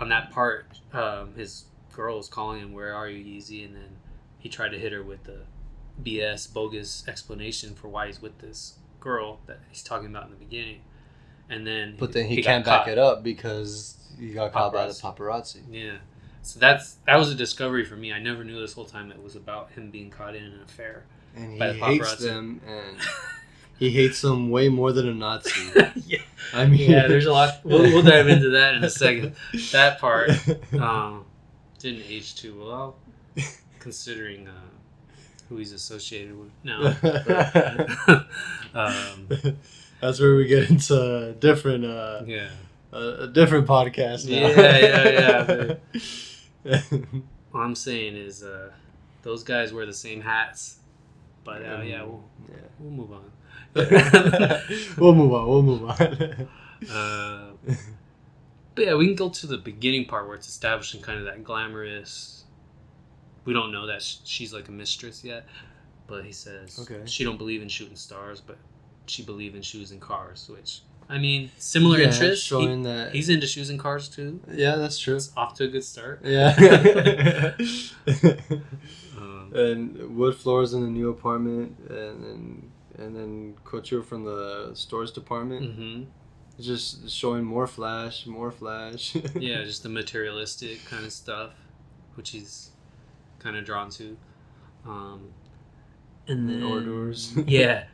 [0.00, 3.96] on that part, um, his girl was calling him, "Where are you, Yeezy?" And then
[4.38, 5.40] he tried to hit her with the
[6.02, 10.36] BS bogus explanation for why he's with this girl that he's talking about in the
[10.36, 10.80] beginning.
[11.50, 14.86] And then, But then he, got can't back it up because he got caught by
[14.86, 15.60] the Paparazzi.
[15.70, 15.98] Yeah.
[16.42, 18.12] So that's that was a discovery for me.
[18.12, 21.04] I never knew this whole time it was about him being caught in an affair.
[21.36, 22.18] And By he the hates paparazzi.
[22.20, 22.96] them, and
[23.78, 25.70] he hates them way more than a Nazi.
[26.06, 26.18] yeah.
[26.52, 27.60] I mean, yeah, there's a lot.
[27.64, 29.34] We'll, we'll dive into that in a second.
[29.72, 30.30] That part
[30.74, 31.24] um,
[31.78, 32.96] didn't age too well,
[33.80, 34.52] considering uh,
[35.48, 36.94] who he's associated with now.
[38.74, 39.28] Um,
[40.00, 42.48] That's where we get into different, uh, yeah.
[42.92, 44.48] a, a different podcast now.
[44.48, 45.74] Yeah, yeah,
[46.64, 46.80] yeah,
[47.54, 48.70] All I'm saying is uh,
[49.22, 50.78] those guys wear the same hats.
[51.44, 52.56] But uh, yeah, we'll, Yeah.
[52.78, 53.30] we'll move on.
[54.98, 55.48] we'll move on.
[55.48, 56.48] We'll move on.
[56.90, 57.50] Uh,
[58.74, 61.44] but yeah, we can go to the beginning part where it's establishing kind of that
[61.44, 62.44] glamorous.
[63.44, 65.46] We don't know that she's like a mistress yet,
[66.06, 67.02] but he says Okay.
[67.06, 68.56] she don't believe in shooting stars, but
[69.06, 72.44] she believe in shoes and cars, which I mean, similar Yeah, interests.
[72.44, 73.12] He- showing that.
[73.14, 74.40] he's into shoes and cars too.
[74.50, 75.16] yeah, that's true.
[75.16, 76.20] It's off to a good start.
[76.24, 77.54] Yeah.
[79.16, 84.70] Um, and wood floors in the new apartment, and then and then couture from the
[84.74, 85.74] stores department.
[85.74, 86.02] hmm
[86.60, 89.14] Just showing more flash, more flash.
[89.34, 91.50] Yeah, just the materialistic kind of stuff,
[92.16, 92.70] which he's
[93.38, 94.16] kind of drawn to.
[94.86, 95.30] Um,
[96.28, 97.84] and then And hors yeah,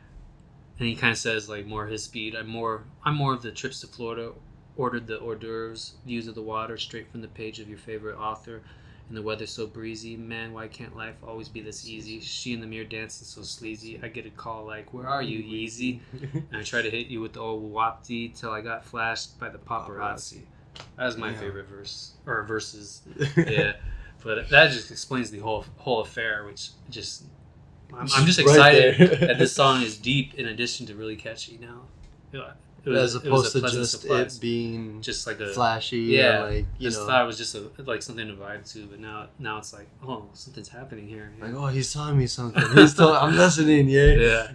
[0.81, 2.35] and he kind of says like more his speed.
[2.35, 4.31] I'm more I'm more of the trips to Florida.
[4.77, 8.17] Ordered the hors d'oeuvres, views of the water straight from the page of your favorite
[8.17, 8.63] author.
[9.07, 10.53] And the weather so breezy, man.
[10.53, 12.19] Why can't life always be this easy?
[12.19, 13.99] She in the mirror dancing so sleazy.
[14.01, 15.99] I get a call like, "Where are you, Yeezy?"
[16.33, 19.49] And I try to hit you with the old wapty till I got flashed by
[19.49, 20.45] the paparazzi.
[20.97, 21.39] That was my Yeah.
[21.41, 23.01] favorite verse or verses.
[23.35, 23.73] Yeah,
[24.23, 27.25] but that just explains the whole whole affair, which just
[27.93, 29.07] I'm, I'm just excited there.
[29.27, 31.57] that this song is deep in addition to really catchy.
[31.61, 31.81] Now,
[32.31, 32.51] Yeah,
[32.85, 34.37] it As it opposed a to just surprise.
[34.37, 35.99] it being just like a flashy.
[35.99, 38.71] yeah, and like you just know, thought it was just a, like something to vibe
[38.73, 41.31] to, but now now it's like oh something's happening here.
[41.39, 42.63] like oh he's telling me something.
[42.73, 43.87] He's telling I'm listening.
[43.89, 44.51] Yeah.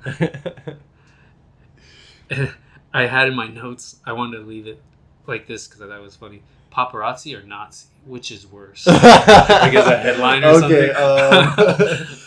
[2.31, 2.49] Yeah.
[2.93, 3.97] I had in my notes.
[4.05, 4.83] I wanted to leave it
[5.27, 6.43] like this because I thought it was funny.
[6.77, 8.87] Paparazzi or Nazi, which is worse?
[8.87, 10.97] like as a headline or okay, something.
[10.97, 11.55] Um,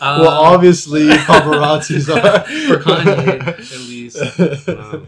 [0.00, 4.18] well, Um, obviously paparazzis are for Kanye, at least.
[4.68, 5.06] Um,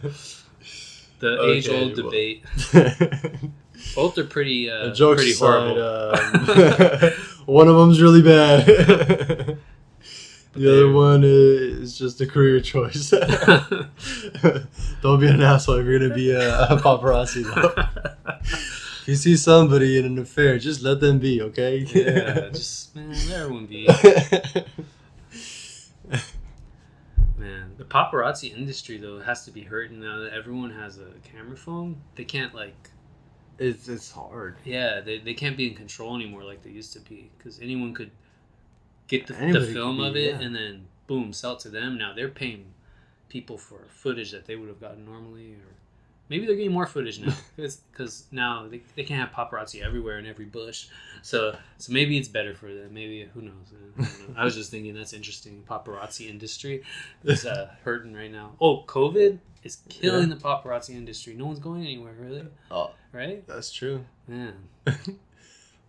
[1.19, 2.05] the Okay, age-old well.
[2.11, 2.45] debate.
[3.97, 7.05] Both are pretty, uh, The jokes pretty aside, horrible.
[7.05, 7.11] um,
[7.47, 8.65] one of them's really bad.
[10.55, 13.11] The other one is just a career choice.
[13.11, 17.43] Don't be an asshole if you're gonna be a, a paparazzi.
[17.43, 17.73] Though.
[19.03, 21.79] If you see somebody in an affair, just let them be, okay?
[21.79, 23.89] yeah, just man, let everyone be.
[27.37, 31.57] Man, the paparazzi industry though has to be hurting now that everyone has a camera
[31.57, 32.01] phone.
[32.15, 32.77] They can't like,
[33.59, 34.59] it's it's hard.
[34.65, 37.95] yeah, they, they can't be in control anymore like they used to be because anyone
[37.95, 38.13] could
[39.09, 40.47] get the, the film be, of it yeah.
[40.47, 41.99] and then boom, sell it to them.
[41.99, 42.67] Now they're paying
[43.29, 45.75] people for footage that they would have gotten normally, or
[46.33, 50.25] maybe they're getting more footage now because now they, they can't have paparazzi everywhere in
[50.27, 50.89] every bush.
[51.21, 52.95] So so maybe it's better for them.
[52.95, 53.67] Maybe who knows?
[53.99, 54.09] I, know.
[54.39, 55.63] I was just thinking that's interesting.
[55.69, 56.83] Paparazzi industry
[57.23, 58.53] is uh, hurting right now.
[58.61, 61.35] Oh, COVID is killing the paparazzi industry.
[61.35, 63.47] No one's going anywhere really, Oh, right?
[63.47, 64.05] that's true.
[64.27, 64.55] Man.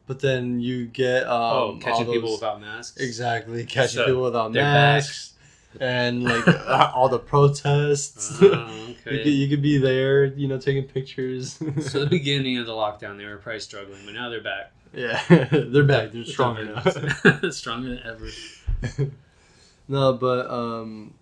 [0.06, 2.98] But then you get um, oh, catching people without masks.
[2.98, 5.04] exactly catching So, people without they're back.
[5.80, 6.48] And like
[6.96, 8.40] all the protests.
[8.42, 8.70] Oh,
[9.06, 9.24] You, okay.
[9.24, 11.54] could, you could be there, you know, taking pictures.
[11.90, 14.72] so the beginning of the lockdown, they were probably struggling, but now they're back.
[14.94, 15.22] yeah,
[15.52, 16.12] they're back.
[16.14, 17.50] They're stronger now.
[17.50, 19.12] stronger than ever.
[19.90, 21.14] no, but um,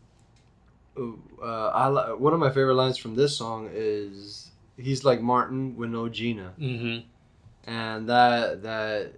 [0.98, 5.76] uh, I li- one of my favorite lines from this song is he's like Martin
[5.76, 7.08] with no Gina, Mm-hmm.
[7.72, 9.14] and that that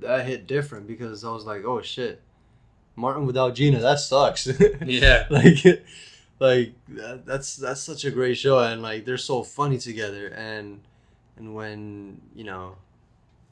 [0.00, 2.20] that hit different because I was like, oh shit,
[2.98, 4.46] Martin without Gina, that sucks.
[4.84, 5.26] Yeah.
[5.30, 5.64] like
[6.40, 10.80] like that, that's that's such a great show and like they're so funny together and
[11.36, 12.76] and when you know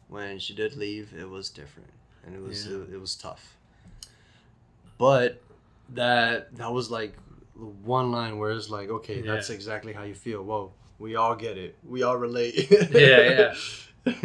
[0.08, 1.90] when she did leave it was different
[2.24, 2.76] and it was Yeah.
[2.76, 3.56] it, it was tough
[4.98, 5.42] but
[5.94, 7.14] that that was like
[7.82, 11.56] one line where it's like okay that's exactly how you feel whoa we all get
[11.58, 12.54] it we all relate
[12.92, 13.54] yeah,
[14.06, 14.12] Yeah,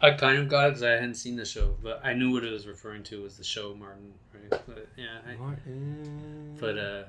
[0.00, 2.44] I kind of got it because I hadn't seen the show, but I knew what
[2.44, 4.62] it was referring to was the show Martin, right?
[4.66, 6.56] But yeah, I, Martin.
[6.60, 7.02] but uh,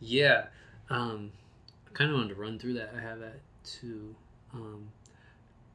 [0.00, 0.46] yeah,
[0.90, 1.30] um,
[1.88, 2.92] I kind of wanted to run through that.
[2.96, 4.16] I have that too.
[4.52, 4.88] Um,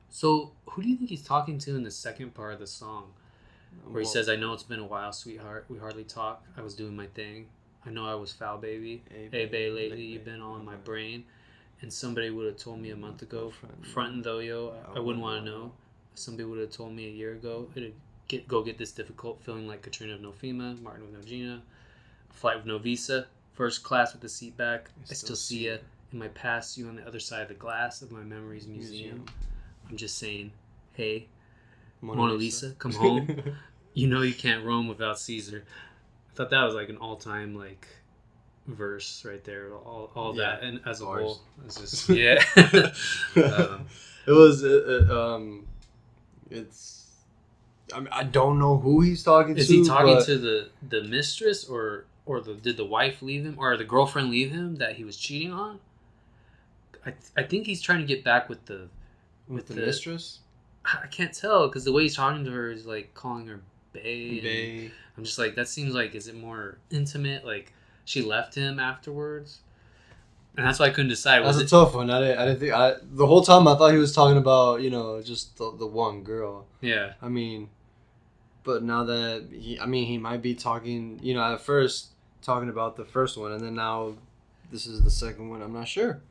[0.10, 3.06] so who do you think he's talking to in the second part of the song,
[3.86, 5.65] where he Well, says, "I know it's been a while, sweetheart.
[5.69, 6.44] We hardly talk.
[6.57, 7.48] I was doing my thing.
[7.86, 9.02] I know I was foul, baby.
[9.10, 11.23] Hey, Hey, babe, lately you've been all in my brain."
[11.81, 13.53] And somebody would have told me a month ago,
[13.94, 15.72] frontin' though, yo, I, I wouldn't want to know.
[16.15, 17.94] Somebody would have told me a year ago, it'd
[18.27, 21.61] get go get this difficult, feeling like Katrina with no FEMA, Martin with no Gina,
[22.31, 24.90] flight with no visa, first class with the seat back.
[25.10, 25.77] I still see ya
[26.11, 29.26] in my past, you on the other side of the glass of my memories museum.
[29.90, 30.52] I'm just saying,
[30.94, 31.27] hey,
[32.02, 33.41] Mona Lisa, come home.
[33.94, 35.64] you know you can't roam without Caesar.
[36.31, 37.88] I thought that was like an all time like
[38.68, 39.73] verse right there.
[39.73, 42.44] All, all Yeah, that and as a whole, it's just yeah.
[43.36, 43.88] um,
[44.26, 45.68] it was uh, uh, um,
[46.50, 46.96] it's.
[47.94, 49.74] I mean, I don't know who he's talking is to.
[49.74, 53.46] Is he talking but- to the the mistress or or the did the wife leave
[53.46, 55.80] him or the girlfriend leave him that he was cheating on?
[57.06, 58.90] I I think he's trying to get back with the
[59.48, 60.40] with the, the- mistress?
[60.86, 63.60] I can't tell because the way he's talking to her is like calling her
[63.94, 64.02] bae.
[64.42, 67.46] They I'm just like that seems like is it more intimate?
[67.46, 67.74] Like
[68.06, 69.60] she left him afterwards.
[70.60, 71.40] And that's why I couldn't decide.
[71.40, 71.69] That's Was a it?
[71.69, 72.10] tough one.
[72.10, 72.38] I didn't.
[72.38, 72.73] I didn't think.
[72.73, 75.88] I the whole time I thought he was talking about you know just the, the
[75.88, 76.65] one girl.
[76.81, 77.69] yeah, I mean,
[78.64, 81.19] but now that he, I mean, he might be talking.
[81.23, 82.10] You know, at first
[82.41, 84.15] talking about the first one, and then now
[84.72, 85.61] this is the second one.
[85.61, 86.22] I'm not sure.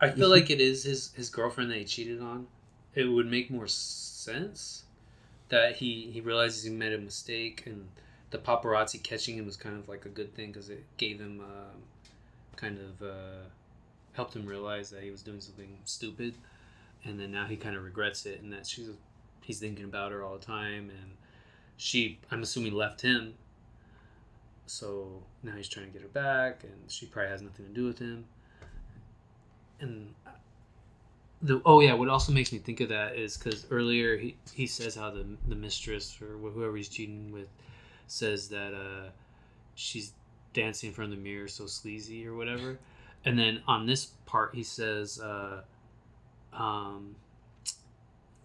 [0.00, 2.48] I feel like it is his his girlfriend that he cheated on.
[2.94, 4.82] It would make more sense
[5.48, 7.88] that he he realizes he made a mistake, and
[8.30, 11.40] the paparazzi catching him was kind of like a good thing because it gave him
[11.40, 11.82] um,
[12.56, 13.42] kind of uh,
[14.12, 16.34] helped him realize that he was doing something stupid,
[17.04, 18.90] and then now he kind of regrets it, and that she's
[19.42, 21.12] he's thinking about her all the time, and
[21.76, 23.34] she I'm assuming left him.
[24.66, 27.86] So now he's trying to get her back, and she probably has nothing to do
[27.86, 28.24] with him
[29.80, 30.14] and
[31.42, 34.66] the oh yeah, what also makes me think of that is because earlier he, he
[34.66, 37.48] says how the the mistress or whoever he's cheating with
[38.06, 39.08] says that uh,
[39.74, 40.12] she's
[40.52, 42.78] dancing in front of the mirror so sleazy or whatever,
[43.24, 45.62] and then on this part he says, uh,
[46.52, 47.16] um,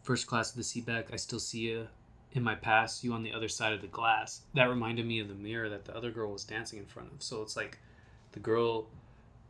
[0.04, 1.88] "First class of the seatback, I still see you."
[2.34, 4.42] In my past, you on the other side of the glass.
[4.56, 7.24] That reminded me of the mirror that the other girl was dancing in front of.
[7.24, 7.78] So it's like
[8.34, 8.88] the girl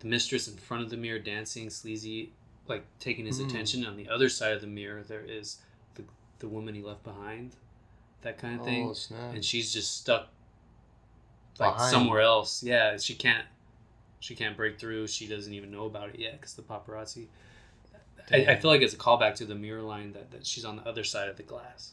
[0.02, 2.32] the mistress in front of the mirror dancing sleazy
[2.68, 3.48] like taking his Mm.
[3.50, 5.58] attention on the other side of the mirror there is
[5.96, 6.04] the,
[6.40, 7.56] the woman he left behind
[8.22, 9.34] that kind of thing Oh snap!
[9.34, 10.28] and she's just stuck
[11.60, 11.92] like Behind.
[11.92, 13.46] somewhere else yeah she can't
[14.26, 15.06] she can't break through.
[15.08, 17.28] She doesn't even know about it yet because the paparazzi.
[18.32, 20.78] I, I feel like it's a callback to the mirror line that, that she's on
[20.78, 21.92] the other side of the glass.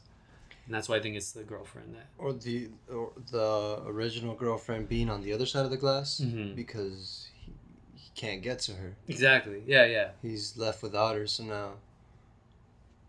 [0.64, 4.88] And that's why i think it's the girlfriend that or the or the original girlfriend
[4.88, 6.54] being on the other side of the glass Mhm.
[6.54, 7.52] because he,
[7.96, 8.94] he can't get to her.
[9.08, 9.62] exactly.
[9.66, 10.08] Yeah yeah.
[10.22, 11.72] He's left without her, so now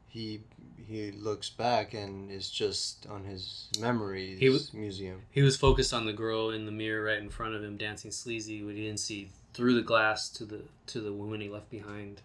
[0.09, 0.41] he
[0.87, 5.21] he looks back and is just on his memories He was- museum.
[5.31, 8.11] He was focused on the girl in the mirror right in front of him dancing
[8.11, 11.69] sleazy, but he didn't see through the glass to the to the woman he left
[11.69, 12.21] behind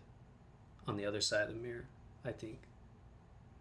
[0.86, 1.85] on the other side of the mirror.
[2.24, 2.59] I think.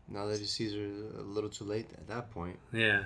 [0.09, 2.57] Now that he sees her a little too late at that point.
[2.71, 3.05] Yeah.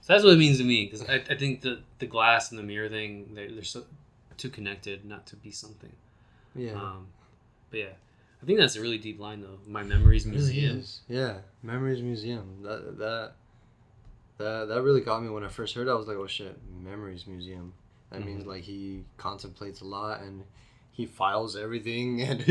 [0.00, 2.58] So that's what it means to me because I, I think the the glass and
[2.58, 3.84] the mirror thing they're, they're so
[4.36, 5.92] too connected not to be something.
[6.54, 6.72] Yeah.
[6.72, 7.06] Um,
[7.70, 7.92] but yeah,
[8.44, 9.58] I think that's a really deep line though.
[9.66, 10.84] My memories It really museum.
[11.08, 12.58] Yeah, Memories Museum.
[12.62, 13.32] That that
[14.36, 15.90] that that really got me when I first heard it.
[15.90, 17.72] I was like, "Oh shit, Memories Museum."
[18.10, 18.48] That means Mhm.
[18.48, 20.42] like he contemplates a lot and
[20.92, 22.44] he files everything and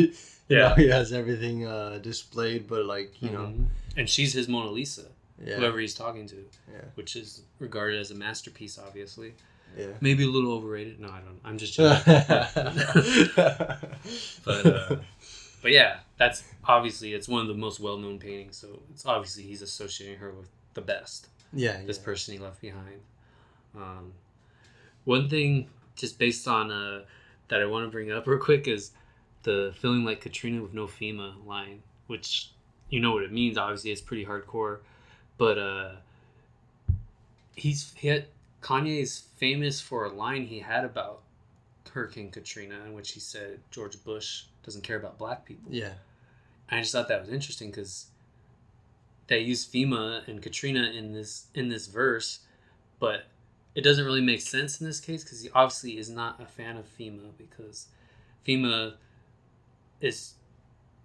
[0.49, 0.69] Yeah.
[0.69, 2.67] know, he has everything uh, displayed.
[2.67, 3.67] But like you know, Mhm.
[3.95, 5.05] and she's his Mona Lisa,
[5.45, 6.37] yeah, whoever he's talking to,
[6.73, 9.35] yeah, which is regarded as a masterpiece, obviously.
[9.77, 9.93] yeah.
[10.01, 10.99] Maybe a little overrated.
[10.99, 11.39] No, I don't.
[11.45, 12.23] I'm just joking.
[14.45, 14.95] but uh,
[15.63, 18.57] but yeah, that's obviously it's one of the most well-known paintings.
[18.57, 21.29] So it's obviously he's associating her with the best.
[21.53, 22.03] yeah, This yeah.
[22.03, 22.99] person he left behind.
[23.75, 24.11] Um,
[25.05, 27.03] one thing, just based on uh,
[27.47, 28.91] that, I want to bring up real quick is
[29.43, 32.51] the feeling like Katrina with no FEMA line, which
[32.89, 33.57] you know what it means.
[33.57, 34.79] Obviously, it's pretty hardcore,
[35.37, 35.91] but uh,
[37.55, 38.25] he's he had,
[38.61, 41.21] Kanye's famous for a line he had about
[41.91, 45.71] Hurricane Katrina, in which he said George Bush doesn't care about black people.
[45.71, 45.93] yeah,
[46.69, 48.07] And I just thought that was interesting because
[49.27, 52.39] they use FEMA and Katrina in this in this verse,
[52.99, 53.25] but
[53.75, 56.77] it doesn't really make sense in this case because he obviously is not a fan
[56.77, 57.87] of FEMA because
[58.45, 58.95] FEMA
[60.01, 60.33] is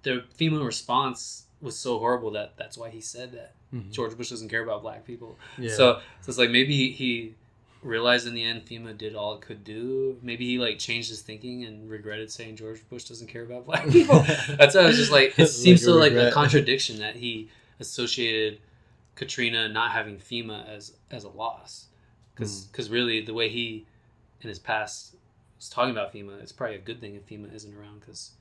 [0.02, 3.90] the FEMA response was so horrible that that's why he said that Mhm.
[3.92, 5.38] George Bush doesn't care about black people.
[5.58, 5.70] yeah.
[5.70, 7.34] So, so it's like maybe he
[7.82, 10.18] realized in the end FEMA did all it could do.
[10.22, 13.88] Maybe he like changed his thinking and regretted saying George Bush doesn't care about black
[13.88, 14.20] people.
[14.58, 17.48] That's why I was just like, it seems a so like a contradiction that he
[17.80, 18.58] associated
[19.14, 21.86] Katrina not having FEMA as as a loss,
[22.34, 22.92] because Hmm.
[22.92, 23.86] really the way he
[24.42, 25.14] in his past
[25.56, 28.32] was talking about FEMA, it's probably a good thing if FEMA isn't around because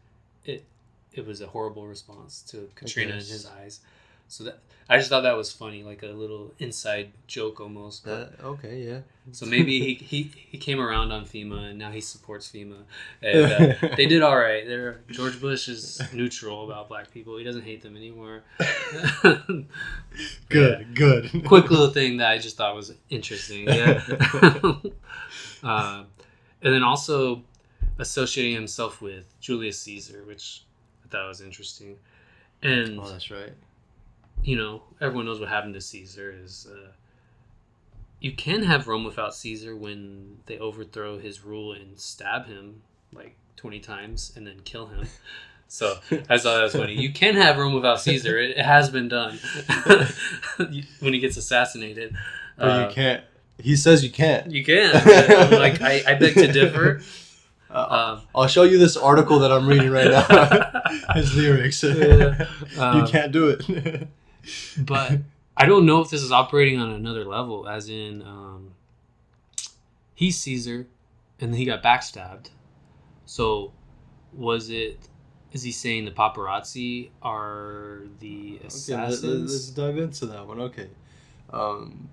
[0.46, 0.66] it
[1.14, 3.80] it was a horrible response to Katrina in his eyes.
[4.28, 4.60] So that
[4.90, 8.06] I just thought that was funny, like a little inside joke almost.
[8.06, 9.00] But, that okay, yeah.
[9.34, 12.84] so maybe he, he he came around on FEMA and now he supports FEMA.
[13.22, 14.66] And uh, they did all right.
[14.66, 17.38] They're George Bush is neutral about black people.
[17.38, 18.44] He doesn't hate them anymore.
[20.50, 21.44] Good, good.
[21.46, 23.68] Quick little thing that I just thought was interesting.
[23.68, 24.02] Yeah.
[25.64, 26.04] uh,
[26.62, 27.44] and then also
[28.00, 30.64] associating himself with Julius Caesar, which
[31.06, 31.98] I thought was interesting.
[32.64, 33.54] And Oh, that's right.
[34.44, 36.92] You know, everyone knows what happened to Caesar is uh,
[38.20, 42.82] you can have Rome without Caesar when they overthrow his rule and stab him
[43.14, 45.06] like 20 times and then kill him.
[45.70, 46.94] So I thought that was funny.
[46.94, 48.40] You can have Rome without Caesar.
[48.40, 49.38] It, it has been done
[51.02, 52.16] when he gets assassinated.
[52.58, 53.24] But Uh, you can't.
[53.60, 54.50] He says you can't.
[54.50, 54.96] You can.
[54.96, 57.02] I'm like I, I beg to differ.
[57.70, 61.14] Uh, Um, I'll show you this article that I'm reading right now.
[61.16, 61.84] His lyrics.
[61.84, 62.48] Yeah.
[62.74, 64.08] you Um, can't do it.
[64.78, 65.20] But
[65.56, 68.72] I don't know if this is operating on another level, as in um,
[70.14, 70.88] he's Caesar,
[71.40, 72.50] and he got backstabbed.
[73.26, 73.72] So,
[74.34, 75.00] was it?
[75.54, 79.56] Is he saying the paparazzi are the Okay, let, assassins?
[79.56, 80.60] us dive into that one.
[80.60, 80.90] Okay.
[81.52, 82.10] Um,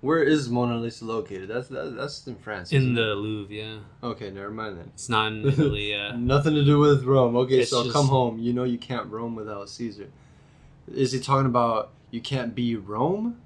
[0.00, 1.48] where is Mona Lisa located?
[1.48, 2.72] That's that, that's in France.
[2.72, 3.78] in the Louvre, yeah.
[4.02, 4.90] Okay, never mind then.
[4.94, 6.12] It's not in Italy, yeah.
[6.18, 7.36] Nothing to do with Rome.
[7.36, 8.38] Okay, It's so just- come home.
[8.40, 10.08] You know you can't roam without Caesar.
[10.94, 13.38] Is he talking about you can't be Rome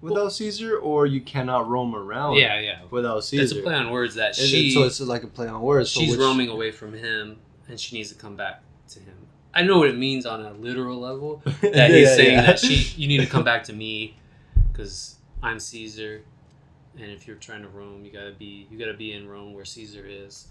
[0.00, 2.78] without Caesar, or you cannot roam around Yeah, yeah.
[2.90, 5.48] without Caesar, It's a play on words that it- she so it's like a play
[5.48, 5.90] on words.
[5.90, 9.14] so she's which- roaming away from him, and she needs to come back to him.
[9.54, 11.42] I know what it means on a literal level.
[11.62, 12.46] That he's Yeah, saying yeah.
[12.46, 14.16] that she you need to come back to me
[14.72, 16.22] because I'm Caesar,
[16.98, 19.64] and if you're trying to roam, you gotta be you gotta be in Rome where
[19.64, 20.48] Caesar is.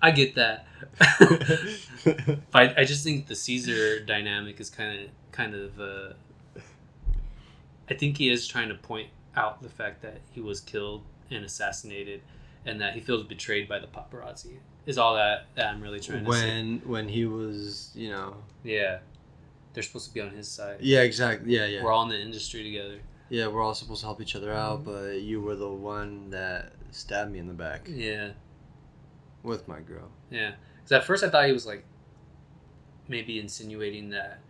[0.00, 0.66] I get that.
[0.98, 5.80] but I, I just think the Caesar dynamic is kind of kind of.
[5.80, 6.12] Uh,
[7.90, 11.44] I think he is trying to point out the fact that he was killed and
[11.44, 12.22] assassinated,
[12.64, 14.56] and that he feels betrayed by the paparazzi.
[14.84, 16.46] Is all that, that I'm really trying to say.
[16.46, 18.36] when when he was, you know.
[18.64, 18.98] Yeah,
[19.74, 20.78] they're supposed to be on his side.
[20.80, 21.54] Yeah, exactly.
[21.54, 21.84] Yeah, yeah.
[21.84, 22.98] We're all in the industry together.
[23.28, 26.72] Yeah, we're all supposed to help each other out, but you were the one that
[26.90, 28.32] stabbed me in the back Yeah,
[29.42, 30.10] with my girl.
[30.30, 30.52] yeah.
[30.76, 31.84] Because at first I thought he was like
[33.08, 34.40] maybe insinuating that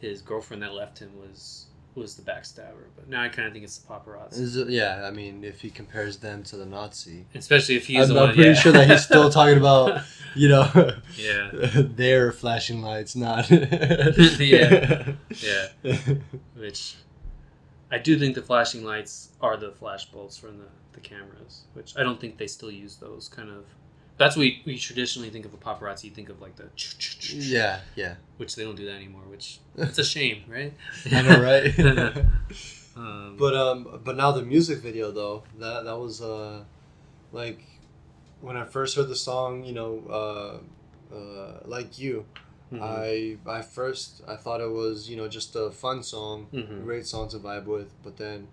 [0.00, 3.64] his girlfriend that left him was was the backstabber, but now I kind of think
[3.64, 4.38] it's the paparazzi.
[4.38, 8.10] Is it, yeah, I mean, if he compares them to the Nazi, Especially if he's
[8.10, 8.34] I'm, the I'm one.
[8.34, 8.54] pretty yeah.
[8.54, 10.02] sure that he's still talking about,
[10.34, 13.50] you know, yeah, their flashing lights, not.
[13.50, 15.12] Yeah.
[15.30, 15.68] yeah.
[16.54, 16.96] Which
[17.90, 21.96] I do think the flashing lights are the flash bulbs from the, the cameras, which
[21.96, 23.64] I don't think they still use those kind of.
[24.18, 26.04] That's what we, we traditionally think of a paparazzi.
[26.04, 26.70] You think of like the,
[27.34, 28.14] yeah, yeah.
[28.38, 29.22] which they don't do that anymore.
[29.28, 30.72] Which it's a shame, right?
[31.12, 31.78] I know, right?
[32.96, 36.64] um, But um, but now the music video though that that was uh,
[37.32, 37.60] like
[38.40, 42.24] when I first heard the song, you know, uh, uh, like you,
[42.72, 42.80] mhm.
[42.82, 46.84] I I first I thought it was you know just a fun song, Mhm.
[46.84, 47.92] great song to vibe with.
[48.02, 48.48] But then,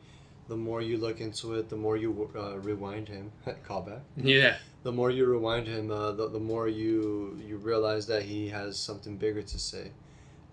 [0.47, 3.31] the more you look into it, the more you uh, rewind him.
[3.67, 4.01] Callback.
[4.17, 8.49] yeah, The more you rewind him, uh, the, the more you you realize that he
[8.49, 9.91] has something bigger to say,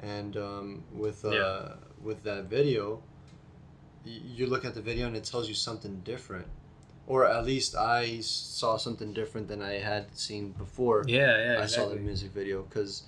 [0.00, 1.74] and um, with uh, Yeah.
[2.02, 3.02] with that video,
[4.06, 6.46] y- you look at the video and it tells you something different,
[7.06, 11.04] or at least I saw something different than I had seen before.
[11.08, 11.62] yeah, yeah.
[11.62, 13.02] I saw the music video because,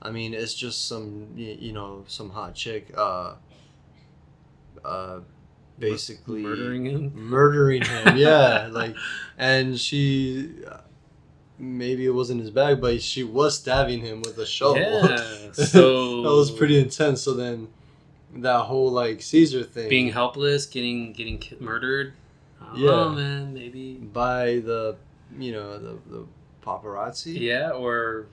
[0.00, 3.34] I mean, it's just some you know some hot chick, uh,
[4.84, 5.20] uh,
[5.78, 7.12] basically murdering him.
[7.14, 8.16] murdering him.
[8.16, 8.94] yeah, like,
[9.36, 10.50] and she,
[11.58, 14.80] maybe it wasn't his bag, but she was stabbing him with a shovel.
[14.80, 17.22] Yeah, so that was pretty intense.
[17.22, 17.68] So then,
[18.36, 22.12] that whole like Caesar thing, being helpless, getting getting ki- murdered.
[22.60, 23.08] Don't Yeah.
[23.14, 23.54] man.
[23.54, 24.96] Maybe by the,
[25.38, 26.26] you know, the the
[26.64, 27.38] paparazzi.
[27.40, 28.26] Yeah, or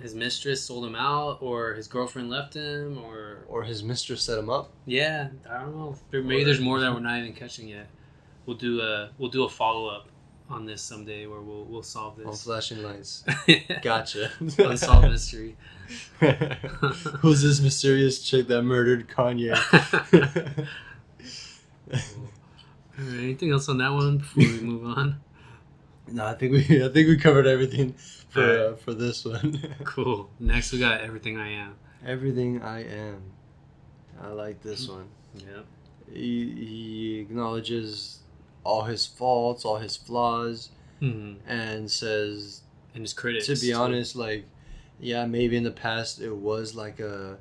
[0.00, 4.38] his mistress sold him out, or his girlfriend left him, or Or his mistress set
[4.38, 4.70] him up.
[4.86, 5.96] yeah, I don't know.
[6.10, 7.88] There, maybe there's more that we're not even catching yet.
[8.46, 10.08] We'll do a we'll do a follow up
[10.50, 12.26] on this someday where we'll we'll solve this.
[12.26, 13.24] On flashing lights.
[13.82, 14.30] Gotcha.
[14.40, 15.56] Unsolved mystery.
[17.20, 19.54] Who's this mysterious chick that murdered Kanye?
[21.92, 25.20] Alright, anything else on that one before we move on?
[26.10, 27.94] no, I think we I think we covered everything
[28.28, 29.58] for uh, for this one.
[29.84, 30.30] Cool.
[30.38, 31.76] Next we got everything I am.
[32.06, 33.22] Everything I am.
[34.20, 34.92] I like this Mm-hmm.
[34.98, 35.08] one.
[35.34, 35.66] Yep.
[36.12, 38.20] He, he acknowledges
[38.64, 42.62] all his faults, all his flaws, hmm and says,
[42.94, 43.46] And his critics.
[43.46, 43.78] to be too.
[43.78, 44.44] honest, like,
[45.00, 47.38] yeah, maybe in the past it was like a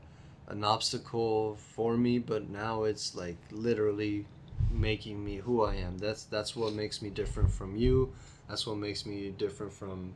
[0.50, 4.26] an obstacle for me, but now it's like literally
[4.72, 5.98] making me who I am.
[5.98, 8.14] That's that's what makes me different from you.
[8.48, 10.14] That's what makes me different from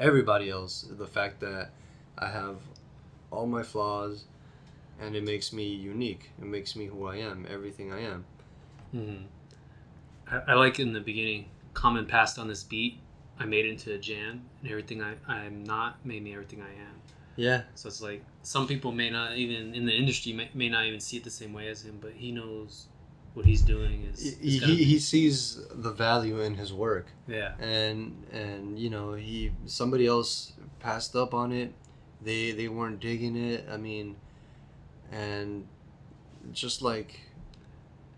[0.00, 0.86] everybody else.
[0.90, 1.70] The fact that
[2.18, 2.56] I have
[3.30, 4.24] all my flaws
[5.00, 6.30] and it makes me unique.
[6.40, 8.24] It makes me who I am, everything I am.
[8.92, 9.16] hmm
[10.30, 12.98] I, I like in the beginning, Common passed on this beat.
[13.38, 16.70] I made it into a jam, and everything I, I'm not made me everything I
[16.70, 17.00] am.
[17.36, 17.62] Yeah.
[17.74, 21.00] So it's like some people may not even in the industry may, may not even
[21.00, 22.86] see it the same way as him, but he knows
[23.34, 27.06] what he's doing is, He, is he, gonna- he sees the value in his work.
[27.28, 27.52] yeah.
[27.58, 31.72] And and you know he somebody else passed up on it.
[32.22, 33.66] They they weren't digging it.
[33.70, 34.16] I mean
[35.12, 35.66] and
[36.52, 37.20] just like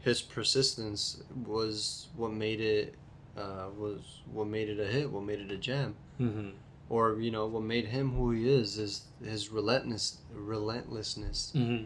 [0.01, 2.94] his persistence was what made it
[3.36, 6.51] uh, was what made it a hit, what made it a jam, hmm
[6.89, 11.52] or you know what made him who he is is his relentless relentlessness.
[11.55, 11.84] hmm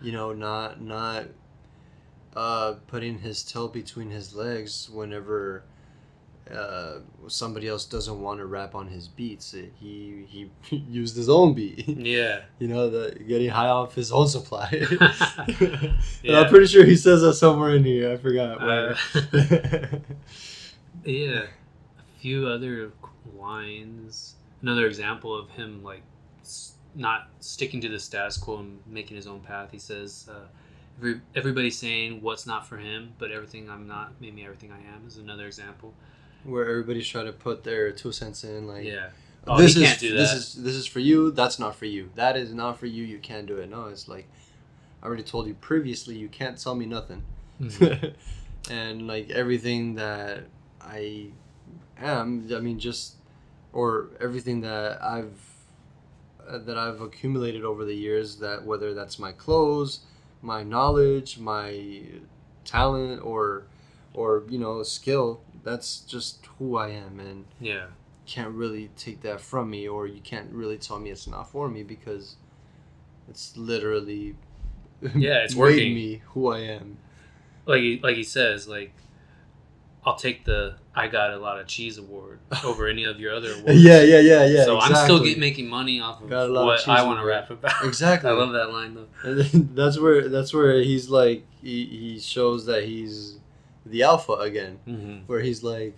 [0.00, 1.24] You know, not not
[2.36, 5.64] uh, putting his tail between his legs whenever
[6.54, 9.52] uh, somebody else doesn't want to rap on his beats.
[9.80, 11.86] He he used his own beat.
[11.98, 12.40] Yeah.
[12.58, 14.68] you know, the getting high off his own supply.
[15.50, 16.40] And Yeah.
[16.40, 18.12] I'm pretty sure he says that somewhere in here.
[18.12, 18.96] I forgot where.
[19.14, 19.98] Uh,
[21.04, 21.42] yeah.
[21.98, 22.92] A few other
[23.36, 24.34] lines.
[24.62, 26.02] Another example of him like
[26.94, 29.70] not sticking to the status quo and making his own path.
[29.70, 30.46] He says, uh,
[31.34, 35.06] "Everybody's saying what's not for him, but everything I'm not made me everything I am."
[35.06, 35.94] Is another example.
[36.44, 39.10] where everybody's trying to put their two cents in, like Yeah.
[39.46, 40.36] Oh, this he is can't do this that.
[40.36, 41.30] is this is for you.
[41.30, 42.10] That's not for you.
[42.14, 43.04] That is not for you.
[43.04, 43.68] You can't do it.
[43.70, 44.26] No, it's like
[45.02, 46.16] I already told you previously.
[46.16, 47.22] You can't tell me nothing.
[47.60, 48.14] Mhm.
[48.70, 50.44] and like everything that
[50.80, 51.28] I
[51.98, 53.14] am, I mean, just
[53.72, 55.38] or everything that I've
[56.48, 58.36] uh, that I've accumulated over the years.
[58.36, 60.00] That whether that's my clothes,
[60.42, 62.02] my knowledge, my
[62.64, 63.64] talent, or
[64.14, 65.40] or you know skill.
[65.64, 67.86] That's just who I am, and yeah.
[68.26, 71.68] can't really take that from me, or you can't really tell me it's not for
[71.68, 72.36] me because
[73.28, 74.36] it's literally
[75.14, 75.94] Yeah, it's working.
[75.94, 76.98] me who I am.
[77.66, 78.92] Like he, like he says, like
[80.04, 83.52] I'll take the I got a lot of cheese award over any of your other
[83.58, 83.82] awards.
[83.82, 84.64] Yeah, yeah, yeah, yeah.
[84.64, 85.30] so I'm still exactly.
[85.30, 87.50] get, making money off of Got a lot of what cheese I want to rap
[87.50, 87.84] about.
[87.84, 88.30] Exactly.
[88.30, 89.06] I love that line though.
[89.22, 89.40] And
[89.76, 93.38] that's where that's where he's like he, he shows that he's
[93.86, 95.96] the alpha again, hmm where he's like,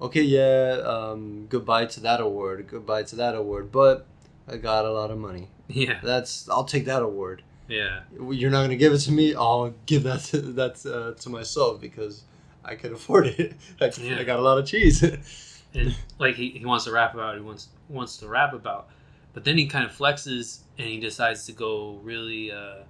[0.00, 4.06] okay, yeah, um, goodbye to that award, goodbye to that award, but
[4.48, 5.48] I got a lot of money.
[5.68, 7.42] Yeah, That's I'll take that award.
[7.68, 8.00] yeah,
[8.30, 9.34] You're not gonna give it to me.
[9.34, 12.24] I'll give that to, that uh, to myself because
[12.70, 13.54] I can afford it.
[13.80, 14.18] I, Yeah.
[14.18, 15.02] I got a lot of cheese.
[15.74, 18.88] and like he, he wants to rap about, he wants wants to rap about,
[19.32, 22.82] but then he kind of flexes and he decides to go really uh,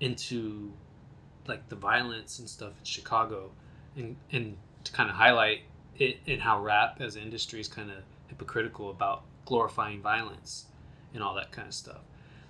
[0.00, 0.72] into
[1.46, 3.50] like the violence and stuff in Chicago,
[3.96, 5.62] and and to kind of highlight
[5.98, 7.98] it and how rap as an industry is kind of
[8.28, 10.66] hypocritical about glorifying violence
[11.14, 12.00] and all that kind of stuff.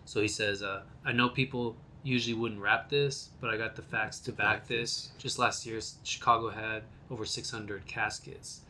[0.05, 1.77] So he says, uh, I know people
[2.07, 5.11] usually wouldn't rap this, but I got the facts to back this.
[5.19, 8.61] Just last year, Chicago had over 600 caskets.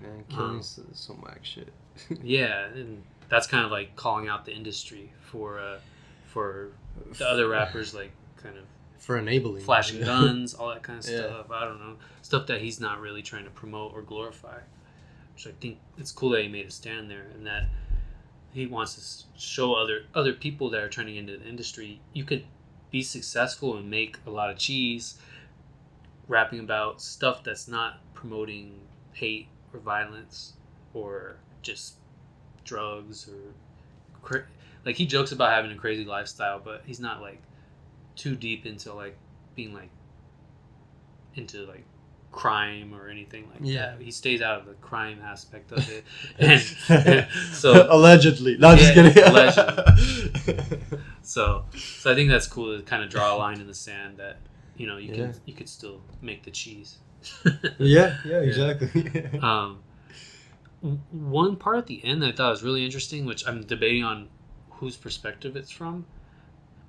[0.00, 1.72] Man, killing Um, some, some whack shit.
[2.22, 5.78] Yeah, and that's kind of like calling out the industry for uh,
[6.26, 6.70] for
[7.18, 8.12] the other rappers, like
[8.42, 8.64] kind of
[8.98, 11.18] for enabling flashing guns, all that kind of Yeah.
[11.18, 11.50] stuff.
[11.50, 14.58] I don't know stuff that he's not really trying to promote or glorify.
[15.34, 17.64] Which I think it's cool that he made a stand there and that
[18.52, 22.44] he wants to show other other people that are turning into the industry you could
[22.90, 25.18] be successful and make a lot of cheese
[26.28, 28.80] rapping about stuff that's not promoting
[29.12, 30.54] hate or violence
[30.94, 31.94] or just
[32.64, 33.52] drugs or
[34.22, 34.46] cra-
[34.84, 37.40] like he jokes about having a crazy lifestyle but he's not like
[38.16, 39.16] too deep into like
[39.54, 39.90] being like
[41.34, 41.84] into like
[42.32, 43.96] crime or anything like Yeah.
[43.96, 46.04] that he stays out of the crime aspect of it
[46.38, 51.10] and so allegedly, not just Yeah, kidding.
[51.22, 54.16] so so i think that's cool to kind of draw a line in the sand
[54.18, 54.38] that
[54.76, 55.14] you know you Yeah.
[55.32, 56.98] can you could still make the cheese
[57.78, 59.26] yeah, yeah, exactly.
[59.42, 59.80] um,
[61.10, 64.28] one part at the end that I thought was really interesting, which I'm debating on
[64.70, 66.06] whose perspective it's from.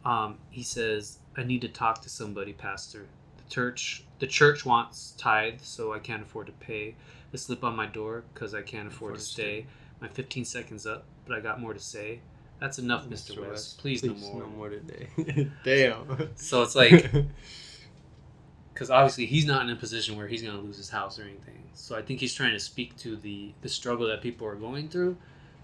[0.05, 3.07] Um, he says, "I need to talk to somebody, Pastor.
[3.43, 6.95] The church, the church wants tithe, so I can't afford to pay.
[7.31, 9.65] The slip on my door because I can't afford to stay.
[9.99, 12.19] My 15 seconds up, but I got more to say.
[12.59, 13.49] That's enough, Mr.
[13.49, 13.79] West.
[13.79, 15.49] Please, no more." No more today.
[15.63, 16.29] Damn.
[16.35, 17.11] So it's like
[18.73, 21.23] because obviously he's not in a position where he's going to lose his house or
[21.23, 21.63] anything.
[21.73, 24.87] So I think he's trying to speak to the the struggle that people are going
[24.87, 25.17] through.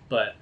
[0.10, 0.36] But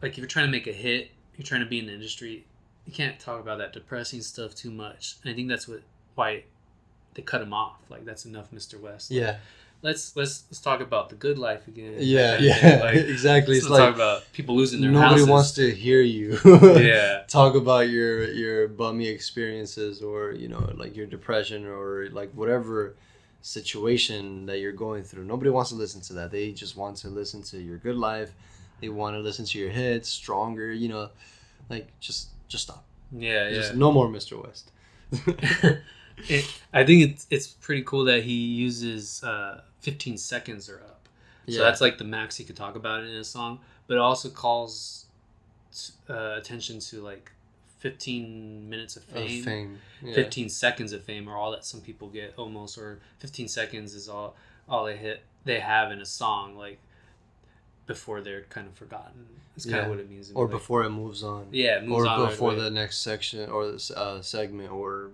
[0.00, 2.46] like if you're trying to make a hit, you're trying to be in the industry,
[2.84, 5.18] you can't talk about that depressing stuff too much.
[5.22, 5.82] And I think that's what
[6.16, 6.42] why
[7.14, 7.76] they cut him off.
[7.88, 8.80] Like that's enough, Mr.
[8.80, 9.10] West.
[9.10, 9.36] Like, yeah,
[9.82, 11.96] Let's let's let's talk about the good life again.
[11.98, 12.78] yeah, yeah.
[12.84, 13.54] Like, exactly.
[13.54, 15.28] let's It's not talk like about people losing their nobody houses.
[15.28, 16.38] wants to hear you.
[16.44, 17.24] Yeah.
[17.26, 22.94] Talk about your your bummy experiences, or you know, like your depression, or like whatever
[23.40, 25.24] situation that you're going through.
[25.24, 26.30] Nobody wants to listen to that.
[26.30, 28.30] They just want to listen to your good life.
[28.80, 30.72] They want to listen to your hits, stronger.
[30.72, 31.10] You know,
[31.68, 32.84] like just just stop.
[33.10, 33.54] Yeah, yeah.
[33.54, 34.40] Just no more, Mr.
[34.42, 34.70] West.
[36.28, 41.08] It, I think it's it's pretty cool that he uses uh, 15 seconds or up.
[41.48, 43.58] So that's like the max he could talk about it in a song,
[43.88, 45.06] but it also calls
[46.08, 47.32] uh, attention to like
[47.80, 49.78] 15 minutes of Of fame, fame.
[50.02, 50.14] Yeah.
[50.14, 54.08] 15 seconds of fame, or all that some people get almost, or 15 seconds is
[54.08, 54.36] all
[54.68, 56.78] all they hit they have in a song, like
[57.86, 59.26] before they're kind of forgotten.
[59.56, 59.82] It's kind Yeah.
[59.82, 60.30] of what it means.
[60.32, 61.48] or before it moves on.
[61.50, 62.60] Yeah, it moves or on before away.
[62.62, 65.10] the next section or this uh, segment or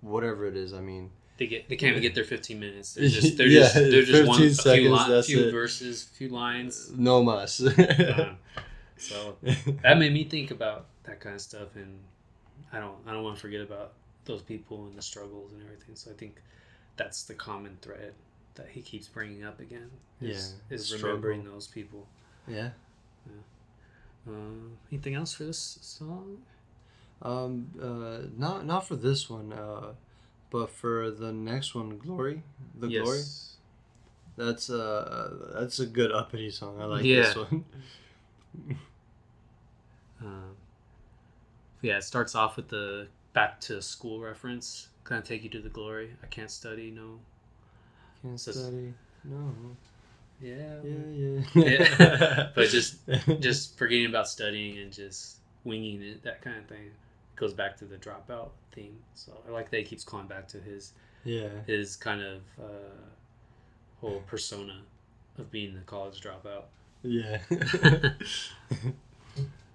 [0.00, 0.72] whatever it is.
[0.72, 2.94] I mean, they get they can't even get their 15 minutes.
[2.94, 5.52] They're just they're Yeah, just they're just one 15 a few, li- few it.
[5.52, 6.90] verses, few lines.
[6.96, 7.60] no mas.
[7.78, 8.36] Um,
[9.00, 9.36] so
[9.84, 12.00] that made me think about that kind of stuff, and
[12.72, 13.92] I don't I don't want to forget about
[14.24, 15.94] those people and the struggles and everything.
[15.94, 16.42] So I think
[16.96, 18.14] that's the common thread
[18.56, 19.88] that he keeps bringing up again.
[20.20, 21.54] Is, Yeah, is remembering struggle.
[21.54, 22.06] those people.
[22.48, 22.70] yeah.
[24.26, 26.38] Um, anything else for this song?
[27.22, 27.68] Um.
[27.80, 28.28] Uh.
[28.36, 29.52] Not not for this one.
[29.52, 29.92] Uh.
[30.50, 32.42] But for the next one, Glory,
[32.78, 33.22] the Glory.
[34.36, 35.52] That's uh.
[35.58, 36.80] That's a good uppity song.
[36.80, 37.42] I like this Yeah.
[37.44, 37.64] one.
[40.20, 40.56] Um,
[41.80, 44.88] yeah, it starts off with the back to school reference.
[45.04, 46.10] Kind of take you to the glory.
[46.22, 47.20] I can't study, no.
[48.22, 48.92] Can't Says- study.
[49.24, 49.54] No.
[50.40, 50.80] Yeah.
[50.84, 51.40] Yeah.
[51.54, 51.96] Yeah.
[52.00, 52.48] Yeah.
[52.54, 52.96] But just
[53.40, 56.90] just forgetting about studying and just winging it, that kind of thing.
[57.38, 58.98] Goes back to the dropout theme.
[59.14, 60.92] So I like that he keeps calling back to his
[61.24, 61.48] Yeah.
[61.66, 63.06] his kind of uh,
[64.00, 64.80] whole persona
[65.38, 66.64] of being the college dropout.
[67.02, 67.38] Yeah.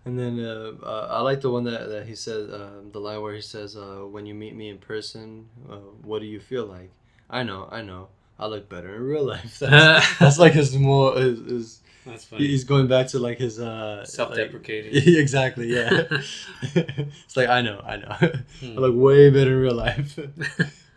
[0.05, 3.21] and then uh, uh, I like the one that, that he says, um, the line
[3.21, 6.65] where he says, uh, "When you meet me in person, uh, what do you feel
[6.65, 6.91] like?"
[7.29, 9.59] I know, I know, I look better in real life.
[9.59, 12.47] That's, that's like his more his, his That's funny.
[12.47, 14.93] he's going back to like his uh Self-deprecating.
[14.95, 16.03] like- exactly, yeah.
[16.75, 18.27] it's like I know, I know, I
[18.59, 18.75] Hmm.
[18.79, 20.19] look way better in real life.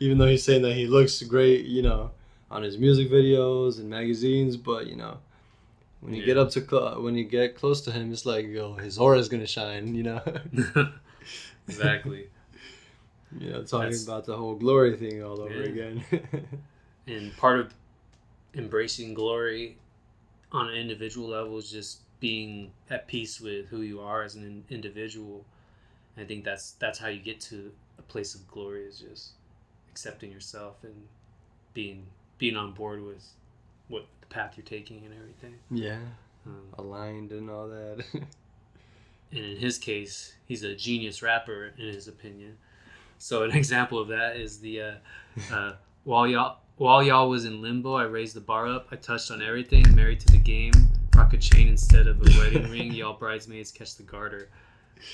[0.01, 2.11] Even though he's saying that he looks great, you know,
[2.51, 5.19] on his music videos and magazines, but you know,
[6.01, 6.27] when you Yeah.
[6.27, 9.19] get up to cl- when you get close to him, it's like yo, his aura
[9.19, 10.21] is gonna shine, you know.
[11.69, 12.27] exactly.
[13.39, 15.67] you know, talking That's- about the whole glory thing all over Yeah.
[15.69, 16.05] again.
[17.07, 17.75] and part of
[18.55, 19.77] embracing glory
[20.53, 24.43] on an individual level is just being at peace with who you are as an
[24.43, 25.45] in- individual
[26.17, 29.31] i think that's that's how you get to a place of glory is just
[29.91, 30.95] accepting yourself and
[31.75, 32.07] being
[32.39, 33.25] being on board with
[33.89, 35.99] what the path you're taking and everything yeah,
[36.47, 38.05] um, aligned and all that.
[39.33, 42.57] and in his case, he's a genius rapper in his opinion.
[43.19, 44.93] So an example of that is the uh,
[45.53, 45.73] uh,
[46.05, 48.89] while y'all while y'all was in limbo, I raised the bar up.
[48.91, 49.85] I touched on everything.
[49.95, 50.73] Married to the game,
[51.15, 52.93] rock a chain instead of a wedding ring.
[52.93, 54.49] Y'all bridesmaids catch the garter.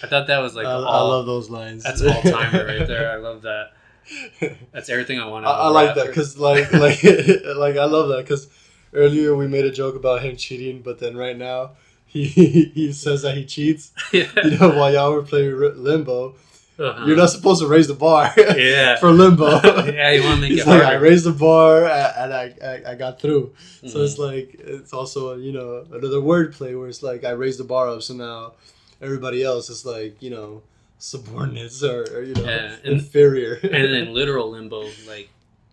[0.02, 1.84] I thought that was like I, I all, love those lines.
[1.84, 3.10] that's all timer right there.
[3.12, 3.72] I love that.
[4.72, 5.46] That's everything I want.
[5.46, 7.02] I, I like that because like like
[7.56, 8.48] like I love that because
[8.92, 11.72] earlier we made a joke about him cheating, but then right now
[12.04, 13.92] he he says that he cheats.
[14.12, 14.26] yeah.
[14.42, 16.34] You know, while y'all were playing limbo,
[16.78, 17.04] Uh-huh.
[17.06, 18.32] you're not supposed to raise the bar.
[18.56, 18.96] Yeah.
[19.00, 19.60] for limbo.
[19.92, 22.94] yeah, you want to make it like, I raised the bar and I, I, I
[22.94, 23.54] got through.
[23.86, 24.04] So Mhm.
[24.04, 27.88] it's like it's also you know another wordplay where it's like I raised the bar
[27.88, 28.54] up, so now
[29.00, 30.62] everybody else is like you know
[30.98, 33.54] subordinates or, or you know Yeah, and- inferior.
[33.62, 35.28] and then literal limbo, like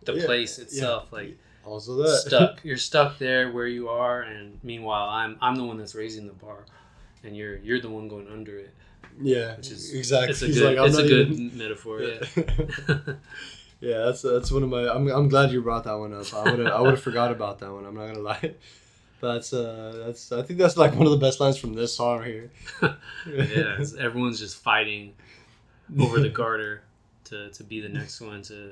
[0.06, 0.64] the Yeah, place yeah.
[0.66, 2.60] itself, like also that stuck.
[2.64, 6.34] You're stuck there where you are, and meanwhile, I'm I'm the one that's raising the
[6.34, 6.66] bar,
[7.24, 8.74] and you're you're the one going under it.
[9.22, 10.30] Yeah, Which is exactly.
[10.32, 12.02] It's a He's good like, it's a good even- metaphor.
[12.02, 12.20] Yeah.
[12.36, 12.98] Yeah.
[13.82, 14.88] yeah, that's that's one of my.
[14.90, 16.34] I'm, I'm glad you brought that one up.
[16.34, 17.86] I would I would have forgot about that one.
[17.86, 18.56] I'm not gonna lie.
[19.22, 21.94] But that's uh that's I think that's like one of the best lines from this
[21.94, 22.52] song here.
[23.28, 23.78] yeah.
[24.00, 25.14] Everyone's just fighting
[26.00, 26.84] over the garter
[27.26, 28.72] to, to be the next one to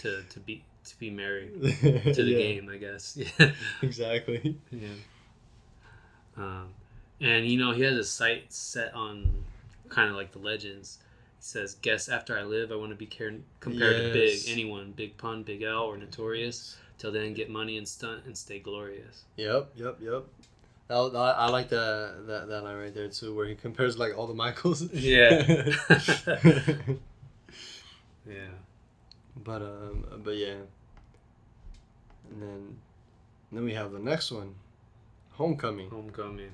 [0.00, 2.68] to to be to be married to the Yeah, game.
[2.72, 3.16] I guess.
[3.38, 3.52] Yeah.
[3.82, 4.56] Exactly.
[4.70, 4.88] Yeah.
[6.36, 6.68] Um,
[7.20, 9.44] and you know he has a sight set on
[9.88, 10.98] kind of like the legends.
[11.38, 15.16] He says, "Guess after I live, I want to be compared to big anyone, Big
[15.16, 16.76] Pun, Big L, or Notorious.
[16.98, 20.24] Till then, get money and stunt and stay glorious." Yep, yep, yep.
[20.88, 24.16] That, that, I like that, that that line right there too, where he compares like
[24.16, 24.92] all the Michaels.
[24.92, 25.70] Yeah.
[28.28, 28.48] Yeah.
[29.42, 30.56] but um, but yeah.
[32.30, 32.76] And then,
[33.50, 34.54] then we have the next one,
[35.32, 35.88] Homecoming.
[35.88, 36.50] Homecoming.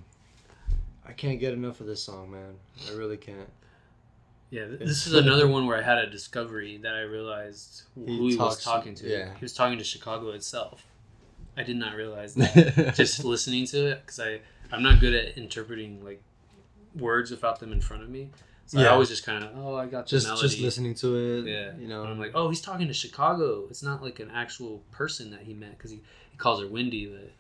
[1.06, 2.54] I can't get enough of this song, man.
[2.90, 3.48] I really can't.
[4.50, 8.04] Yeah, th- this is another one where I had a discovery that I realized who
[8.06, 9.08] He he, was talking to.
[9.08, 9.34] yeah.
[9.34, 10.84] He was talking to Chicago itself.
[11.56, 12.92] I did not realize that.
[12.96, 14.40] just listening to it because I
[14.72, 16.22] I'm not good at interpreting like
[16.96, 18.30] words without them in front of me.
[18.66, 18.88] So I Yeah.
[18.90, 20.48] always just kind of oh I got the just melody.
[20.48, 21.46] just listening to it.
[21.50, 22.02] Yeah, you know.
[22.02, 23.64] And I'm like oh he's talking to Chicago.
[23.70, 26.00] It's not like an actual person that he met because he,
[26.30, 27.30] he calls her Wendy, but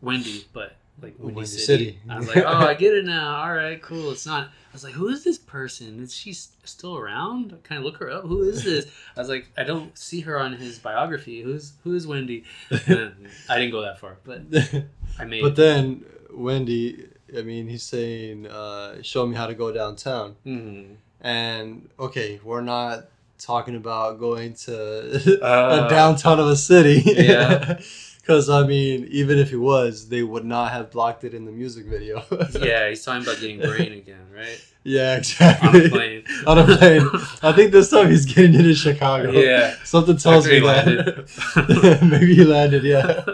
[0.00, 1.64] Wendy, but like Windy, Windy City.
[1.64, 1.98] City.
[2.08, 3.36] I was like, oh, I get it now.
[3.42, 4.10] All right, cool.
[4.12, 4.46] It's not.
[4.48, 6.00] I was like, who is this person?
[6.02, 7.56] Is she still around?
[7.62, 8.24] Can I look her up?
[8.24, 8.86] Who is this?
[9.16, 11.42] I was like, I don't see her on his biography.
[11.42, 12.44] Who's who is Wendy?
[12.86, 14.42] And I didn't go that far, but
[15.18, 15.42] I made.
[15.42, 17.06] but then Wendy,
[17.36, 20.96] I mean, he's saying, uh, "Show me how to go downtown." Mhm.
[21.20, 23.06] And okay, we're not
[23.38, 27.02] talking about going to Uh, a downtown of a city.
[27.04, 27.80] Yeah.
[28.24, 31.52] Because I mean, even if he was, they would not have blocked it in the
[31.52, 32.24] music video.
[32.58, 34.58] yeah, he's talking about getting brain again, right?
[34.82, 35.68] Yeah, exactly.
[35.68, 36.24] On a plane.
[36.46, 37.06] On a plane.
[37.42, 39.30] I think this time he's getting into Chicago.
[39.32, 39.74] Yeah.
[39.84, 41.98] Something tells After me he that.
[42.10, 42.82] Maybe he landed.
[42.82, 43.24] Yeah.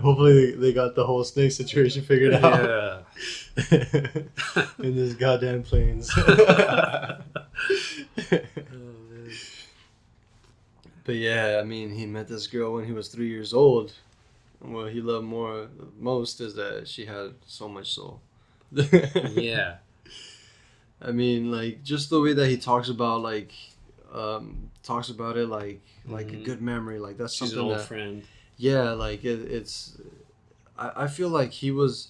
[0.00, 3.04] Hopefully they, they got the whole snake situation figured out
[3.70, 3.84] yeah.
[4.78, 6.10] in this goddamn planes.
[11.08, 13.94] But yeah, I mean, he met this girl when he was three years old.
[14.60, 15.68] And What he loved more
[15.98, 18.20] most is that she had so much soul.
[19.32, 19.76] yeah.
[21.00, 23.52] I mean, like just the way that he talks about like,
[24.12, 26.44] um, talks about it like like a Mhm.
[26.44, 26.98] good memory.
[26.98, 28.22] Like that's She's an something old that friend.
[28.58, 29.96] yeah, like it, it's.
[30.76, 32.08] I, I feel like he was.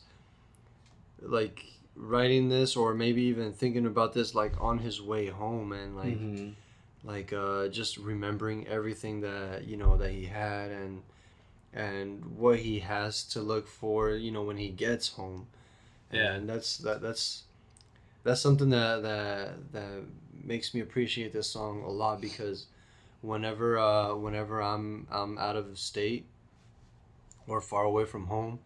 [1.23, 1.65] Like
[1.95, 6.19] writing this, or maybe even thinking about this, like on his way home, and like
[6.19, 6.55] Mhm.
[7.09, 11.03] Like uh, just remembering everything that you know that he had, and
[11.73, 15.47] and what he has to look for, you know, when he gets home.
[16.13, 16.35] Yeah.
[16.35, 17.45] and that's that that's
[18.25, 20.05] that's something that that that
[20.45, 22.67] makes me appreciate this song a lot because
[23.21, 26.27] whenever uh whenever I'm I'm out of state
[27.47, 28.61] or far away from home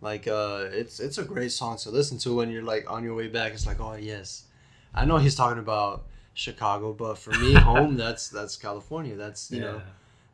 [0.00, 3.14] like uh it's it's a great song to listen to when you're like on your
[3.14, 4.44] way back it's like oh yes
[4.92, 9.60] I know he's talking about Chicago but for me home that's that's California that's you
[9.60, 9.82] know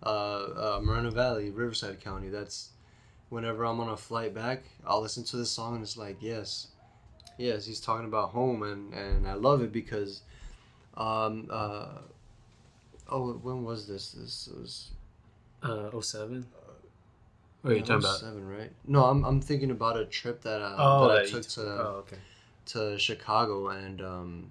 [0.02, 2.70] uh, uh Moreno Valley Riverside County that's
[3.30, 6.68] whenever I'm on a flight back I'll listen to this song and it's like yes
[7.38, 10.22] yes he's talking about home and and I love it because
[10.96, 11.88] um uh
[13.10, 14.90] oh when was this this was
[15.62, 16.46] Uh, 07?
[17.62, 18.18] What are you talking about?
[18.20, 21.28] seven right no I'm, I'm thinking about a trip that, uh, Oh, that I that
[21.30, 22.16] took took- to oh, okay.
[22.66, 24.50] to Chicago and um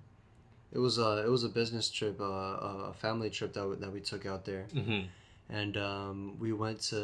[0.76, 3.92] it was a it was a business trip uh, a family trip that we, that
[3.98, 5.02] we took out there hmm
[5.50, 7.00] and um, we went to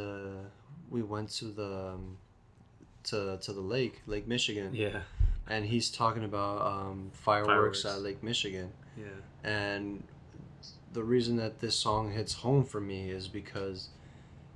[0.89, 2.17] we went to the um,
[3.03, 5.01] to to the lake Lake Michigan Yeah,
[5.47, 7.85] and he's talking about um, fireworks, Fireworks.
[7.85, 8.69] at Lake Michigan.
[8.97, 9.19] yeah.
[9.43, 10.03] And
[10.93, 13.89] the reason that this song hits home for me is because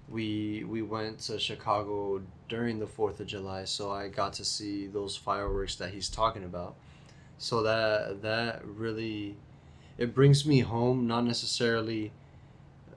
[0.09, 4.87] we we went to Chicago during the Fourth of July, so I got to see
[4.87, 6.75] those fireworks that he's talking about.
[7.37, 9.37] So that that really
[9.97, 12.11] it brings me home, not necessarily.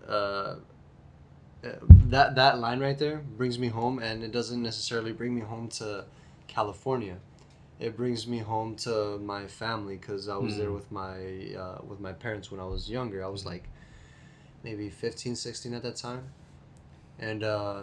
[0.09, 0.57] Uh,
[1.65, 1.71] uh,
[2.07, 5.69] that that line right there brings me home, and it doesn't necessarily bring me home
[5.69, 6.05] to
[6.47, 7.19] California
[7.81, 10.75] it brings me home to my family because I was there Mm.
[10.75, 13.25] with my uh, with my parents when I was younger.
[13.25, 13.69] I was like
[14.65, 16.31] maybe 15, 16 at that time,
[17.19, 17.83] and uh,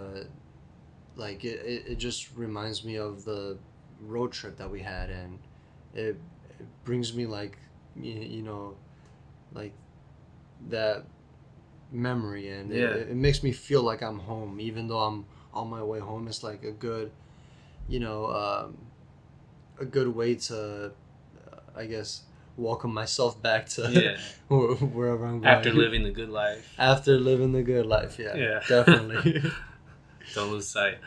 [1.16, 3.58] like it, it, it just reminds me of the
[4.02, 5.40] road trip that we had, and
[5.94, 6.20] it,
[6.66, 7.58] it brings me like
[7.96, 8.76] you, know
[9.54, 9.74] like
[10.70, 11.06] that
[11.92, 12.88] memory, and Yeah.
[12.88, 16.28] it, it makes me feel like I'm home, even though I'm on my way home.
[16.28, 17.12] It's like a good,
[17.88, 18.26] you know.
[18.28, 18.78] Um,
[19.78, 22.22] a good way to, uh, I guess,
[22.56, 24.18] welcome myself back to Yeah.
[24.48, 25.46] wherever I'm going.
[25.54, 28.60] After living the good life, After living the good life, yeah, Yeah.
[28.70, 29.42] definitely.
[30.34, 30.98] don't lose sight.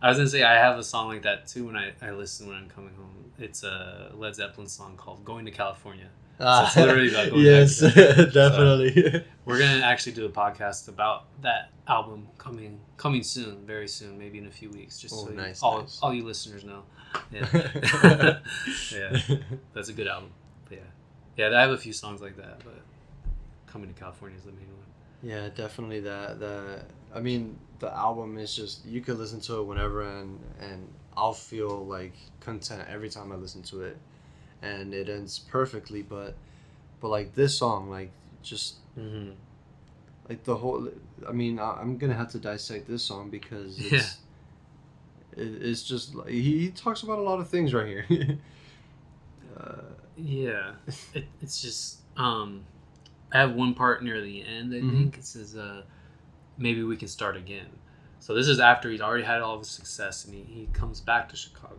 [0.00, 2.46] I was gonna say I have a song like that too when I, I listen
[2.48, 3.11] when I'm coming home.
[3.42, 6.08] It's a Led Zeppelin song called "Going to California."
[6.40, 7.78] Ah, it's literally about going yes,
[8.32, 9.24] definitely.
[9.44, 14.38] We're gonna actually do a podcast about that album coming coming soon, very soon, maybe
[14.38, 14.98] in a few weeks.
[14.98, 15.98] Just Oh, so you- all nice.
[16.02, 16.82] all you listeners know.
[17.30, 17.46] Yeah,
[18.92, 19.18] yeah,
[19.74, 20.30] that's a good album.
[20.68, 20.84] But yeah,
[21.50, 22.80] yeah, I have a few songs like that, but
[23.66, 24.86] coming to California is the main one.
[25.22, 26.00] Yeah, definitely.
[26.00, 30.40] That that I mean, the album is just you could listen to it whenever, and
[30.60, 33.96] and I'll feel like content every time I listen to it,
[34.62, 36.02] and it ends perfectly.
[36.02, 36.36] But
[37.00, 38.10] but like this song, like
[38.42, 39.30] just Mm-hmm.
[40.28, 40.88] like the whole.
[41.28, 44.18] I mean, I, I'm gonna have to dissect this song because it's
[45.36, 48.06] it, it's just like he, he talks about a lot of things right here.
[49.56, 49.82] uh,
[50.16, 50.72] Yeah,
[51.14, 52.64] it, it's just um,
[53.32, 54.74] I have one part near the end.
[54.74, 54.90] I Mhm.
[55.00, 55.82] think it says uh,
[56.58, 57.66] maybe we can start again.
[58.22, 61.00] So this is after he's already had all of his success and he, he comes
[61.00, 61.74] back to Chicago.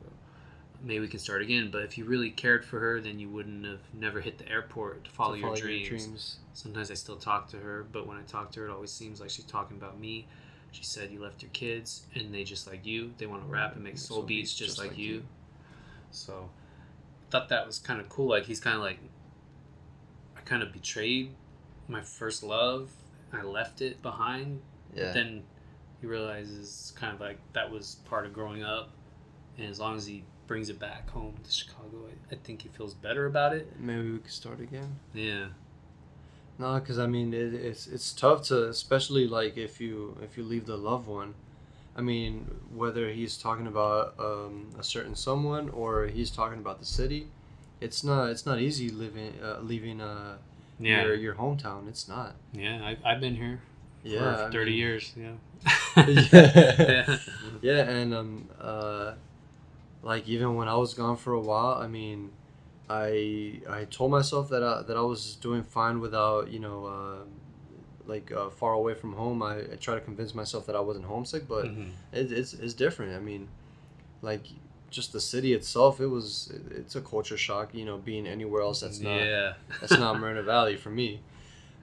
[0.84, 1.70] Maybe we can start again.
[1.72, 5.06] But if you really cared for her, then you wouldn't have never hit the airport
[5.06, 5.88] to follow, to your, dreams.
[5.88, 6.38] dreams.
[6.52, 9.22] Sometimes I still talk to her, but when I talk to her, it always seems
[9.22, 10.28] like she's talking about me.
[10.74, 13.14] She said you left your kids and they just like you.
[13.18, 15.14] They want to rap and make soul, Soul beats beats just, just like, like you.
[15.14, 15.24] you.
[16.12, 16.50] So
[17.32, 18.28] thought that was kind of cool.
[18.28, 19.00] Like he's kind of like
[20.36, 21.30] I kind of betrayed
[21.88, 22.92] my first love.
[23.32, 24.60] I left it behind.
[24.94, 25.14] Yeah.
[25.14, 25.44] Then
[26.04, 28.90] he realizes kind of like that was part of growing up,
[29.58, 32.68] and as long as he brings it back home to Chicago, I, I think he
[32.68, 33.72] feels better about it.
[33.80, 34.98] Maybe we could start again.
[35.14, 35.46] Yeah.
[36.60, 40.44] No, because I mean it, it's it's tough to, especially like if you if you
[40.44, 41.36] leave the loved one.
[41.96, 46.86] I mean, whether he's talking about um, a certain someone or he's talking about the
[46.86, 47.28] city,
[47.80, 50.36] it's not it's not easy living uh, leaving uh,
[50.80, 51.04] Yeah.
[51.04, 51.88] your your hometown.
[51.88, 52.36] It's not.
[52.52, 52.86] Yeah.
[52.86, 53.62] I've I've been here
[54.04, 55.14] Yeah, for I 30 mean- years.
[55.16, 55.32] Yeah.
[56.08, 57.18] yeah.
[57.62, 59.14] yeah, and um, uh,
[60.02, 62.32] like even when I was gone for a while, I mean,
[62.90, 67.24] I I told myself that I, that I was doing fine without you know, uh,
[68.06, 69.42] like uh, far away from home.
[69.42, 71.92] I, I try to convince myself that I wasn't homesick, but Mhm.
[72.12, 73.16] it, it's it's different.
[73.16, 73.48] I mean,
[74.22, 74.44] like
[74.92, 77.74] just the city itself, it was it, it's a culture shock.
[77.74, 79.54] You know, being anywhere else that's not yeah.
[79.80, 81.22] that's not Moreno Valley for me.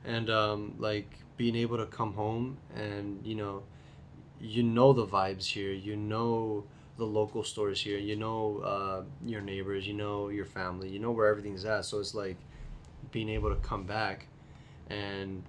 [0.04, 1.10] And um, like
[1.40, 3.62] being able to come home and you know,
[4.38, 5.72] you know the vibes here.
[5.72, 6.64] You know
[6.98, 7.96] the local stores here.
[7.96, 9.86] You know uh, your neighbors.
[9.88, 10.90] You know your family.
[10.90, 11.86] You know where everything's at.
[11.86, 12.36] So it's like
[13.10, 14.26] being able to come back
[14.90, 15.42] and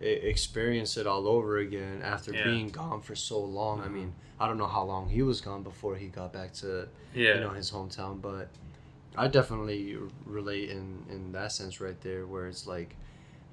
[0.00, 2.44] experience it all over again after Yeah.
[2.44, 3.82] being gone for so long.
[3.82, 6.88] I mean, I don't know how long he was gone before he got back to
[7.14, 7.34] Yeah.
[7.34, 8.48] you know his hometown but
[9.14, 12.96] i definitely relate in in that sense right there where it's like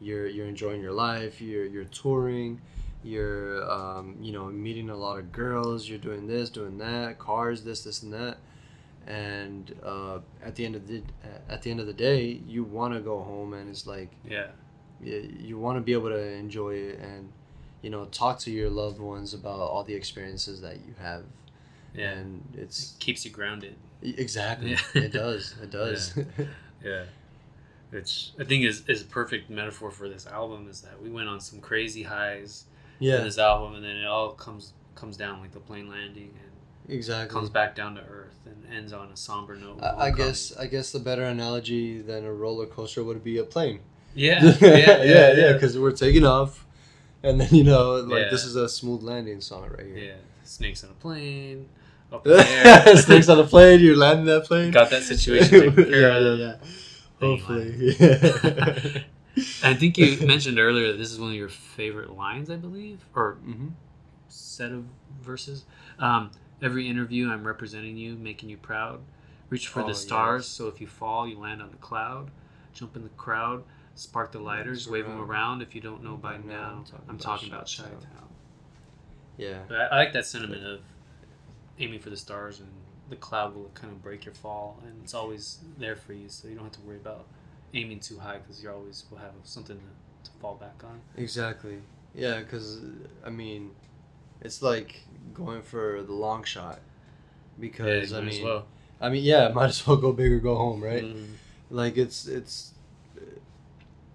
[0.01, 2.59] you're you're enjoying your life you're you're touring
[3.03, 7.63] you're um, you know meeting a lot of girls you're doing this doing that cars
[7.63, 8.38] this this and that
[9.07, 11.01] and uh, at the end of the
[11.49, 14.47] at the end of the day you want to go home and it's like yeah.
[15.01, 17.31] you, you want to be able to enjoy it and
[17.81, 21.23] you know talk to your loved ones about all the experiences that you have
[21.95, 22.11] Yeah.
[22.11, 23.76] and it's It keeps you grounded.
[24.01, 24.71] Exactly.
[24.71, 24.80] Yeah.
[24.93, 25.55] It does.
[25.61, 26.13] It does.
[26.84, 27.03] Yeah.
[27.91, 31.28] Which I think is, is a perfect metaphor for this album is that we went
[31.28, 32.66] on some crazy highs
[32.99, 33.18] Yeah.
[33.20, 36.94] in this album and then it all comes comes down like the plane landing and
[36.95, 37.34] exactly.
[37.34, 39.80] comes back down to earth and ends on a somber note.
[39.82, 40.56] I, I guess.
[40.57, 43.80] I guess the better analogy than a roller coaster would be a plane.
[44.14, 44.44] Yeah.
[44.61, 44.76] Yeah.
[44.78, 45.03] Yeah.
[45.03, 45.34] yeah.
[45.34, 45.53] Yeah.
[45.53, 46.66] Because we're taking off,
[47.24, 49.98] and then you know, like this is a smooth landing song right here.
[49.98, 50.14] yeah.
[50.44, 51.68] Snakes on a plane.
[52.11, 52.48] Up in the
[52.86, 52.98] air.
[52.98, 53.80] Snakes on a plane.
[53.80, 54.72] You're landing that plane.
[54.72, 56.40] Got that situation taken care yeah, of.
[56.40, 56.56] yeah, yeah.
[57.20, 57.96] Hopefully.
[58.00, 59.04] Yeah.
[59.64, 63.06] I think you mentioned earlier that this is one of your favorite lines, I believe,
[63.16, 63.70] or hmm
[64.28, 64.86] set of
[65.22, 65.66] verses.
[65.98, 66.30] Um,
[66.62, 69.00] every interview, I'm representing you, making you proud.
[69.50, 70.48] Reach for Oh, the stars, yes.
[70.50, 72.30] so if you fall, you land on the cloud.
[72.74, 73.64] Jump in the crowd,
[73.96, 75.62] spark the lighters, wave them around.
[75.64, 78.02] If you don't know by now, I'm talking about Chi Chi-Town.
[78.02, 78.30] Town.
[79.38, 79.60] Yeah.
[79.68, 80.82] But I, I like that sentiment of
[81.80, 82.70] aiming for the stars, and
[83.10, 86.48] the cloud will kind of break your fall, and it's always there for you, so
[86.48, 87.26] you don't have to worry about
[87.73, 91.02] aiming too high because you always will have something to, to fall back on.
[91.18, 91.80] Exactly.
[92.15, 92.81] Yeah, because
[93.26, 93.72] I mean,
[94.41, 95.03] it's like
[95.34, 96.80] going for the long shot.
[97.60, 98.65] Because Yeah, I might as mean, well.
[99.02, 101.03] I mean, yeah, might as well go big or go home, right?
[101.03, 101.34] Mhm.
[101.69, 102.73] Like it's it's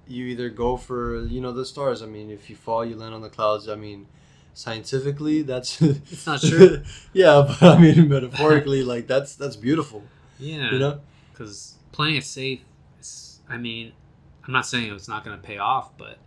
[0.06, 2.02] you either go for you know the stars.
[2.02, 3.68] I mean, if you fall, you land on the clouds.
[3.68, 4.06] I mean,
[4.54, 6.82] scientifically, that's It's not true.
[7.12, 10.02] yeah, but I mean, metaphorically, like that's that's beautiful.
[10.38, 10.72] Yeah.
[10.72, 11.00] You know?
[11.34, 12.60] because playing it safe
[13.00, 13.92] is, i mean
[14.46, 16.18] i'm not saying it's not going to pay off but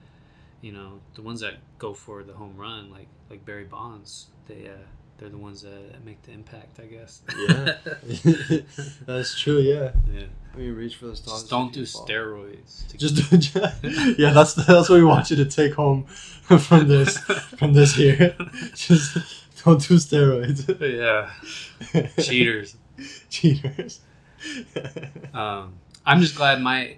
[0.61, 4.67] you know the ones that go for the home run like like barry bonds they
[4.67, 4.73] uh
[5.17, 7.75] they're the ones that make the impact i guess Yeah.
[9.05, 9.59] that's true.
[9.59, 9.91] Yeah.
[10.13, 10.23] yeah
[10.53, 11.41] I mean, reach for the stars.
[11.41, 12.07] just don't do fall.
[12.07, 13.15] steroids to Just
[14.19, 17.17] yeah, that's that's what we want you to take home from this
[17.59, 18.35] from this here.
[18.75, 19.17] Just
[19.63, 20.65] don't do steroids.
[20.79, 21.29] yeah
[22.23, 22.75] cheaters
[23.29, 23.99] Cheaters.
[25.33, 25.73] um
[26.05, 26.95] i'm just glad my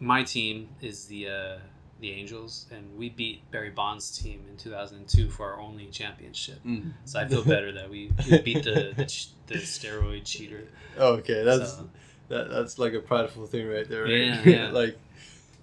[0.00, 1.58] my team is the uh
[2.00, 6.92] the angels and we beat barry bonds team in 2002 for our only championship Mm.
[7.04, 10.64] So I feel better that we, we beat the, the ch- the steroid cheater.
[10.96, 11.88] Okay, that's So,
[12.28, 14.12] that, that's like a prideful thing right there, right?
[14.12, 14.70] Yeah, yeah.
[14.70, 14.98] like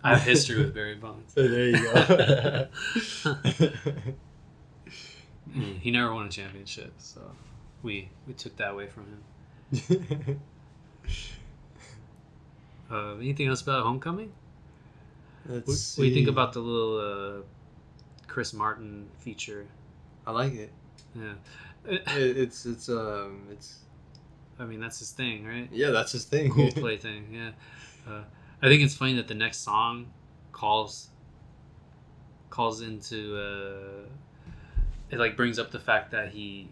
[0.04, 1.34] I have history with Barry Bonds.
[1.34, 2.68] so there you go.
[5.56, 7.22] Mm, he never won a championship, so
[7.82, 10.40] we we took that away from him.
[12.92, 14.32] Uh, anything else about Homecoming?
[15.48, 17.42] Let's What, what do you think about the little uh,
[18.28, 19.66] Chris Martin feature?
[20.26, 20.72] I like it.
[21.16, 21.34] Yeah,
[21.86, 22.04] it.
[22.38, 23.80] It's it's um it's
[24.60, 25.70] I mean that's his thing, right?
[25.72, 26.52] yeah that's his thing.
[26.52, 27.28] Cool play thing.
[27.32, 27.52] Yeah,
[28.12, 28.24] uh,
[28.62, 30.08] I think it's funny that the next song
[30.52, 31.10] calls
[32.50, 34.10] calls into uh,
[35.12, 36.70] it like brings up the fact that he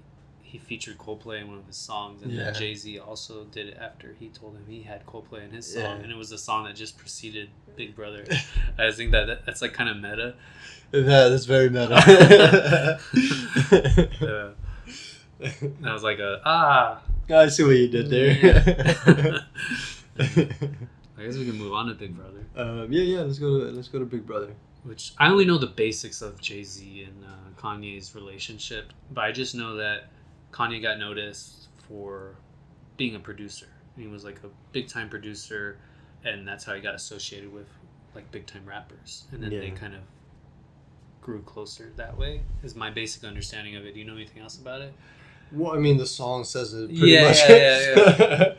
[0.53, 2.43] he featured Coldplay in one of his songs, and Yeah.
[2.45, 5.65] then Jay Z also did it after he told him he had Coldplay in his
[5.73, 6.03] song, Yeah.
[6.03, 8.23] and it was the song that just preceded Big Brother.
[8.77, 10.35] I think that that- that's like kind of meta.
[10.91, 11.97] Yeah, that's very meta.
[14.21, 14.49] Yeah.
[15.61, 17.01] And I was like, a, ah.
[17.29, 19.41] I see what you did there.
[20.19, 23.21] I guess we can move on to Big Brother, um, yeah, yeah.
[23.21, 23.59] Let's go.
[23.59, 24.53] To, let's go to Big Brother.
[24.83, 29.31] which I only know the basics of Jay Z and uh, Kanye's relationship, but I
[29.31, 30.09] just know that
[30.53, 32.35] Kanye got noticed for
[32.95, 33.67] being a producer.
[33.97, 35.77] He was like a big time producer,
[36.23, 37.67] and that's how he got associated with
[38.15, 40.01] like big time rappers, and then they kind of
[41.21, 42.41] grew closer that way.
[42.63, 43.93] Is my basic understanding of it.
[43.93, 44.93] Do you know anything else about it?
[45.51, 47.37] Well, I mean, the song says it pretty Yeah, much.
[47.47, 48.53] yeah,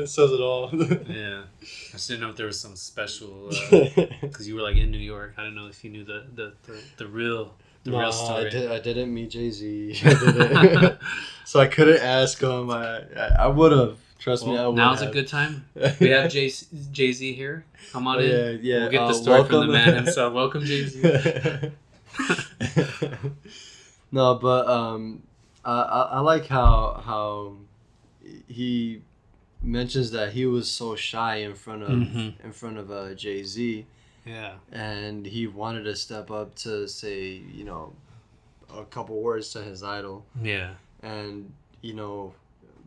[0.00, 0.70] it says it all.
[0.72, 3.50] Yeah, I just didn't know if there was some special.
[3.50, 3.88] Uh,
[4.22, 5.34] because you were like in New York.
[5.36, 7.54] I don't know if you knew the the, the, the real
[7.84, 9.94] the Nah, real I, did, I didn't meet Jay Z,
[11.44, 12.70] so I couldn't ask him.
[12.70, 13.02] I
[13.38, 13.98] I, would have.
[14.18, 14.76] Trust me, I well, would.
[14.76, 15.66] now's a good time.
[16.00, 17.64] We have Jay Z here.
[17.92, 18.30] Come on in.
[18.30, 18.78] Yeah, yeah.
[18.82, 19.72] We'll get uh, the story from the welcome.
[19.72, 20.32] man himself.
[20.32, 21.70] Welcome, Jay Z.
[24.10, 25.22] no, but um,
[25.64, 27.56] I, I I like how how
[28.48, 29.02] he
[29.62, 32.34] mentions that he was so shy in front of Mhm.
[32.44, 33.86] in front of uh, Jay Z,
[34.24, 34.54] Yeah.
[34.72, 37.92] and he wanted to step up to say you know
[38.74, 40.70] a couple words to his idol, Yeah.
[41.02, 41.52] and
[41.82, 42.32] you know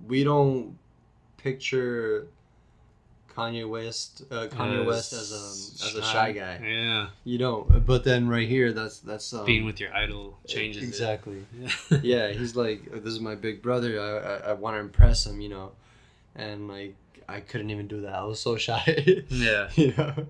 [0.07, 0.77] we don't
[1.38, 2.27] picture
[3.35, 6.59] Kanye West uh, Kanye West as a as a shy guy.
[6.64, 7.07] Yeah.
[7.23, 10.88] You don't, but then right here, that's that's um, Being with your idol changes it.
[10.88, 11.45] exactly.
[11.59, 11.99] Yeah.
[12.01, 14.01] yeah, he's like, this is my big brother.
[14.01, 15.72] I I, I want to impress him, you know,
[16.35, 16.95] and like
[17.30, 18.15] I couldn't even do that.
[18.15, 19.23] I was so shy.
[19.30, 19.69] yeah.
[19.76, 20.26] you know.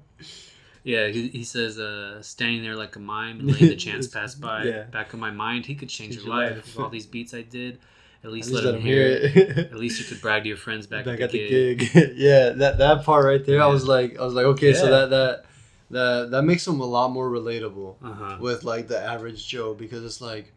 [0.88, 4.36] Yeah, he, he says, uh, standing there like a mime, and letting the chance pass
[4.36, 4.64] by.
[4.64, 4.84] Yeah.
[4.84, 6.56] Back of my mind, he could change Change your life.
[6.56, 6.66] life.
[6.66, 7.80] With all these beats I did,
[8.24, 9.36] at least, At least let, him hear it.
[9.38, 9.58] it.
[9.74, 11.80] At least you could brag to your friends back, Back at the, gig.
[11.92, 12.14] gig.
[12.16, 15.10] yeah, that that part right there, I was like, I was like, okay, so that
[15.10, 15.46] that
[15.92, 18.38] that that makes him a lot more relatable Uh huh.
[18.40, 20.54] with like the average Joe because it's like,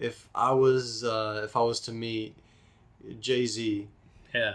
[0.00, 2.34] if I was uh, if I was to meet
[3.20, 3.86] Jay Z,
[4.34, 4.54] Yeah.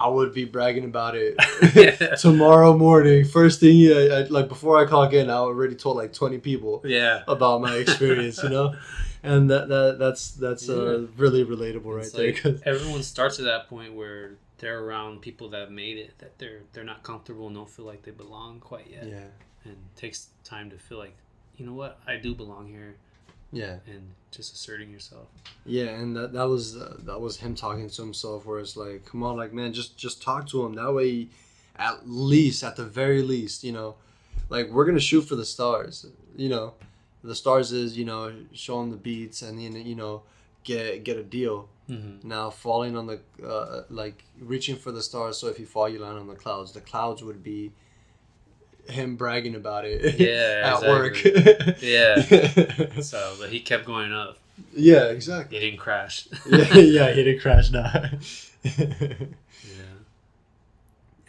[0.00, 1.34] I would be bragging about it
[1.74, 2.14] Yeah.
[2.26, 3.24] tomorrow morning.
[3.24, 6.80] First thing, I, I, like before I clock in, I already told like twenty people
[6.84, 7.22] Yeah.
[7.28, 8.74] about my experience, you know,
[9.22, 12.56] and that, that that's that's uh, really relatable right It's there.
[12.64, 16.60] everyone starts at that point where they're around people that have made it, that they're
[16.72, 19.24] they're not comfortable and don't feel like they belong quite yet, yeah,
[19.64, 21.16] and it takes time to feel like,
[21.56, 22.96] you know what, I do belong here,
[23.52, 25.28] yeah, and just asserting yourself.
[25.64, 29.04] yeah, and that that was uh, that was him talking to himself, where it's like,
[29.04, 30.74] come on, like man, just just talk to him.
[30.74, 31.28] That way,
[31.76, 33.96] at least, at the very least, you know,
[34.48, 36.06] like we're gonna shoot for the stars.
[36.36, 36.74] You know,
[37.22, 40.22] the stars is you know show him the beats and then you know
[40.64, 41.68] get get a deal.
[41.88, 42.28] Mm-hmm.
[42.28, 45.38] Now falling on the uh, like reaching for the stars.
[45.38, 46.72] So if you fall, you land on the clouds.
[46.72, 47.72] The clouds would be
[48.90, 50.18] him bragging about it.
[50.18, 51.22] Yeah, at work.
[51.82, 52.22] Yeah.
[53.02, 54.38] So, but he kept going up.
[54.74, 55.04] Yeah.
[55.10, 55.58] Exactly.
[55.58, 56.28] He didn't crash.
[56.46, 56.74] yeah.
[56.74, 57.12] Yeah.
[57.12, 57.90] He didn't crash now.
[58.64, 59.14] yeah.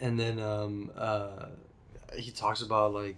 [0.00, 1.46] and then um uh
[2.16, 3.16] he talks about like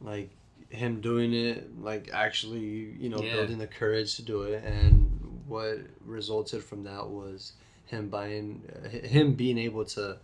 [0.00, 0.30] like
[0.70, 3.34] him doing it like actually you know Yeah.
[3.34, 5.08] building the courage to do it and
[5.46, 7.52] what resulted from that was
[7.86, 10.16] him buying uh, him being able to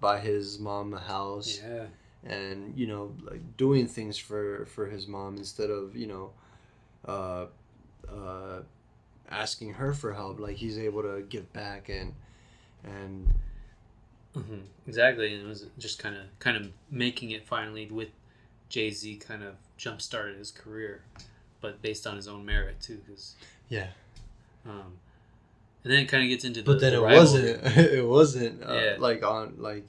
[0.00, 1.84] buy his mom a house Yeah.
[2.24, 6.30] And you know like doing things for for his mom instead of you know
[7.08, 7.46] uh
[8.08, 8.60] uh
[9.30, 12.14] asking her for help like he's able to give back and
[12.84, 13.28] and
[14.34, 18.08] hmm Exactly, and it was just kind of kind of making it finally with
[18.68, 21.02] Jay Z kind of jump started his career,
[21.60, 23.00] but based on his own merit too.
[23.06, 23.34] Because
[23.68, 23.88] yeah
[24.66, 24.98] um,
[25.84, 27.52] and then it kind of gets into the but then the it rivalry.
[27.54, 28.96] wasn't it wasn't uh, Yeah.
[28.98, 29.86] like on like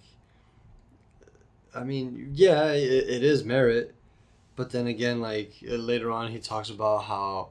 [1.75, 3.93] i mean yeah it, it is merit
[4.55, 7.49] but then again like uh, later on he talks about how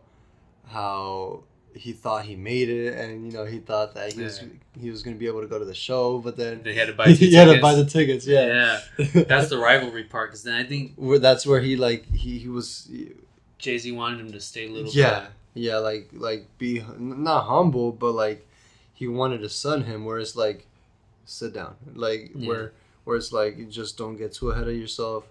[0.69, 1.43] how
[1.75, 4.43] he thought he made it and you know he thought that he was
[4.79, 6.89] he was going to be able to go to the show but then They had
[6.89, 7.07] to buy.
[7.13, 9.23] He had to buy the tickets yeah, yeah.
[9.25, 10.31] That's the rivalry part.
[10.31, 12.91] Because then I think where that's where he like he, he was
[13.59, 14.91] Jay Z wanted him to stay little.
[14.93, 18.47] yeah yeah like like be not humble but like
[18.93, 20.67] he wanted to sun him Whereas like
[21.25, 22.49] sit down like Yeah.
[22.49, 22.73] where
[23.05, 25.25] where it's like you just don't get too ahead of yourself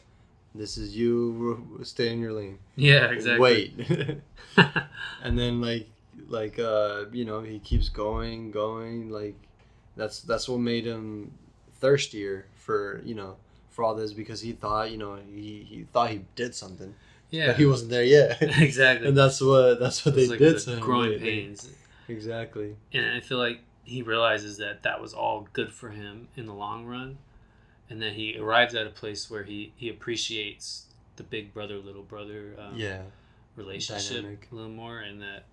[0.54, 3.06] this is you stay in your lane Yeah.
[3.12, 3.40] Exactly.
[3.40, 4.22] wait
[5.24, 5.88] and then like
[6.28, 9.36] like uh you know he keeps going going like
[9.96, 11.32] that's that's what made him
[11.80, 13.36] thirstier for you know
[13.70, 16.94] for all this because he thought you know he, he thought he did something
[17.30, 18.42] Yeah, but he wasn't there yet.
[18.42, 19.08] exactly.
[19.08, 21.70] and that's what that's what they like did the growing pains,
[22.10, 22.76] Exactly.
[22.94, 26.54] and I feel like he realizes that that was all good for him in the
[26.54, 27.18] long run,
[27.92, 30.86] and then he arrives at a place where he he appreciates
[31.18, 33.02] the big brother little brother um, Yeah.
[33.58, 34.48] relationship Dynamic.
[34.52, 35.44] a little more, and that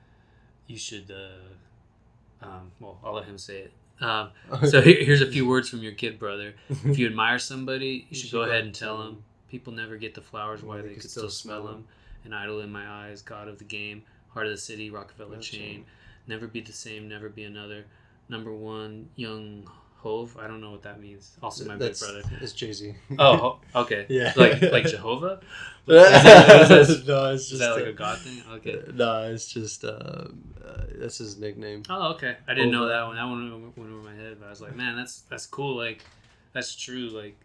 [0.68, 1.10] you should.
[1.10, 3.72] Uh, um, well, I'll let him say it.
[4.00, 4.30] Um,
[4.68, 6.54] so here, here's a few words from your kid brother.
[6.68, 9.24] If you admire somebody, you should go ahead and tell them.
[9.50, 11.86] People never get the flowers why they, could still smell them.
[12.24, 15.46] An idol in my eyes, God of the game, heart of the city, Rockefeller That's
[15.46, 15.86] chain.
[16.28, 17.86] Never be the same, never be another.
[18.28, 19.68] Number one, young
[19.98, 20.36] Hove.
[20.38, 21.36] I don't know what that means.
[21.42, 22.22] Also, my big brother.
[22.40, 22.94] it's Jay Z.
[23.18, 24.06] Oh, okay.
[24.08, 24.32] Yeah.
[24.36, 25.40] Like like Jehovah.
[25.88, 28.42] no, that- is it's just Is that like uh, a God thing?
[28.52, 28.80] Okay.
[28.94, 31.82] No, it's just um, uh, that's his nickname.
[31.90, 32.36] Oh, okay.
[32.46, 33.16] I didn't know that one.
[33.16, 35.76] That one went over my head, but I was like, man, that's that's cool.
[35.76, 36.04] Like,
[36.52, 37.08] that's true.
[37.08, 37.36] Like,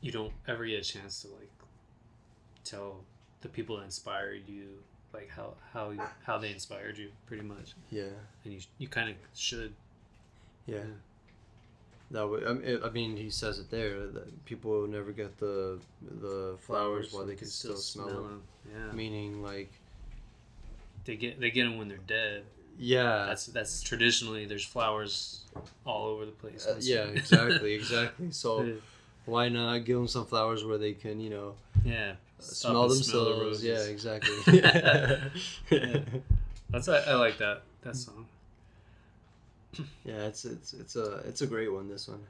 [0.00, 1.50] you don't ever get a chance to like
[2.64, 3.00] tell
[3.40, 4.64] the people that inspired you
[5.14, 7.74] like how how you- how they inspired you, pretty much.
[7.90, 8.04] Yeah,
[8.44, 9.72] And you you kind of should.
[10.66, 10.76] yeah.
[10.76, 10.82] Yeah.
[12.12, 15.38] That would, I mean, I mean, he says it there that people will never get
[15.38, 15.78] the
[16.20, 18.42] the flowers while they can still smell them.
[18.70, 18.92] Yeah.
[18.92, 19.72] Meaning, like,
[21.04, 22.44] They get they get them when they're dead.
[22.78, 25.44] yeah, That's that's traditionally there's flowers
[25.86, 26.66] all over the place.
[26.66, 28.30] uh, yeah, exactly, exactly.
[28.30, 28.74] So Yeah.
[29.24, 32.12] why not give them some flowers where they can, you know, Yeah.
[32.38, 33.64] uh, smell and smell the themselves?
[33.64, 33.88] yeah, roses.
[33.88, 34.36] exactly.
[35.70, 36.00] Yeah.
[36.70, 38.26] That's I, I like that that song.
[40.04, 41.88] yeah, it's it's it's a it's a great one.
[41.88, 42.20] This one.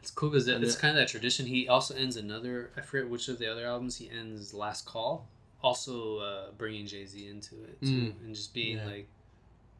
[0.00, 1.46] It's cool because And it's it- kind of that tradition.
[1.46, 2.70] He also ends another.
[2.76, 4.52] I forget which of the other albums he ends.
[4.52, 5.26] Last Call,
[5.62, 8.84] also uh, bringing Jay Z into it too, and just being Mm.
[8.86, 8.92] Yeah.
[8.92, 9.08] like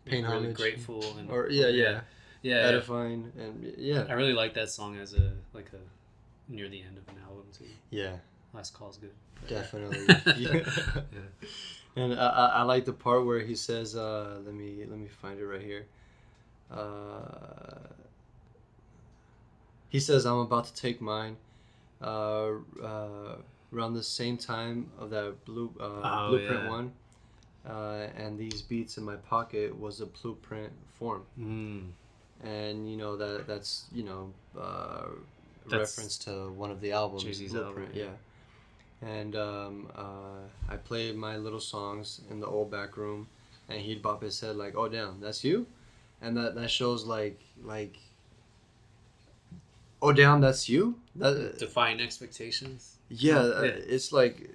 [0.04, 0.56] Paying really homage.
[0.56, 2.00] grateful and Or yeah, yeah, yeah,
[2.42, 2.56] yeah.
[2.68, 6.98] edifying and yeah, I really like that song as a like a near the end
[6.98, 7.66] of an album too.
[7.90, 8.16] yeah,
[8.52, 9.12] Last Call's good.
[9.48, 10.06] definitely.
[10.38, 10.52] yeah.
[11.12, 11.48] yeah.
[11.94, 15.08] And I, I, I like the part where he says, uh, "Let me let me
[15.08, 15.84] find it right here."
[16.72, 17.88] Uh,
[19.88, 21.36] he says, "I'm about to take mine."
[22.00, 23.36] Uh, uh,
[23.72, 26.68] around the same time of that blue uh, Oh, blueprint yeah.
[26.68, 26.92] one,
[27.68, 31.90] uh, and these beats in my pocket was a blueprint form, Mm.
[32.42, 35.06] and you know that that's you know uh,
[35.70, 38.04] That's reference to one of the albums, Jay-Z's Blueprint, album, yeah.
[38.04, 43.28] yeah and um, uh, I played my little songs in the old back room,
[43.68, 45.66] and he'd bop his head like, "Oh damn, that's you,"
[46.22, 47.98] and that that shows like like,
[50.00, 52.96] "Oh damn, that's you." That Defying expectations.
[53.08, 53.70] yeah, uh, Yeah.
[53.96, 54.50] it's like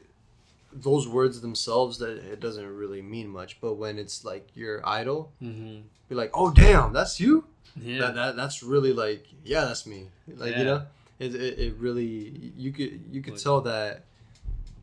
[0.74, 5.32] those words themselves that it doesn't really mean much, but when it's like your idol,
[5.42, 5.82] Mm-hmm.
[6.10, 7.46] be like, "Oh damn, that's you."
[7.80, 8.00] Yeah.
[8.00, 10.08] That, that that's really like yeah, that's me.
[10.28, 10.58] Like Yeah.
[10.60, 10.82] you know,
[11.20, 14.04] it, it, it really you could you could Like- tell that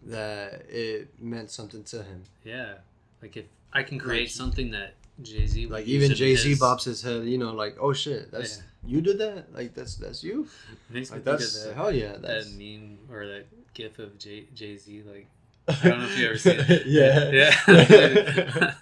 [0.06, 2.22] that it meant something to him.
[2.44, 2.74] yeah.
[3.22, 6.84] Like if I can create Like- something that Jay Z Like even Jay Z bops
[6.84, 9.54] his head, you know, like oh shit, that's you did that.
[9.54, 10.48] Like that's that's you.
[10.90, 12.12] Makes Like that's that, hell yeah.
[12.12, 15.28] that That's meme or that gif of Jay Jay Z like
[15.66, 16.86] I don't know if you ever seen it.
[16.86, 17.30] yeah.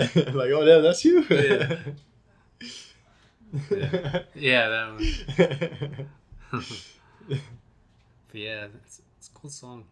[0.00, 0.32] Yeah.
[0.32, 1.24] like oh damn, that's you.
[1.30, 1.78] Yeah.
[4.34, 6.08] yeah that one.
[8.32, 9.84] But yeah, it's, it's a cool song.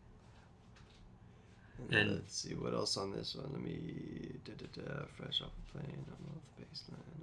[1.90, 3.50] And- let's see what else on this one.
[3.52, 6.04] Let me da, da, da, fresh off a plane.
[6.06, 7.18] I'm off the baseline.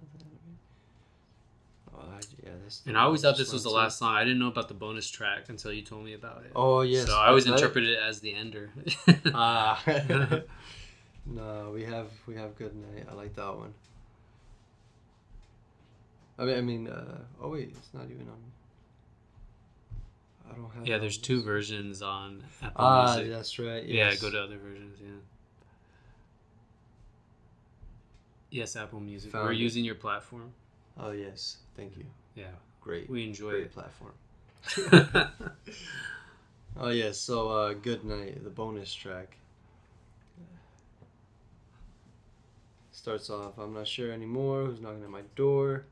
[1.93, 2.81] Oh, I, yeah, this.
[2.85, 4.13] And I always thought this was the last song.
[4.13, 6.51] I didn't know about the bonus track until you told me about it.
[6.55, 7.07] Oh yes.
[7.07, 8.71] so I always interpreted it as the ender.
[9.33, 9.81] Ah.
[11.25, 13.07] no, we have we have good night.
[13.09, 13.73] I like that one.
[16.37, 16.87] I mean, I mean.
[16.87, 18.54] Uh, oh wait, it's not even on.
[20.51, 20.87] I don't have.
[20.87, 23.31] yeah, there's two versions on Apple Ah, Music.
[23.33, 23.83] Ah, that's right.
[23.85, 24.97] Yeah, go to other versions.
[25.01, 25.07] Yeah.
[28.51, 29.31] Yes, Apple Music.
[29.31, 29.57] Found We're it.
[29.57, 30.53] using your platform.
[30.97, 32.05] Oh yes, thank you.
[32.35, 32.45] Yeah,
[32.81, 33.73] Great, we enjoy great it.
[33.73, 34.13] platform.
[36.77, 38.43] Oh yes, so uh, good night.
[38.43, 39.37] The bonus track
[42.91, 43.57] starts off.
[43.57, 45.85] I'm not sure anymore who's knocking at my door.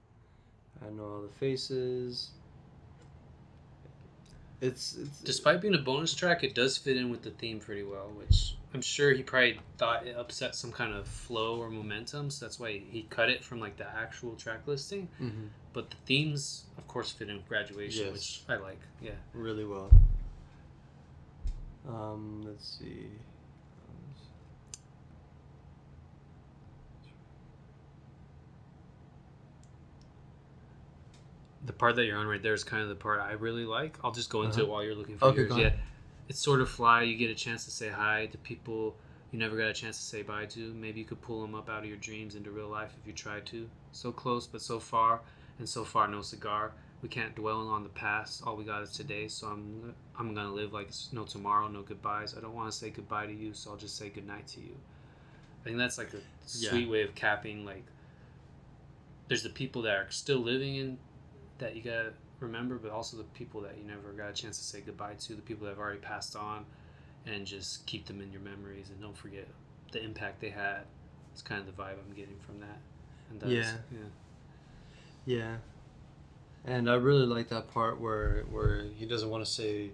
[0.86, 2.32] I know all the faces.
[4.64, 7.84] It's, it's Despite being a bonus track, it does fit in with the theme pretty
[7.84, 12.30] well, which I'm sure he probably thought it upset some kind of flow or momentum,
[12.30, 15.10] so that's why he cut it from like the actual track listing.
[15.22, 18.14] Mhm, But the themes, of course, fit in with graduation, Yes.
[18.14, 18.80] which I like.
[19.02, 19.12] Yeah.
[19.34, 19.90] really well.
[21.86, 23.08] Um, let's see.
[31.66, 33.98] The part that you're on right there is kind of the part I really like.
[34.04, 34.64] I'll just go into Uh-huh.
[34.64, 35.58] it while you're looking for Okay, yours.
[35.58, 35.74] Yeah.
[36.30, 37.04] it's sort of fly.
[37.04, 38.96] You get a chance to say hi to people
[39.32, 40.74] you never got a chance to say bye to.
[40.76, 43.14] Maybe you could pull them up out of your dreams into real life if you
[43.14, 43.68] tried to.
[43.92, 45.22] So close, but so far,
[45.58, 46.72] and so far no cigar.
[47.02, 48.44] We can't dwell on the past.
[48.46, 49.28] All we got is today.
[49.28, 52.38] So I'm I'm gonna live like it's no tomorrow, no goodbyes.
[52.38, 54.76] I don't want to say goodbye to you, so I'll just say goodnight to you.
[55.62, 56.70] I think that's like a Yeah.
[56.70, 57.66] sweet way of capping.
[57.66, 57.86] Like,
[59.30, 61.00] there's the people that are still living in
[61.64, 64.64] that you gotta remember, but also the people that you never got a chance to
[64.64, 65.34] say goodbye to.
[65.36, 66.66] The people that have already passed on,
[67.26, 69.48] and just keep them in your memories and don't forget
[69.92, 70.82] the impact they had.
[71.32, 72.80] It's kind of the vibe I'm getting from that.
[73.32, 73.78] And that's, Yeah.
[73.92, 74.00] yeah.
[75.26, 75.56] Yeah.
[76.66, 79.92] And I really like that part where where he doesn't want to say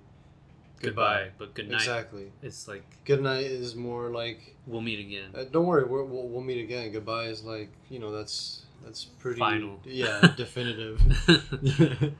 [0.81, 1.81] Goodbye, but good night.
[1.81, 2.31] Exactly.
[2.41, 5.31] It's like Good night is more like we'll meet again.
[5.35, 6.91] uh, don't worry, we're, we'll we'll meet again.
[6.91, 9.79] Goodbye is like you know that's that's pretty Final.
[9.85, 11.01] Yeah, definitive.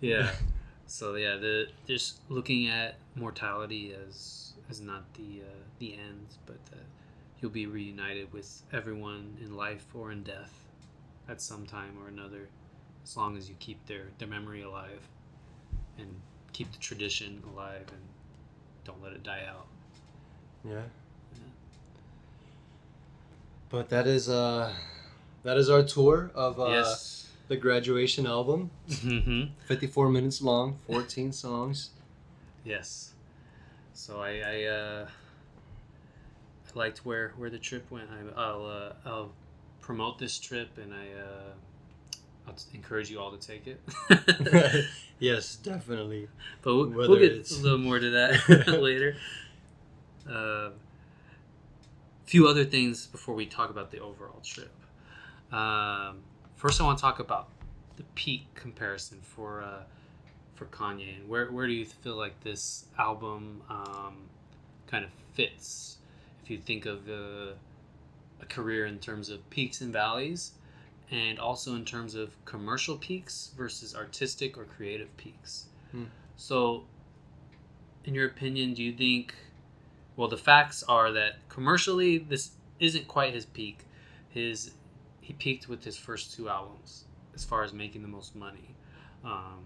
[0.00, 0.30] yeah.
[0.86, 6.64] So yeah, the just looking at mortality as as not the uh, the end, but
[6.66, 6.84] that
[7.40, 10.64] you'll be reunited with everyone in life or in death
[11.28, 12.48] at some time or another,
[13.04, 15.08] as long as you keep their their memory alive
[15.98, 16.08] and
[16.52, 18.00] keep the tradition alive and
[18.84, 19.66] don't let it die out.
[20.64, 20.82] yeah.
[23.68, 24.72] But that is uh
[25.42, 27.28] that is our tour of uh yes.
[27.48, 28.70] the graduation album.
[29.02, 31.90] hmm 54 minutes long, 14 songs.
[32.64, 33.12] Yes.
[33.94, 35.06] So I I, uh,
[36.66, 38.08] I liked where where the trip went.
[38.10, 39.32] I, I'll uh, I'll
[39.80, 41.52] promote this trip and I uh,
[42.46, 43.80] I'll encourage you all to take it.
[45.18, 46.28] yes, definitely.
[46.62, 49.16] but we'll, we'll get it's- a little more to that later.
[50.28, 50.70] A
[52.24, 54.70] few other things before we talk about the overall trip.
[55.52, 56.18] Um,
[56.56, 57.48] first, I want to talk about
[57.96, 59.82] the peak comparison for uh,
[60.54, 64.28] for Kanye and where where do you feel like this album um,
[64.86, 65.98] kind of fits?
[66.42, 67.52] If you think of uh,
[68.40, 70.52] a career in terms of peaks and valleys,
[71.10, 75.66] and also in terms of commercial peaks versus artistic or creative peaks.
[75.90, 76.04] Hmm.
[76.36, 76.84] So,
[78.04, 79.34] in your opinion, do you think?
[80.16, 83.86] Well, the facts are that commercially, this isn't quite his peak.
[84.28, 84.72] His
[85.30, 87.04] he peaked with his first two albums
[87.36, 88.74] as far as making the most money.
[89.24, 89.60] Um,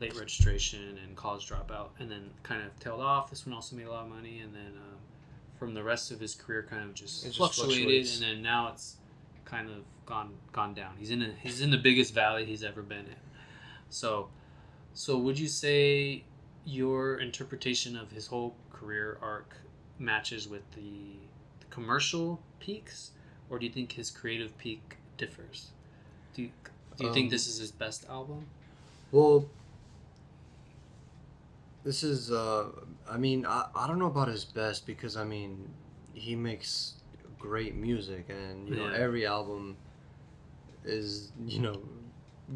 [0.00, 3.28] late registration and college dropout, and then kind of tailed off.
[3.28, 4.96] This one also made a lot of money, and then um,
[5.58, 8.18] from the rest of his career, kind of just just fluctuated, fluctuates.
[8.18, 8.96] and then now it's
[9.44, 10.94] kind of gone gone down.
[10.98, 13.22] He's in a, he's in the biggest valley he's ever been in.
[13.90, 14.30] So,
[14.94, 16.24] so would you say
[16.64, 19.54] your interpretation of his whole career arc
[19.98, 21.18] matches with the,
[21.60, 23.10] the commercial peaks,
[23.50, 25.70] or do you think his creative peak differs?
[26.34, 26.50] Do you,
[26.96, 28.46] do you think Um, this is his best album?
[29.12, 29.48] Well,
[31.84, 32.70] this is, uh,
[33.08, 35.68] I mean, I, I don't know about his best because, I mean,
[36.14, 36.94] he makes
[37.38, 39.76] great music and, you know, every album
[40.84, 41.82] is, you know,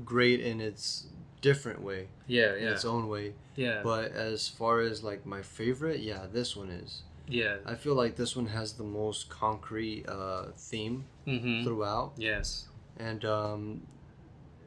[0.04, 1.06] great in its
[1.40, 3.34] different way, Yeah, in yeah, its own way.
[3.54, 7.02] yeah, But as far as, like, my favorite, yeah, this one is.
[7.28, 7.56] Yeah.
[7.66, 11.64] I feel like this one has the most concrete uh, theme Mm-hmm.
[11.64, 12.12] throughout.
[12.16, 12.68] Yes.
[12.98, 13.86] and um,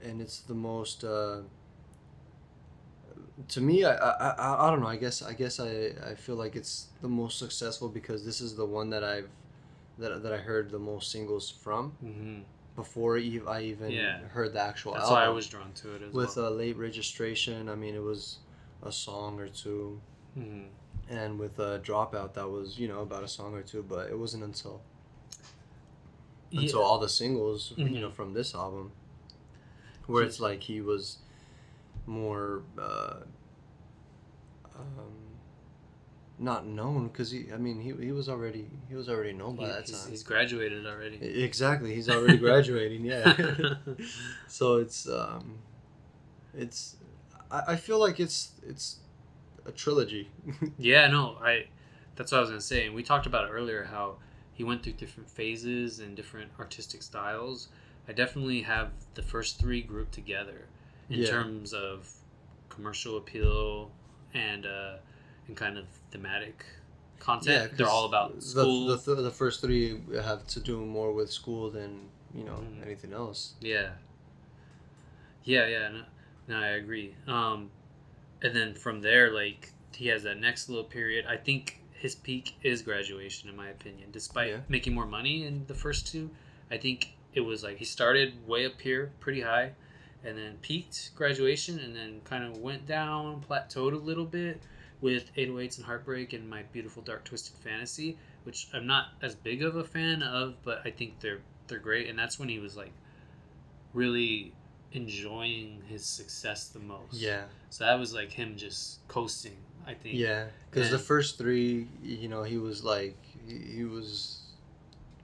[0.04, 1.04] and it's the most.
[1.04, 1.42] Uh,
[3.48, 4.88] to me, I, I, I, I don't know.
[4.88, 8.56] I guess I guess I, I feel like it's the most successful because this is
[8.56, 9.30] the one that I've
[9.98, 12.42] that, that I heard the most singles from Mm-hmm.
[12.76, 14.20] before I even Yeah.
[14.34, 15.18] heard the actual That's album.
[15.18, 16.26] why I was drawn to it as well.
[16.26, 16.48] with well.
[16.48, 17.68] a late registration.
[17.70, 18.38] I mean, it was
[18.84, 20.00] a song or two,
[20.38, 20.68] Mhm.
[21.12, 23.84] And with a dropout, that was you know about a song or two.
[23.88, 24.82] But it wasn't until
[26.54, 27.94] until all the singles, Mhm.
[27.94, 28.92] you know, from this album,
[30.08, 31.20] where it's like he was
[32.06, 33.18] more uh,
[34.76, 35.14] um,
[36.40, 39.64] not known because he, I mean, he, he was already he was already known by
[39.66, 40.10] He- that he's, time.
[40.12, 41.18] he's graduated already.
[41.44, 43.06] Exactly, he's already graduating.
[43.06, 43.36] Yeah,
[44.48, 45.60] so it's um,
[46.54, 46.96] it's
[47.52, 48.98] I, I feel like it's it's
[49.66, 50.30] a trilogy.
[50.78, 51.66] Yeah, no, I.
[52.16, 53.84] That's what I was gonna say, and we talked about it earlier.
[53.86, 54.18] How
[54.54, 57.70] he went through different phases and different artistic styles.
[58.08, 60.66] I definitely have the first three grouped together
[61.10, 61.30] in Yeah.
[61.30, 62.12] terms of
[62.70, 63.92] commercial appeal
[64.34, 64.98] and uh,
[65.48, 66.66] and kind of thematic
[67.20, 67.72] content.
[67.72, 68.88] Yeah, They're all about the, school.
[68.88, 72.84] The, the, the first three have to do more with school than you know Mhm.
[72.86, 73.54] anything else.
[73.62, 73.92] Yeah.
[75.44, 76.02] Yeah, yeah, no,
[76.48, 77.16] no I agree.
[77.28, 77.72] Um,
[78.42, 81.26] and then from there, like he has that next little period.
[81.28, 84.10] I think his peak is graduation, in my opinion.
[84.12, 84.62] Despite Yeah.
[84.68, 86.32] making more money in the first two,
[86.72, 89.74] I think it was like he started way up here, pretty high,
[90.24, 94.62] and then peaked graduation, and then kind of went down, plateaued a little bit,
[95.00, 99.64] with 808s and Heartbreak and My Beautiful Dark Twisted Fantasy, which I'm not as big
[99.64, 102.10] of a fan of, but I think they're they're great.
[102.10, 102.92] And that's when he was like
[103.94, 104.54] really
[104.94, 107.14] enjoying his success the most.
[107.14, 109.58] Yeah, So that was like him just coasting.
[109.86, 110.16] I think.
[110.16, 110.46] yeah.
[110.70, 114.38] Because the first three, you know, he was like he, he was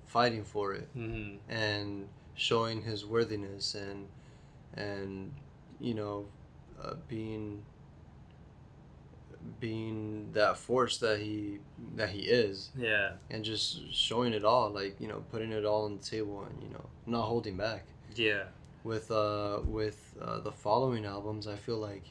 [0.05, 4.07] fighting for it hmm and showing his worthiness and
[4.73, 5.31] and
[5.79, 6.25] you know
[6.81, 7.61] uh, being
[9.59, 11.59] being that force that he
[11.95, 13.11] that he is Yeah.
[13.29, 16.61] and just showing it all like you know putting it all on the table and
[16.61, 17.85] you know not holding back
[18.15, 18.43] Yeah.
[18.87, 22.03] With uh with uh, the following albums i feel like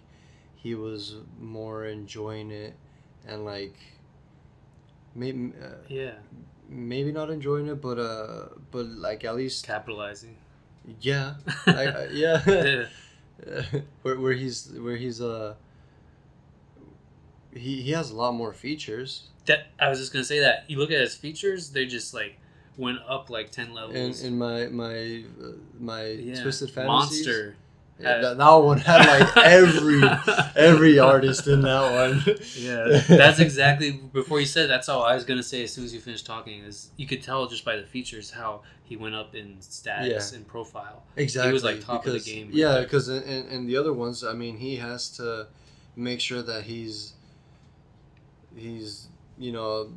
[0.57, 2.75] he was more enjoying it
[3.27, 3.77] and like
[5.15, 6.15] maybe uh, Yeah.
[6.69, 10.37] maybe not enjoying it but uh but like at least Capitalizing.
[11.01, 11.35] yeah
[11.67, 12.85] yeah yeah.
[14.03, 15.55] where, where he's where he's uh
[17.53, 20.79] he, he has a lot more features That I was just gonna say that you
[20.79, 22.39] look at his features, they're just like
[22.77, 24.23] went up like ten levels.
[24.23, 25.47] in my my uh,
[25.79, 26.43] my yeah.
[26.43, 27.57] twisted fantasies Monster.
[27.99, 30.03] yeah, that, that one had like every
[30.55, 34.69] every artist in that one Yeah, that's exactly before you said.
[34.69, 35.65] That's all I was gonna say.
[35.65, 38.63] As soon as you finished talking, is you could tell just by the features how
[38.85, 40.37] he went up in status Yeah.
[40.39, 41.03] and profile.
[41.17, 43.77] exactly he was like, top of the game right yeah because in, in, in the
[43.77, 45.49] other ones i mean he has to
[45.97, 47.15] make sure that he's
[48.55, 49.09] he's
[49.39, 49.91] you know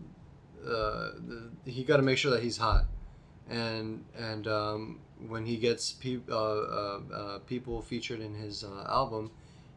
[0.65, 2.85] uh, the, he got to make sure that he's hot.
[3.49, 8.85] And and um, when he gets pe- uh, uh, uh, people featured in his uh,
[8.87, 9.31] album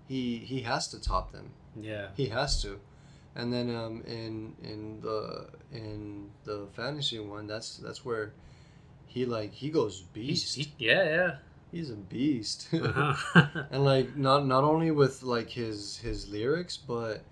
[0.08, 1.50] he he has to top them.
[1.80, 2.78] Yeah, he has to.
[3.34, 8.34] And then um, in in the in the fantasy one that's that's where
[9.06, 10.56] he like he goes beast.
[10.56, 11.36] he, yeah,
[11.70, 12.68] he's a beast.
[12.74, 13.46] Uh-huh.
[13.70, 17.22] and like not not only with like his his lyrics but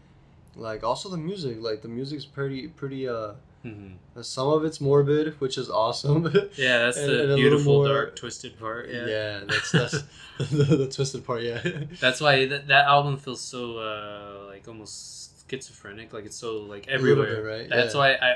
[0.57, 3.33] like also the music like the music's pretty pretty uh
[3.65, 3.97] Mhm.
[4.23, 6.25] some of it's morbid which is awesome
[6.57, 8.89] Yeah, that's And- the and beautiful, more- dark, twisted part.
[8.89, 9.41] Yeah, yeah.
[9.47, 10.03] that's that's
[10.51, 11.61] the, the twisted part yeah
[12.01, 16.13] that's why that, that album feels so uh, like almost schizophrenic.
[16.15, 17.37] Like it's so like everywhere.
[17.43, 17.69] bit, right?
[17.69, 18.01] That's Yeah.
[18.01, 18.31] why I.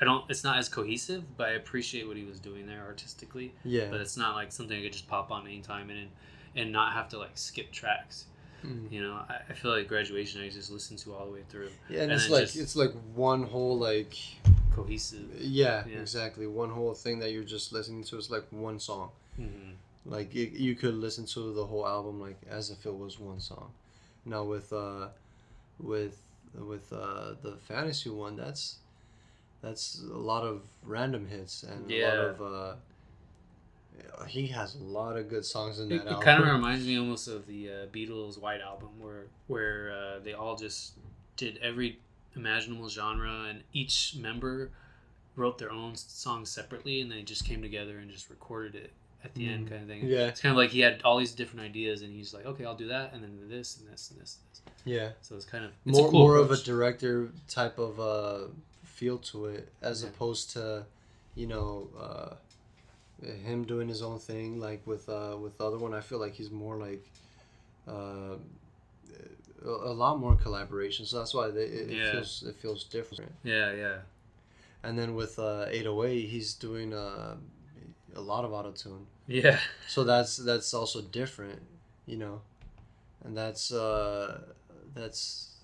[0.00, 0.24] I don't.
[0.30, 3.52] It's not as cohesive, but I appreciate what he was doing there artistically.
[3.64, 6.08] yeah But it's not like something I could just pop on anytime and
[6.54, 8.26] and not have to like skip tracks.
[8.66, 8.90] Mm.
[8.90, 11.70] You know, I, I feel like graduation I just listened to all the way through.
[11.88, 14.16] yeah and, and it's like just- it's like one whole like
[14.74, 15.28] Cohesive.
[15.40, 15.98] yeah, Yeah.
[16.00, 19.72] exactly one whole thing that you're just listening to is like one song hmm
[20.06, 23.40] like you, you could listen to the whole album like as if it was one
[23.40, 23.70] song
[24.24, 25.08] now with uh
[25.78, 26.20] with
[26.54, 28.76] with uh the fantasy one that's
[29.60, 32.74] that's a lot of random hits and a lot of uh
[34.26, 36.98] he has a lot of good songs in that it album kind of reminds me
[36.98, 40.92] almost of the uh, Beatles White Album, where where uh, they all just
[41.36, 41.98] did every
[42.36, 44.70] imaginable genre, and each member
[45.36, 48.92] wrote their own song separately, and they just came together and just recorded it
[49.24, 49.70] at the end, Mm.
[49.70, 50.06] kind of thing.
[50.08, 52.64] yeah It's kind of like he had all these different ideas, and he's like, okay,
[52.64, 54.38] I'll do that, and then this and this and this.
[54.38, 54.82] And this.
[54.84, 57.98] yeah So it's kind of it's more a cool more of a director type of
[58.00, 58.48] uh
[58.84, 60.08] feel to it as Yeah.
[60.10, 60.84] opposed to
[61.36, 62.34] you know uh
[63.22, 66.34] him doing his own thing like with uh with the other one i feel like
[66.34, 67.04] he's more like
[67.88, 68.36] uh
[69.64, 71.04] a, a lot more collaboration.
[71.04, 71.96] So that's why they, it, Yeah.
[71.96, 73.32] it feels it feels different.
[73.42, 73.98] Yeah, yeah,
[74.82, 77.36] and then with uh 808 he's doing uh
[78.14, 79.60] a lot of auto tune yeah.
[79.86, 81.60] so that's that's also different
[82.06, 82.40] you know?
[83.24, 84.40] And that's uh
[84.94, 85.56] that's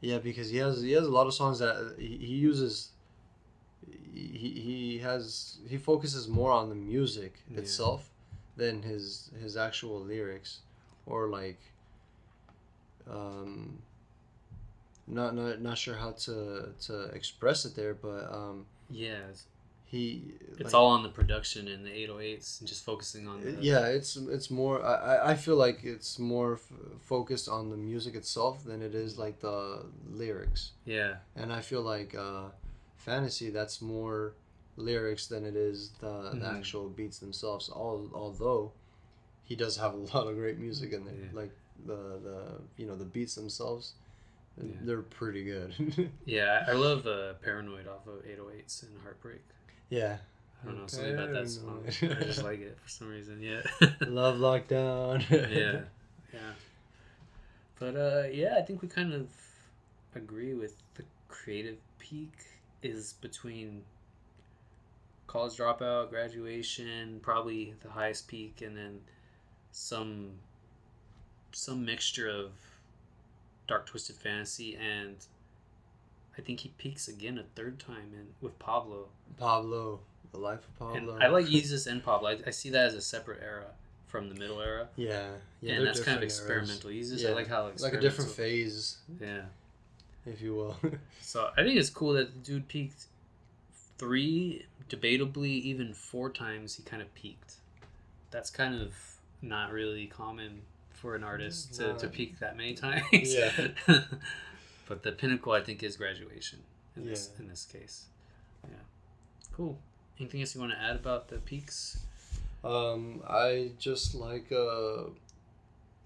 [0.00, 2.90] yeah because he has he has a lot of songs that he, he uses
[4.40, 7.58] he, he has he focuses more on the music Yeah.
[7.60, 8.10] itself
[8.56, 10.60] than his his actual lyrics
[11.06, 11.60] or like
[13.10, 13.78] um
[15.06, 19.44] not not not sure how to to express it there but um Yeah, it's,
[19.84, 23.50] he it's like- all on the production and the 808s and just focusing on the
[23.60, 27.76] yeah it's it's more I, I- I feel like it's more f- focused on the
[27.76, 30.72] music itself than it is like the lyrics.
[30.84, 31.16] Yeah.
[31.36, 32.46] And i feel like uh
[33.06, 34.34] fantasy that's more
[34.76, 36.58] lyrics than it is the, the Mhm.
[36.58, 38.72] actual beats themselves All, although
[39.44, 41.40] he does have a lot of great music in there Yeah.
[41.42, 41.52] like
[41.90, 42.38] the the
[42.76, 43.94] you know the beats themselves
[44.58, 44.80] Yeah.
[44.86, 45.70] they're pretty good
[46.38, 49.44] Yeah, I I love uh, Paranoid off of 808s and Heartbreak.
[49.88, 50.16] yeah
[50.62, 51.80] I don't know, something about that song.
[51.86, 53.62] I just like it for some reason, yeah.
[54.22, 55.80] love lockdown yeah,
[56.36, 56.52] yeah.
[57.78, 59.28] But uh, yeah, I think we kind of
[60.14, 62.32] agree with the creative peak
[62.82, 63.82] is between
[65.26, 69.00] college dropout, graduation, probably the highest peak, and then
[69.72, 70.30] some
[71.52, 72.50] some mixture of
[73.66, 75.16] Dark Twisted Fantasy, and
[76.38, 79.08] I think he peaks again a third time in with Pablo.
[79.38, 80.00] Pablo,
[80.32, 81.18] the life of And Pablo.
[81.20, 82.28] I like Yeezus and Pablo.
[82.30, 83.66] I, I see that as a separate era
[84.06, 85.30] from the middle era, Yeah,
[85.60, 85.74] yeah.
[85.74, 86.38] and that's kind of eras.
[86.38, 86.90] experimental.
[86.90, 89.42] Yeezus, Yeah, I like how Like a different phase, Yeah.
[90.26, 90.76] If you will.
[91.20, 93.06] So I think it's cool that the dude peaked
[93.98, 96.76] three, debatably even four times.
[96.76, 97.54] He kind of peaked.
[98.30, 98.94] That's kind of
[99.42, 103.34] not really common for an artist to, to peak that many times.
[103.34, 103.50] Yeah.
[104.88, 106.60] but the pinnacle, I think, is graduation
[106.96, 108.06] in this in this case.
[108.64, 108.76] Yeah.
[109.56, 109.78] Cool.
[110.20, 112.06] Anything else you want to add about the peaks?
[112.66, 115.04] um, I just like uh,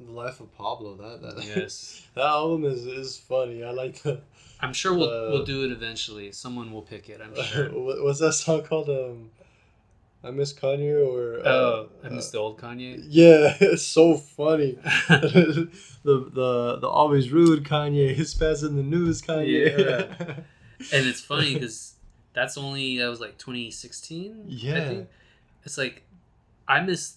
[0.09, 0.95] life of Pablo.
[0.97, 2.03] That that Yes.
[2.15, 3.63] that album is is funny.
[3.65, 4.21] I like the
[4.61, 6.33] I'm sure we'll Uh, we'll do it eventually.
[6.33, 7.21] Someone will pick it.
[7.23, 7.67] I'm sure.
[7.73, 8.89] what, what's that song called?
[8.89, 9.31] Um,
[10.23, 13.03] I miss Kanye or uh, Oh, I uh, the old Kanye.
[13.09, 14.73] Yeah, it's so funny.
[15.09, 15.71] the
[16.05, 19.79] the the always rude Kanye, his fast in the news Kanye.
[19.79, 20.35] Yeah.
[20.93, 21.95] and it's funny because
[22.33, 24.89] that's only that was like 2016 I Yeah.
[24.89, 25.09] think.
[25.65, 26.03] it's like
[26.69, 27.17] i miss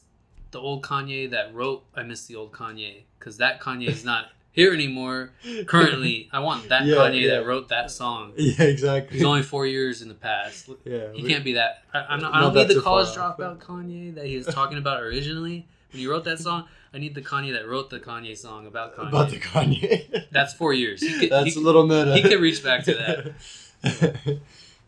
[0.54, 4.30] the old kanye that wrote i miss the old kanye because that kanye is not
[4.54, 5.32] here anymore
[5.66, 7.30] currently i want that Yeah, kanye yeah.
[7.36, 9.18] that wrote that song yeah, exactly.
[9.18, 12.20] he's only four years in the past yeah, he we- can't be that i, I'm
[12.22, 16.00] not, I don't need the college dropout kanye that he was talking about originally when
[16.00, 19.10] he wrote that song i need the kanye that wrote the kanye song about kanye
[19.10, 20.26] about the Kanye.
[20.32, 22.14] that's four years could, That's he, a little meta.
[22.16, 24.40] he could reach back to that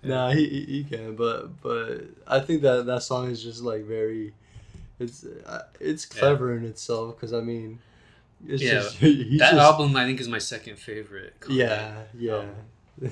[0.04, 3.84] nah, he, he he can, but but I think that that song is just like
[3.86, 4.34] very,
[5.00, 6.20] it's uh, it's Yeah.
[6.20, 7.80] clever in itself because I mean,
[8.48, 12.46] it's Yeah, just that just, album i think is my second favorite Yeah, yeah.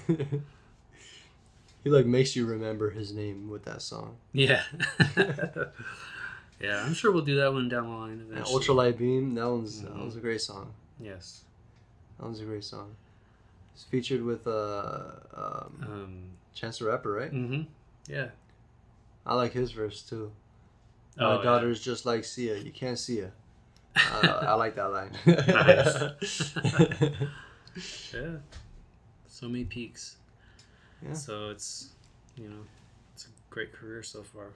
[1.84, 4.18] he like makes you remember his name with that song.
[4.32, 4.64] Yeah.
[6.62, 8.64] yeah, I'm sure we'll do that one down the line eventually.
[8.64, 10.06] Ultralight Beam, that one's that Mhm.
[10.06, 10.74] was a great song.
[11.00, 11.44] Yes.
[12.18, 12.96] That one's a great song.
[13.74, 16.24] It's featured with uh um, Um,
[16.54, 17.32] Chance the Rapper, right?
[17.32, 17.64] hmm
[18.08, 18.30] Yeah.
[19.26, 20.32] I like his verse too.
[21.18, 21.44] My Oh, yeah.
[21.44, 22.58] daughter's just like Sia.
[22.58, 23.32] You can't see her.
[23.96, 25.12] Uh, I like that line.
[28.14, 28.38] Yeah.
[29.28, 30.18] So many peaks.
[31.04, 31.14] Yeah.
[31.14, 31.90] So it's,
[32.36, 32.60] you know,
[33.14, 34.48] it's a great career so far.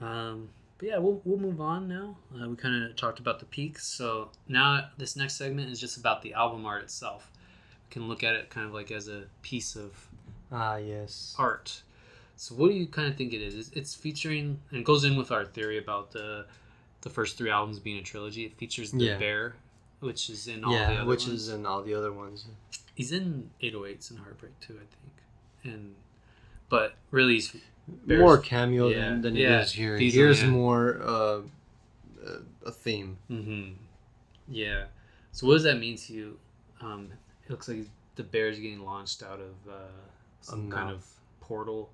[0.00, 0.48] Um,
[0.78, 2.16] but yeah, we'll, we'll move on now.
[2.34, 3.86] Uh, we kind of talked about the peaks.
[3.86, 7.30] So now this next segment is just about the album art itself.
[7.88, 10.08] We can look at it kind of like as a piece of
[10.52, 11.34] ah, yes.
[11.38, 11.82] art.
[12.36, 13.68] So what do you kind of think it is?
[13.72, 16.46] It's- featuring and it goes in with our theory about the
[17.02, 18.44] the first three albums being a trilogy.
[18.44, 19.18] It features the Yeah.
[19.18, 19.56] bear,
[20.00, 21.42] which is in all the Yeah, other which ones.
[21.42, 22.46] is in all the other ones.
[22.94, 25.74] he's in 808s and Heartbreak too, I think.
[25.74, 25.94] And
[26.70, 27.54] but really, he's
[28.06, 29.98] Bears- more cameo yeah, than, than yeah, it is here.
[29.98, 30.48] Here's yeah.
[30.48, 31.42] more uh,
[32.64, 33.18] a theme.
[33.28, 33.72] hmm
[34.48, 34.86] yeah.
[35.32, 36.38] So what does that mean to you?
[36.80, 37.10] Um,
[37.44, 37.86] it looks like
[38.16, 39.74] the bear's getting launched out of uh,
[40.40, 41.04] some kind of
[41.40, 41.90] portal,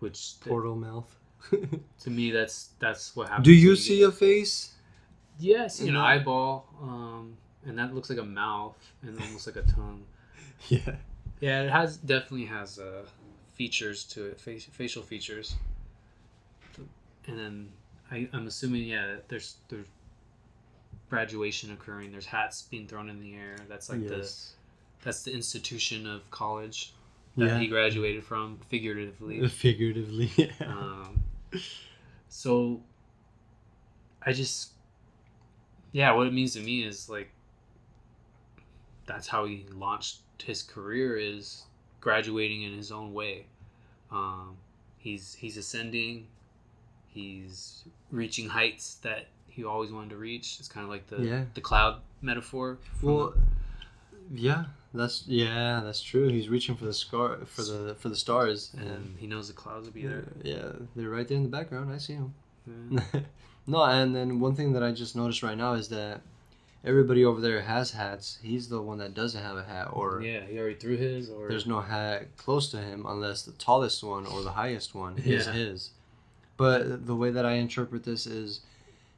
[0.00, 1.14] which th- Portal mouth.
[2.00, 3.44] to me that's that's what happens.
[3.44, 4.72] Do you see a face?
[5.38, 5.96] See an Mhm.
[6.00, 7.36] eyeball, um,
[7.66, 10.04] and that looks like a mouth and almost like a tongue.
[10.68, 10.96] Yeah.
[11.40, 13.04] Yeah, it has definitely has uh,
[13.54, 15.54] features to it, faci- facial features.
[17.26, 17.68] And then
[18.10, 19.86] I, I'm assuming, yeah, that there's there's
[21.10, 22.10] graduation occurring.
[22.12, 23.56] There's hats being thrown in the air.
[23.68, 24.16] That's like the
[25.02, 26.92] that's the institution of college
[27.36, 27.58] that Yeah.
[27.58, 29.46] he graduated from, figuratively.
[29.66, 30.30] Figuratively.
[30.36, 30.52] Yeah.
[30.60, 31.22] um,
[32.28, 32.80] so
[34.24, 34.70] I just
[35.92, 37.30] yeah, what it means to me is like
[39.06, 41.64] that's how he launched his career is
[42.00, 43.46] graduating in his own way.
[44.10, 44.56] Um,
[44.98, 46.26] he's he's ascending.
[47.08, 50.56] He's reaching heights that he always wanted to reach.
[50.58, 51.44] It's kind of like the Yeah.
[51.54, 52.78] the cloud metaphor.
[53.00, 53.34] Well,
[54.34, 54.64] yeah,
[54.96, 56.28] that's yeah, that's true.
[56.28, 59.54] He's reaching for the scar for the for the stars, and and he knows the
[59.54, 60.24] clouds will be there.
[60.42, 61.92] yeah, they're right there in the background.
[61.92, 62.34] I see them.
[62.66, 63.20] Yeah.
[63.66, 66.20] no, and then one thing that I just noticed right now is that
[66.84, 68.38] everybody over there has hats.
[68.42, 71.30] He's the one that doesn't have a hat, or yeah, he already threw his.
[71.30, 75.18] Or there's no hat close to him unless the tallest one or the highest one
[75.18, 75.52] is Yeah.
[75.52, 75.90] his.
[76.56, 78.60] But the way that I interpret this is,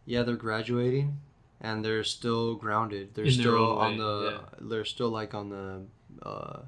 [0.06, 1.16] yeah, they're graduating,
[1.60, 3.14] and they're still grounded.
[3.14, 4.30] They're In still on way, the.
[4.32, 4.38] yeah.
[4.60, 5.82] They're still like on the
[6.22, 6.60] uh,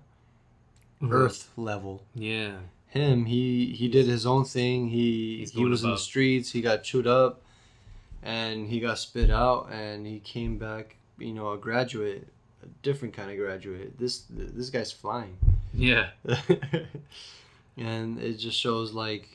[1.02, 1.12] Mhm.
[1.12, 2.02] earth level.
[2.14, 2.58] Yeah.
[2.88, 4.88] Him, he he did his own thing.
[4.88, 6.50] He He's he was in the streets.
[6.50, 7.40] He got chewed up,
[8.22, 10.96] and he got spit out, and he came back.
[11.18, 12.26] You know, a graduate,
[12.62, 13.96] a different kind of graduate.
[13.98, 15.36] This this guy's flying.
[15.72, 16.10] Yeah.
[17.76, 19.28] and it just shows like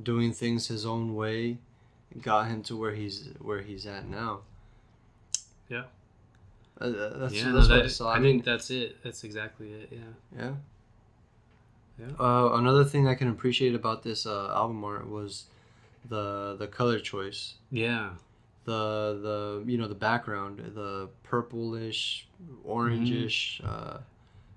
[0.00, 1.58] doing things his own way
[2.22, 4.40] got him to where he's where he's at now.
[5.70, 8.10] Uh, that's yeah, no, that's what that- I saw.
[8.10, 9.02] I I mean, think that's it.
[9.02, 9.88] That's exactly it.
[9.90, 9.98] Yeah.
[10.38, 10.52] yeah.
[11.98, 12.06] Yeah.
[12.20, 15.44] Uh, another thing I can appreciate about this uh, album art was
[16.08, 17.54] the the color choice.
[17.70, 18.10] Yeah.
[18.64, 22.26] The the you know the background, the purplish,
[22.68, 23.64] orangish.
[23.64, 23.98] Uh,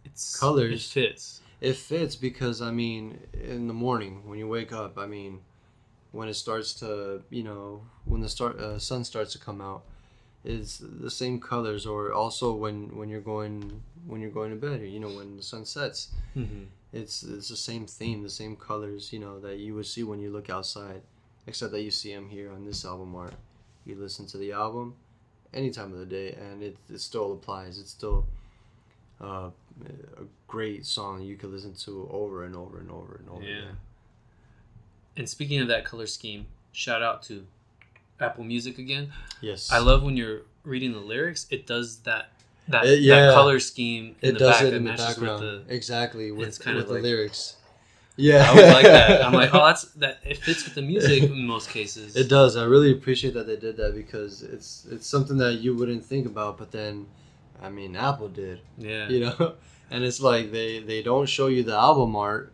[0.03, 0.73] It's Colors.
[0.73, 1.41] It fits.
[1.61, 5.39] it fits because I mean, in the morning when you wake up, I mean,
[6.11, 9.83] when it starts to you know when the start uh, sun starts to come out,
[10.43, 11.85] is the same colors.
[11.85, 15.43] Or also when when you're going when you're going to bed, you know when the
[15.43, 16.63] sun sets, Mm-hmm.
[16.93, 20.19] it's it's the same theme, the same colors, you know that you would see when
[20.19, 21.01] you look outside,
[21.47, 23.33] except that you see them here on this album art.
[23.85, 24.95] You listen to the album
[25.53, 27.79] any time of the day, and it, it still applies.
[27.79, 28.27] It's still
[29.19, 29.49] uh,
[30.17, 33.43] a great song you could listen to over and over and over and over.
[33.43, 33.57] Yeah.
[33.57, 33.77] again.
[35.17, 37.45] And speaking of that color scheme, shout out to
[38.19, 39.11] Apple Music again.
[39.41, 39.71] Yes.
[39.71, 41.47] I love when you're reading the lyrics.
[41.49, 42.31] It does that
[42.67, 43.27] that, It- yeah.
[43.27, 45.41] that color scheme in It the does back it in the background.
[45.43, 45.73] with the.
[45.73, 47.55] exactly with, it's kind with of the like- lyrics.
[48.21, 49.25] Yeah, I always like that.
[49.25, 50.19] I'm like, oh, that's that.
[50.25, 52.17] It fits with the music in most cases.
[52.17, 52.57] It does.
[52.57, 56.25] I really appreciate that they did that because it's it's something that you wouldn't think
[56.25, 57.05] about, but then,
[57.61, 58.59] I mean, Apple did.
[58.77, 59.07] Yeah.
[59.07, 59.53] you know
[59.89, 62.51] and it's like they they don't show you the album art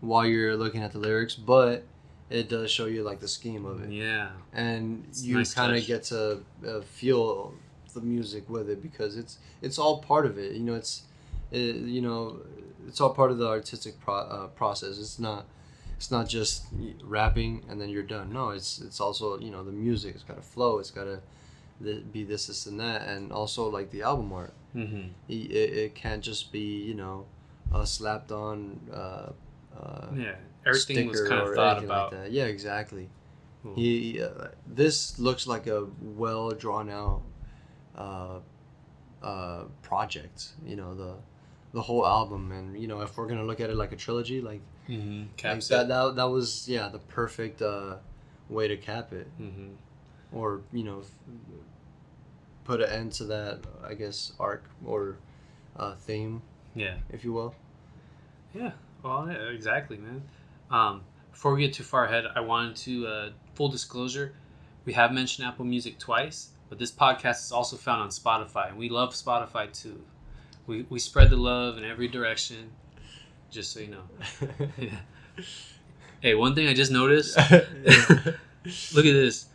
[0.00, 1.82] while you're looking at the lyrics but
[2.32, 3.90] it does show you like the scheme of it.
[3.90, 4.30] Yeah.
[4.52, 7.54] and It's you nice kind of get to uh, feel
[7.94, 10.52] the music with it because it's it's all part of it.
[10.52, 11.02] You know it's
[11.50, 12.40] it, you know
[12.88, 14.98] it's all part of the artistic pro- uh, process.
[14.98, 15.44] It's not
[15.96, 16.64] it's not just
[17.04, 18.32] rapping and then you're done.
[18.32, 20.14] No it's it's also you know the music.
[20.14, 20.78] It's got to flow.
[20.78, 21.20] It's got to
[22.12, 23.06] be this this and that.
[23.08, 24.54] And also like the album art.
[24.74, 25.08] Mm-hmm.
[25.28, 27.26] it, it it can't just be you know
[27.84, 29.30] slapped on uh,
[29.78, 30.36] uh, Yeah.
[30.66, 32.12] Everything was kind of thought about.
[32.12, 32.32] like that.
[32.32, 33.08] Yeah, exactly.
[33.62, 33.74] Cool.
[33.74, 37.22] He uh, this looks like a well drawn out
[37.96, 38.38] uh,
[39.22, 40.48] uh, project.
[40.66, 41.14] You know the
[41.72, 44.40] the whole album, and you know if we're gonna look at it like a trilogy,
[44.40, 45.46] like, Mm-hmm.
[45.48, 47.96] like that, that that was yeah the perfect uh,
[48.48, 49.68] way to cap it, Mm-hmm.
[50.32, 51.00] or you know.
[51.00, 51.10] F-
[52.64, 55.16] put an end to that, I guess, arc or
[55.76, 56.42] uh, theme,
[56.76, 56.94] Yeah.
[57.10, 57.56] if you will.
[58.54, 58.70] Yeah.
[59.02, 60.22] Well, yeah, exactly, man.
[60.72, 64.34] Um, before we get too far ahead, I wanted to uh, full disclosure.
[64.84, 68.78] We have mentioned Apple Music twice, but this podcast is also found on Spotify, and
[68.78, 70.02] we love Spotify too.
[70.66, 72.72] We we spread the love in every direction.
[73.50, 74.04] Just so you know.
[74.78, 75.44] Yeah.
[76.20, 77.36] Hey, one thing I just noticed.
[78.94, 79.46] Look at this.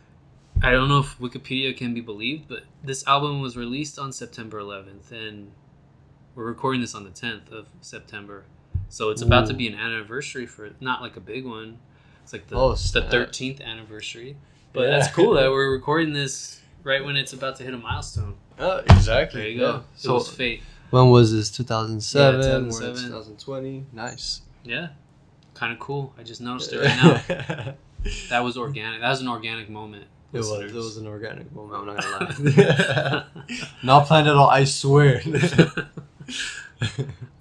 [0.62, 4.60] I don't know if Wikipedia can be believed, but this album was released on September
[4.60, 5.52] 11th, and
[6.34, 8.44] we're recording this on the 10th of September.
[8.88, 10.70] So it's about to be an anniversary for.
[10.80, 11.78] Not like a big one.
[12.22, 14.36] It's like the, Oh, the 13th anniversary.
[14.72, 14.90] But Yeah.
[14.98, 18.34] that's cool that we're recording this right when it's about to hit a milestone.
[18.58, 19.40] Oh, exactly.
[19.40, 19.84] There you go.
[19.96, 20.62] So, it was fate.
[20.90, 21.50] when was this?
[21.50, 22.40] 2007?
[22.40, 23.10] Yeah, We're in 2007.
[23.10, 23.86] 2020.
[23.92, 24.42] Nice.
[24.64, 24.88] Yeah.
[25.54, 26.12] Kind of cool.
[26.18, 27.74] I just noticed it right now.
[28.30, 29.00] that was organic.
[29.00, 30.04] That was an organic moment.
[30.32, 30.50] It was.
[30.52, 31.80] It was an organic moment.
[31.80, 33.24] I'm not gonna lie.
[33.82, 34.48] not planned at all.
[34.50, 35.22] I swear.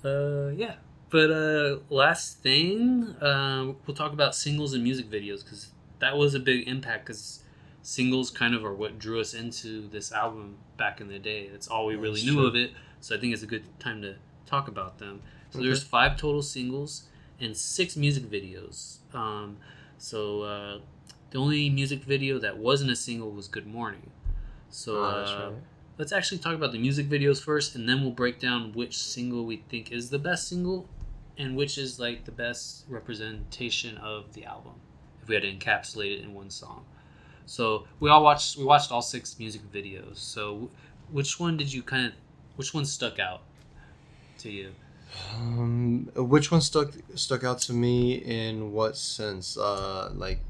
[0.03, 0.76] Uh, yeah.
[1.10, 6.34] But uh, last thing, uh, we'll talk about singles and music videos because that was
[6.34, 7.06] a big impact.
[7.06, 7.44] Because
[7.82, 11.48] singles kind of are what drew us into this album back in the day.
[11.50, 12.48] That's all we really That's knew true.
[12.48, 12.72] of it.
[13.00, 14.16] So I think it's a good time to
[14.46, 15.22] talk about them.
[15.52, 15.68] So Okay.
[15.68, 17.04] there's five total singles
[17.40, 18.98] and six music videos.
[19.14, 19.58] Um,
[19.98, 20.80] so uh,
[21.32, 24.12] the only music video that wasn't a single was "Good Morning."
[24.70, 25.52] So Oh, uh,
[25.98, 29.46] let's actually talk about the music videos first and then we'll break down which single
[29.46, 30.88] we think is the best single
[31.38, 34.73] and which is like the best representation of the album
[35.22, 36.85] if we had to encapsulate it in one song
[37.45, 40.69] so we all watched we watched all six music videos so
[41.11, 42.14] which one did you kind of
[42.55, 43.41] which one stuck out
[44.38, 44.72] to you
[45.35, 49.57] Um, which one stuck stuck out to me in what sense?
[49.57, 50.41] Uh, like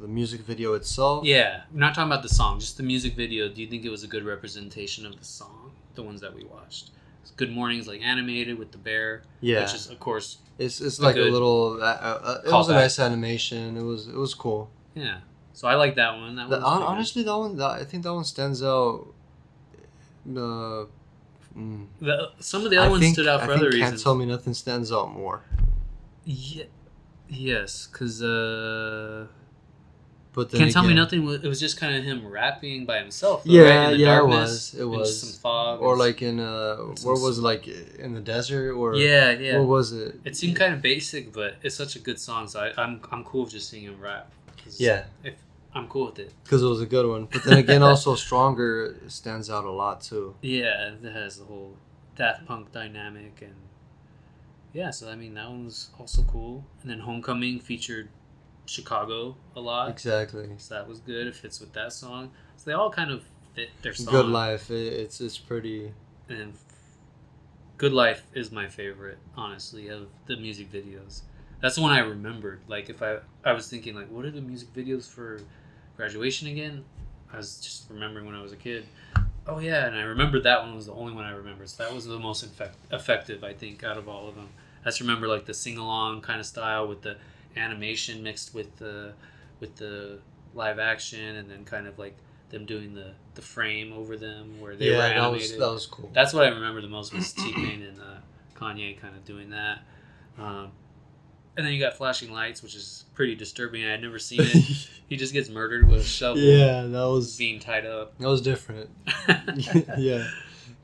[0.00, 1.24] the music video itself.
[1.24, 3.90] yeah we're not talking about the song just the music video do you think it
[3.90, 6.90] was a good representation of the song the ones that we watched
[7.36, 9.62] good morning's like animated with the bear Yeah.
[9.62, 11.78] which is of course It's it's a like a little.
[11.82, 13.76] Uh, uh, it was a nice animation.
[13.76, 14.68] It was it was cool.
[14.94, 15.18] Yeah.
[15.54, 16.36] So I like that one.
[16.36, 16.70] That The- one.
[16.72, 19.06] hon- honestly, that one that, I think that one stands out.
[20.28, 20.84] Uh,
[21.56, 23.70] mm, the, some of the other I ones think, stood out I for think other
[23.70, 24.02] Can't reasons.
[24.04, 25.42] Tell Me Nothing stands out more.
[26.24, 26.64] Yeah.
[27.28, 29.26] Yes, because uh,
[30.48, 31.28] But can't tell me nothing.
[31.28, 33.44] It was just kind of him rapping by himself.
[33.44, 33.84] though, Yeah, right?
[33.92, 34.74] In the yeah, it was.
[34.74, 35.20] It was.
[35.20, 39.32] some fog, Or like in uh, where was it, like in the desert or yeah,
[39.32, 39.58] yeah.
[39.58, 40.20] What was it?
[40.24, 42.48] it seemed kind of basic, but it's such a good song.
[42.48, 44.32] So I, I'm I'm cool with just seeing him rap.
[44.78, 45.04] Yeah.
[45.24, 45.34] If
[45.74, 46.32] I'm cool with it.
[46.42, 47.26] because it was a good one.
[47.26, 50.34] But then again, also stronger stands out a lot too.
[50.42, 51.76] Yeah, it has the whole
[52.16, 53.54] Daft Punk dynamic and
[54.72, 56.64] yeah, so I mean that one was also cool.
[56.82, 58.08] And then Homecoming featured
[58.70, 60.48] Chicago a lot, Exactly.
[60.58, 61.26] so that was good.
[61.26, 62.30] It fits with that song.
[62.56, 63.24] So they all kind of
[63.54, 64.12] fit their song.
[64.14, 64.70] Good life.
[64.70, 65.92] It, it's it's pretty.
[66.28, 66.52] And
[67.78, 71.22] Good Life is my favorite, honestly, of the music videos.
[71.60, 72.60] That's the one I remembered.
[72.68, 75.40] Like if I I was thinking like, what are the music videos for
[75.96, 76.84] graduation again?
[77.32, 78.84] I was just remembering when I was a kid.
[79.46, 81.66] Oh yeah, and I remembered that one was the only one I remember.
[81.66, 84.48] So that was the most effect- effective, I think, out of all of them.
[84.84, 87.16] I just remember like the sing along kind of style with the
[87.56, 89.12] animation mixed with the
[89.60, 90.18] with the
[90.54, 92.16] live action, and then kind of like
[92.50, 95.86] them doing the the frame over them where they were yeah, that was that was
[95.86, 96.10] cool.
[96.12, 98.20] That's what I remember the most was T-Pain and uh,
[98.54, 99.80] Kanye kind of doing that.
[100.38, 100.72] Um,
[101.56, 103.84] and then you got Flashing Lights, which is pretty disturbing.
[103.84, 104.88] I had never seen it.
[105.08, 108.16] he just gets murdered with a shovel, yeah, that was being tied up.
[108.18, 108.90] that was different.
[109.98, 110.26] yeah,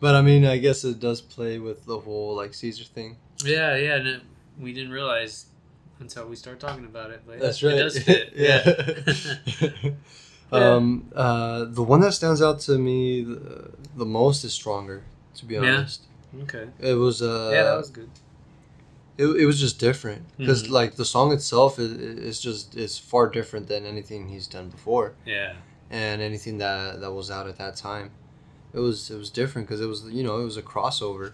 [0.00, 3.16] but I mean, I guess it does play with the whole like Caesar thing.
[3.44, 3.96] yeah, yeah.
[3.96, 4.22] And it,
[4.58, 5.46] we didn't realize
[6.00, 7.22] until we start talking about it.
[7.26, 7.76] But That's it right.
[7.78, 8.32] does fit.
[8.36, 9.90] yeah.
[10.52, 10.74] Yeah.
[10.76, 15.02] um, uh, the one that stands out to me the, the most is stronger.
[15.36, 15.60] To be Yeah.
[15.78, 16.02] honest,
[16.44, 16.68] okay.
[16.78, 17.20] it was.
[17.20, 18.08] Uh, Yeah, that was good.
[19.18, 20.70] it, it was just different because Mhm.
[20.70, 25.14] like the song itself is, is just is far different than anything he's done before
[25.26, 25.54] Yeah.
[25.90, 28.10] and anything that that was out at that time
[28.72, 31.32] it was it was different because it was you know it was a crossover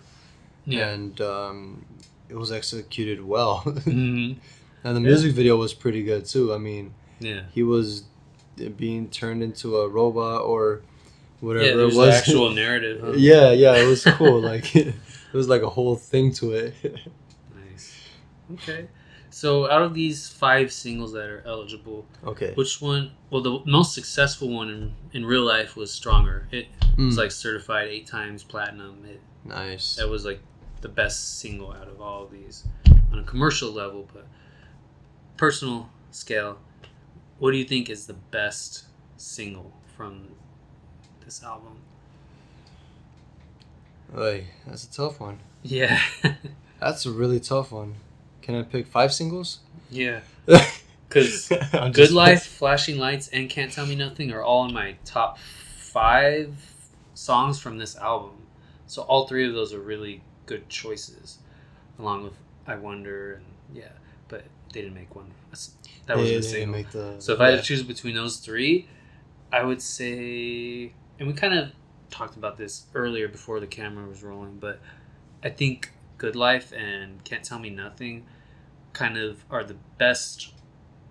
[0.64, 0.89] Yeah.
[0.89, 1.84] and um,
[2.32, 4.36] it was executed well Mhm.
[4.84, 5.06] and the Yeah.
[5.12, 6.84] music video was pretty good too i mean
[7.20, 7.42] Yeah.
[7.56, 8.04] he was
[8.76, 10.82] being turned into a robot or
[11.40, 13.00] whatever Yeah, it was actual narrative.
[13.04, 13.12] Huh?
[13.30, 14.94] yeah yeah it was cool like it
[15.32, 16.74] was like a whole thing to it
[17.60, 17.86] Nice.
[18.54, 18.88] Okay.
[19.30, 23.12] So out of these five singles that are eligible, okay Which one?
[23.30, 26.46] Well, the most successful one in, in real life was Stronger.
[26.50, 26.66] It
[26.98, 27.18] was Mm.
[27.22, 28.96] like certified eight times platinum.
[29.12, 30.40] It nice that was like
[30.82, 32.64] the best single out of all of these
[33.12, 34.26] on a commercial level, but
[35.36, 36.59] personal scale.
[37.38, 38.84] What do you think is the best
[39.16, 40.28] single from
[41.24, 41.78] this album?
[44.16, 45.98] Oy, that's a tough one Yeah,
[46.80, 47.94] That's a really tough one.
[48.42, 49.60] Can I pick five singles?
[49.90, 50.20] yeah.
[51.09, 51.48] Because
[51.92, 56.54] Good Life, Flashing Lights, and Can't Tell Me Nothing are all in my top five
[57.12, 58.30] songs from this album.
[58.86, 61.39] So all three of those are really good choices,
[61.98, 62.35] along with
[62.66, 63.44] I Wonder and
[63.74, 63.89] yeah,
[64.28, 65.31] but they didn't make one.
[66.06, 66.82] That was Yeah, the single.
[66.93, 68.89] the- So if I had to choose between those three,
[69.53, 71.72] I would say, and we kind of
[72.11, 74.80] talked about this earlier before the camera was rolling, but
[75.43, 78.27] I think Good Life and Can't Tell Me Nothing
[78.93, 80.53] kind of are the best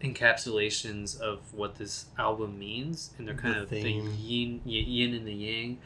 [0.01, 5.27] encapsulations of what this album means, and they're kind The of the yin, yin and
[5.27, 5.77] the yang.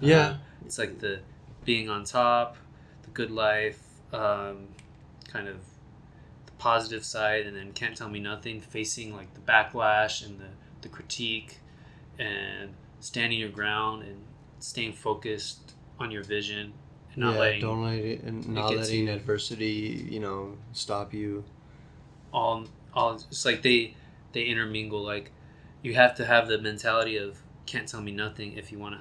[0.00, 0.16] Yeah.
[0.18, 1.20] Uh, it's like the
[1.64, 2.56] being on top,
[3.16, 3.80] good life,
[4.12, 4.68] um,
[5.26, 5.56] kind of
[6.44, 10.50] the positive side, and then can't tell me nothing, facing like the backlash and the,
[10.82, 11.56] the critique,
[12.18, 14.18] and standing your ground and
[14.58, 16.72] staying focused on your vision
[17.12, 19.12] and not yeah, letting don't let it, and not to letting you.
[19.12, 21.42] adversity, you know, stop you.
[22.32, 23.94] all all it's like they
[24.32, 25.30] they intermingle like
[25.82, 29.00] you have to have the mentality of can't tell me nothing if you want to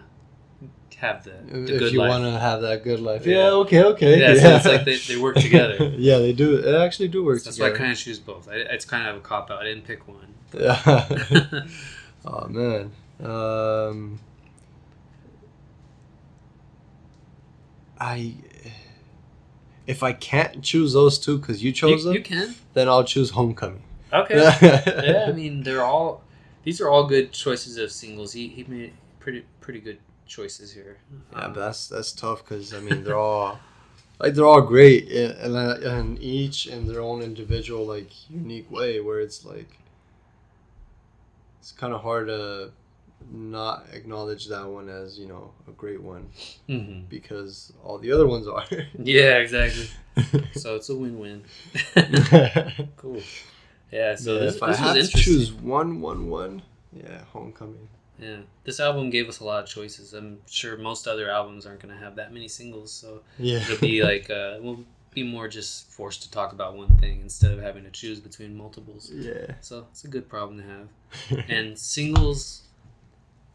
[0.97, 3.25] have the, the if good you want to have that good life.
[3.25, 3.35] Yeah.
[3.35, 3.49] Yeah.
[3.51, 3.83] Okay.
[3.83, 4.19] Okay.
[4.19, 5.93] Yeah, so it's like they- they work together.
[5.97, 6.61] yeah, they do.
[6.61, 9.17] They actually do work that's why i kind of choose both I, it's kind of
[9.17, 11.65] a cop out i didn't pick one Yeah.
[12.25, 12.91] oh man.
[13.23, 14.19] Um,
[17.99, 18.35] I.
[19.87, 23.03] If I can't choose those two because you you, chose them, you can then I'll
[23.03, 23.83] choose Homecoming.
[24.11, 26.23] okay yeah i mean they're all
[26.63, 30.97] these are all good choices of singles he, he made pretty pretty good choices here
[31.33, 33.59] Yeah, Um, but that's that's tough because I mean they're all
[34.19, 38.69] like they're all great and and, uh, and each in their own individual like unique
[38.71, 39.77] way where it's like
[41.59, 42.71] it's kind of hard to
[43.31, 46.29] not acknowledge that one as you know a great one
[46.69, 47.07] mhm.
[47.09, 48.63] because all the other ones are.
[48.99, 49.87] yeah exactly
[50.53, 51.43] so it's a win-win
[52.97, 53.21] cool
[53.91, 56.61] yeah so Yeah, this, if I this was had to choose one, one, one,
[56.93, 57.87] yeah, Homecoming.
[58.19, 60.13] Yeah, this album gave us a lot of choices.
[60.13, 63.77] I'm sure most other albums aren't going to have that many singles, so Yeah, it'll
[63.79, 67.61] be like uh, we'll be more just forced to talk about one thing instead of
[67.61, 69.09] having to choose between multiples.
[69.13, 71.45] yeah, So it's a good problem to have.
[71.49, 72.63] And singles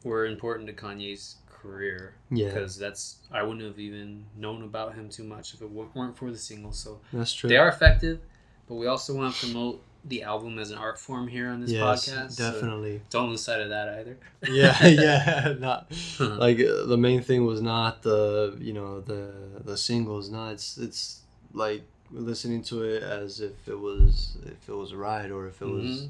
[0.05, 5.11] were important to Kanye's career yeah, because that's I wouldn't have even known about him
[5.11, 6.79] too much if it weren't for the singles.
[6.79, 7.49] So that's true.
[7.51, 8.21] they are effective,
[8.67, 11.71] but we also want to promote the album as an art form here on this
[11.71, 12.33] yes, podcast.
[12.33, 13.03] so definitely.
[13.11, 14.19] don't lose sight of that either.
[14.51, 15.55] yeah, yeah.
[15.59, 19.33] Not like uh, the main thing was not the you know the
[19.65, 20.31] the singles.
[20.31, 21.21] No, it's it's
[21.53, 25.61] like listening to it as if it was if it was a ride or if
[25.61, 26.09] it was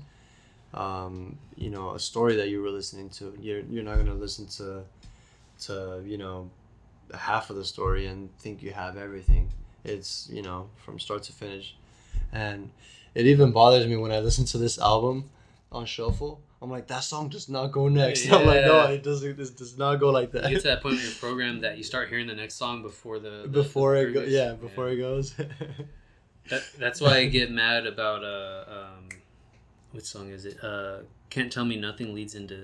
[0.73, 3.37] um, you know a story that you were listening to.
[3.41, 4.85] You're you're not gonna listen to
[5.63, 6.51] to you know
[7.13, 9.49] half of the story and think you have everything.
[9.85, 11.75] It's you know from start to finish,
[12.33, 12.71] and
[13.15, 15.31] it even bothers me when I listen to this album
[15.73, 16.41] on shuffle.
[16.63, 18.27] I'm like that song does not go next.
[18.33, 19.37] I'm like no, it doesn't.
[19.37, 20.45] This does not go like that.
[20.45, 20.83] You get to that.
[20.83, 23.95] point in your program that you start hearing the next song before the, the before
[23.95, 25.35] the it go, previous- yeah, before it goes.
[26.49, 29.09] That, that's why I get mad about uh um,
[29.93, 30.57] what song is it?
[30.65, 30.99] Uh,
[31.29, 32.57] can't tell me nothing leads into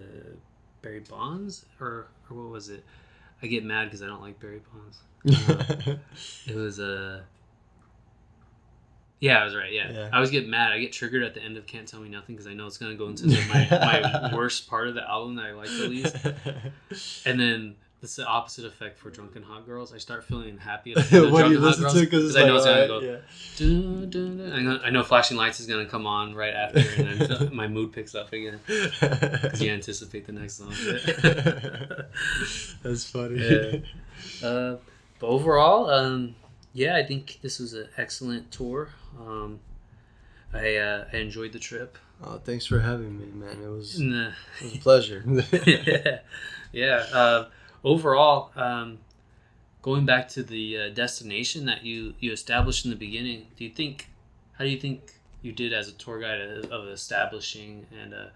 [0.83, 2.83] Barry Bonds or or what was it?
[3.43, 4.99] I get mad because I don't like Barry Bonds.
[6.49, 7.21] It was Uh,
[9.21, 9.73] yeah, I was right.
[9.73, 9.91] Yeah.
[9.91, 10.09] Yeah.
[10.13, 10.73] I always get mad.
[10.73, 12.77] I get triggered at the end of "Can't Tell Me Nothing" because I know it's
[12.79, 16.17] gonna go into my, my worst part of the album that I like the least.
[17.27, 20.93] And then it's the opposite effect for "Drunk and Hot Girls." I start feeling happy
[20.95, 22.01] about the what do you listen Girls to?
[22.01, 23.01] Because I like, know it's gonna alright, go.
[23.01, 23.17] yeah.
[23.57, 24.53] Dun, dun, dun.
[24.53, 27.69] I know, I know flashing lights is gonna come on right after, and then my
[27.69, 30.75] mood picks up again because you anticipate the next song.
[32.83, 33.41] That's funny.
[34.43, 34.47] Yeah.
[34.47, 34.77] uh,
[35.19, 36.35] but overall, um,
[36.75, 38.91] yeah, I think this was an excellent tour.
[39.21, 39.61] Um,
[40.53, 41.99] I uh, I enjoyed the trip.
[42.23, 43.63] Oh, thanks for having me, man.
[43.63, 45.23] It was, it was a pleasure.
[45.67, 46.21] yeah,
[46.73, 47.07] yeah.
[47.13, 47.49] Uh,
[47.85, 48.99] overall, um,
[49.83, 53.71] going back to the uh, destination that you you established in the beginning, do you
[53.71, 54.09] think?
[54.59, 55.13] How do you think
[55.43, 58.27] you did as a tour guide of, of establishing and uh,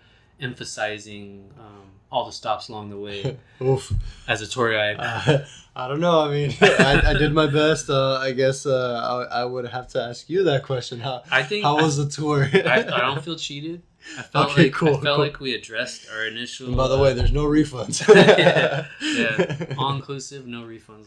[0.41, 3.93] emphasizing um, all the stops along the way Oof.
[4.29, 4.97] as a tour guide?
[4.99, 5.45] Uh,
[5.77, 6.21] I don't know.
[6.21, 7.89] I mean, I, I did my best.
[7.89, 11.01] Uh, I guess uh, I, I would have to ask you that question.
[11.01, 12.49] How I think how was the tour?
[12.53, 13.83] I, I don't feel cheated.
[14.19, 15.19] I felt Okay, like cool, I felt cool.
[15.19, 16.69] like we addressed our initial.
[16.69, 18.03] And by the uh, way, there's no refunds.
[18.15, 21.07] yeah, yeah, all inclusive, no refunds.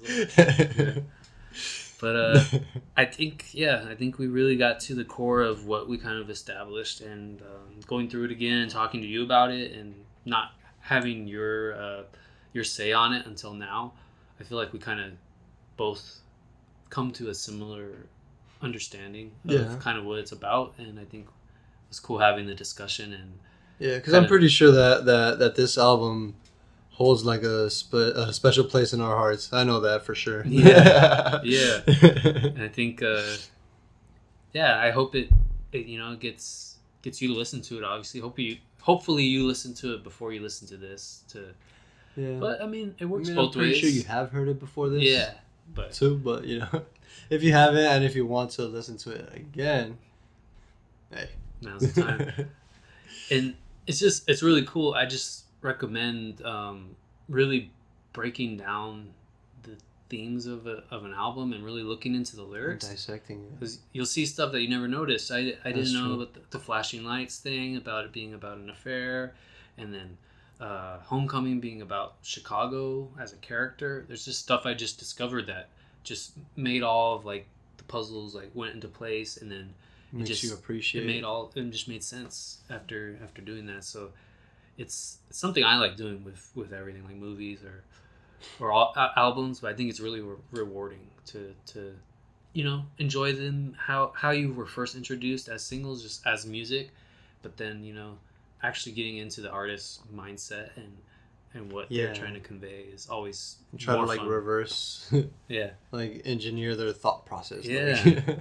[2.03, 2.43] But uh,
[2.97, 6.19] I think yeah, I think we really got to the core of what we kind
[6.19, 9.95] of established, and um, going through it again and talking to you about it, and
[10.25, 10.51] not
[10.81, 12.03] having your uh,
[12.51, 13.93] your say on it until now.
[14.37, 15.13] I feel like we kind of
[15.77, 16.19] both
[16.89, 18.05] come to a similar
[18.61, 19.75] understanding of Yeah.
[19.79, 23.39] kind of what it's about, and I think it was cool having the discussion and
[23.79, 26.35] yeah, because I'm pretty sure that, that, that this album
[26.93, 29.51] holds like a, spe- a special place in our hearts.
[29.51, 30.45] I know that for sure.
[30.45, 31.41] Yeah.
[31.43, 31.81] Yeah.
[31.87, 33.35] and I think uh,
[34.53, 35.29] yeah, I hope it,
[35.71, 37.83] it you know gets gets you to listen to it.
[37.83, 41.23] Obviously, hope you hopefully you listen to it before you listen to this.
[41.29, 41.45] To
[42.15, 42.37] yeah.
[42.39, 43.79] but I mean, it I works mean, both I'm pretty ways.
[43.79, 45.03] sure you have heard it before this.
[45.03, 45.33] yeah,
[45.73, 46.83] but Too, but you know,
[47.29, 49.97] if you haven't and if you want to listen to it again,
[51.11, 51.29] hey.
[51.61, 52.49] now's the time.
[53.31, 53.55] and
[53.87, 54.93] it's just it's really cool.
[54.93, 56.95] I just recommend um,
[57.27, 57.71] really
[58.11, 59.09] breaking down
[59.63, 59.75] the
[60.09, 62.87] themes of a, of an album and really looking into the lyrics.
[62.87, 63.59] dissecting it.
[63.59, 65.31] because you'll see stuff that you never noticed.
[65.31, 68.57] I, I That's didn't know about the, the flashing lights thing, about it being about
[68.57, 69.33] an affair,
[69.77, 70.17] and then
[70.59, 74.05] uh, Homecoming being about Chicago as a character.
[74.07, 75.69] There's just stuff I just discovered that
[76.03, 79.73] just made all of like the puzzles like went into place, and then
[80.11, 83.83] Makes just- you appreciate it made all it just made sense after after doing that.
[83.83, 84.11] So
[84.77, 87.83] it's, it's something I like doing with with everything like movies or
[88.59, 89.59] or all, uh, albums.
[89.59, 91.95] But I think it's really re- rewarding to to
[92.53, 96.89] you know enjoy them how how you were first introduced as singles just as music,
[97.41, 98.17] but then you know
[98.61, 100.97] actually getting into the artist's mindset and
[101.55, 102.05] and what Yeah.
[102.05, 104.27] they're trying to convey is always try to like fun.
[104.27, 105.11] reverse
[105.47, 105.71] yeah.
[105.91, 108.01] like engineer their thought process Yeah.
[108.05, 108.39] like.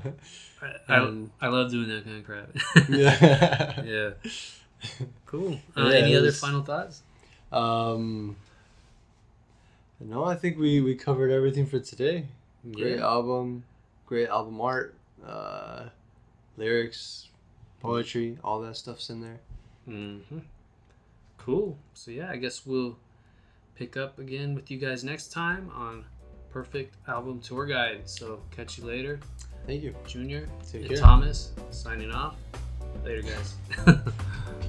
[0.89, 2.51] I, I, I love doing that kind of crap.
[2.89, 4.11] yeah yeah.
[5.27, 5.59] Cool.
[5.77, 7.02] Uh, Yeah, any other was- final thoughts?
[7.52, 8.35] um
[10.01, 12.25] no i think we we covered everything for today
[12.73, 13.05] great Yeah.
[13.07, 13.62] album
[14.07, 14.94] great album art
[15.27, 15.85] uh
[16.57, 17.28] lyrics
[17.81, 19.39] poetry all that stuff's in there
[19.89, 20.39] Mm-hmm.
[21.39, 21.77] Cool.
[21.93, 22.97] So yeah, I guess we'll
[23.75, 26.05] pick up again with you guys next time on
[26.52, 28.09] Perfect Album Tour Guide.
[28.09, 29.19] So catch you later,
[29.67, 30.99] thank you Junior Take and care.
[30.99, 32.36] Thomas signing off.
[33.05, 33.57] Later, guys.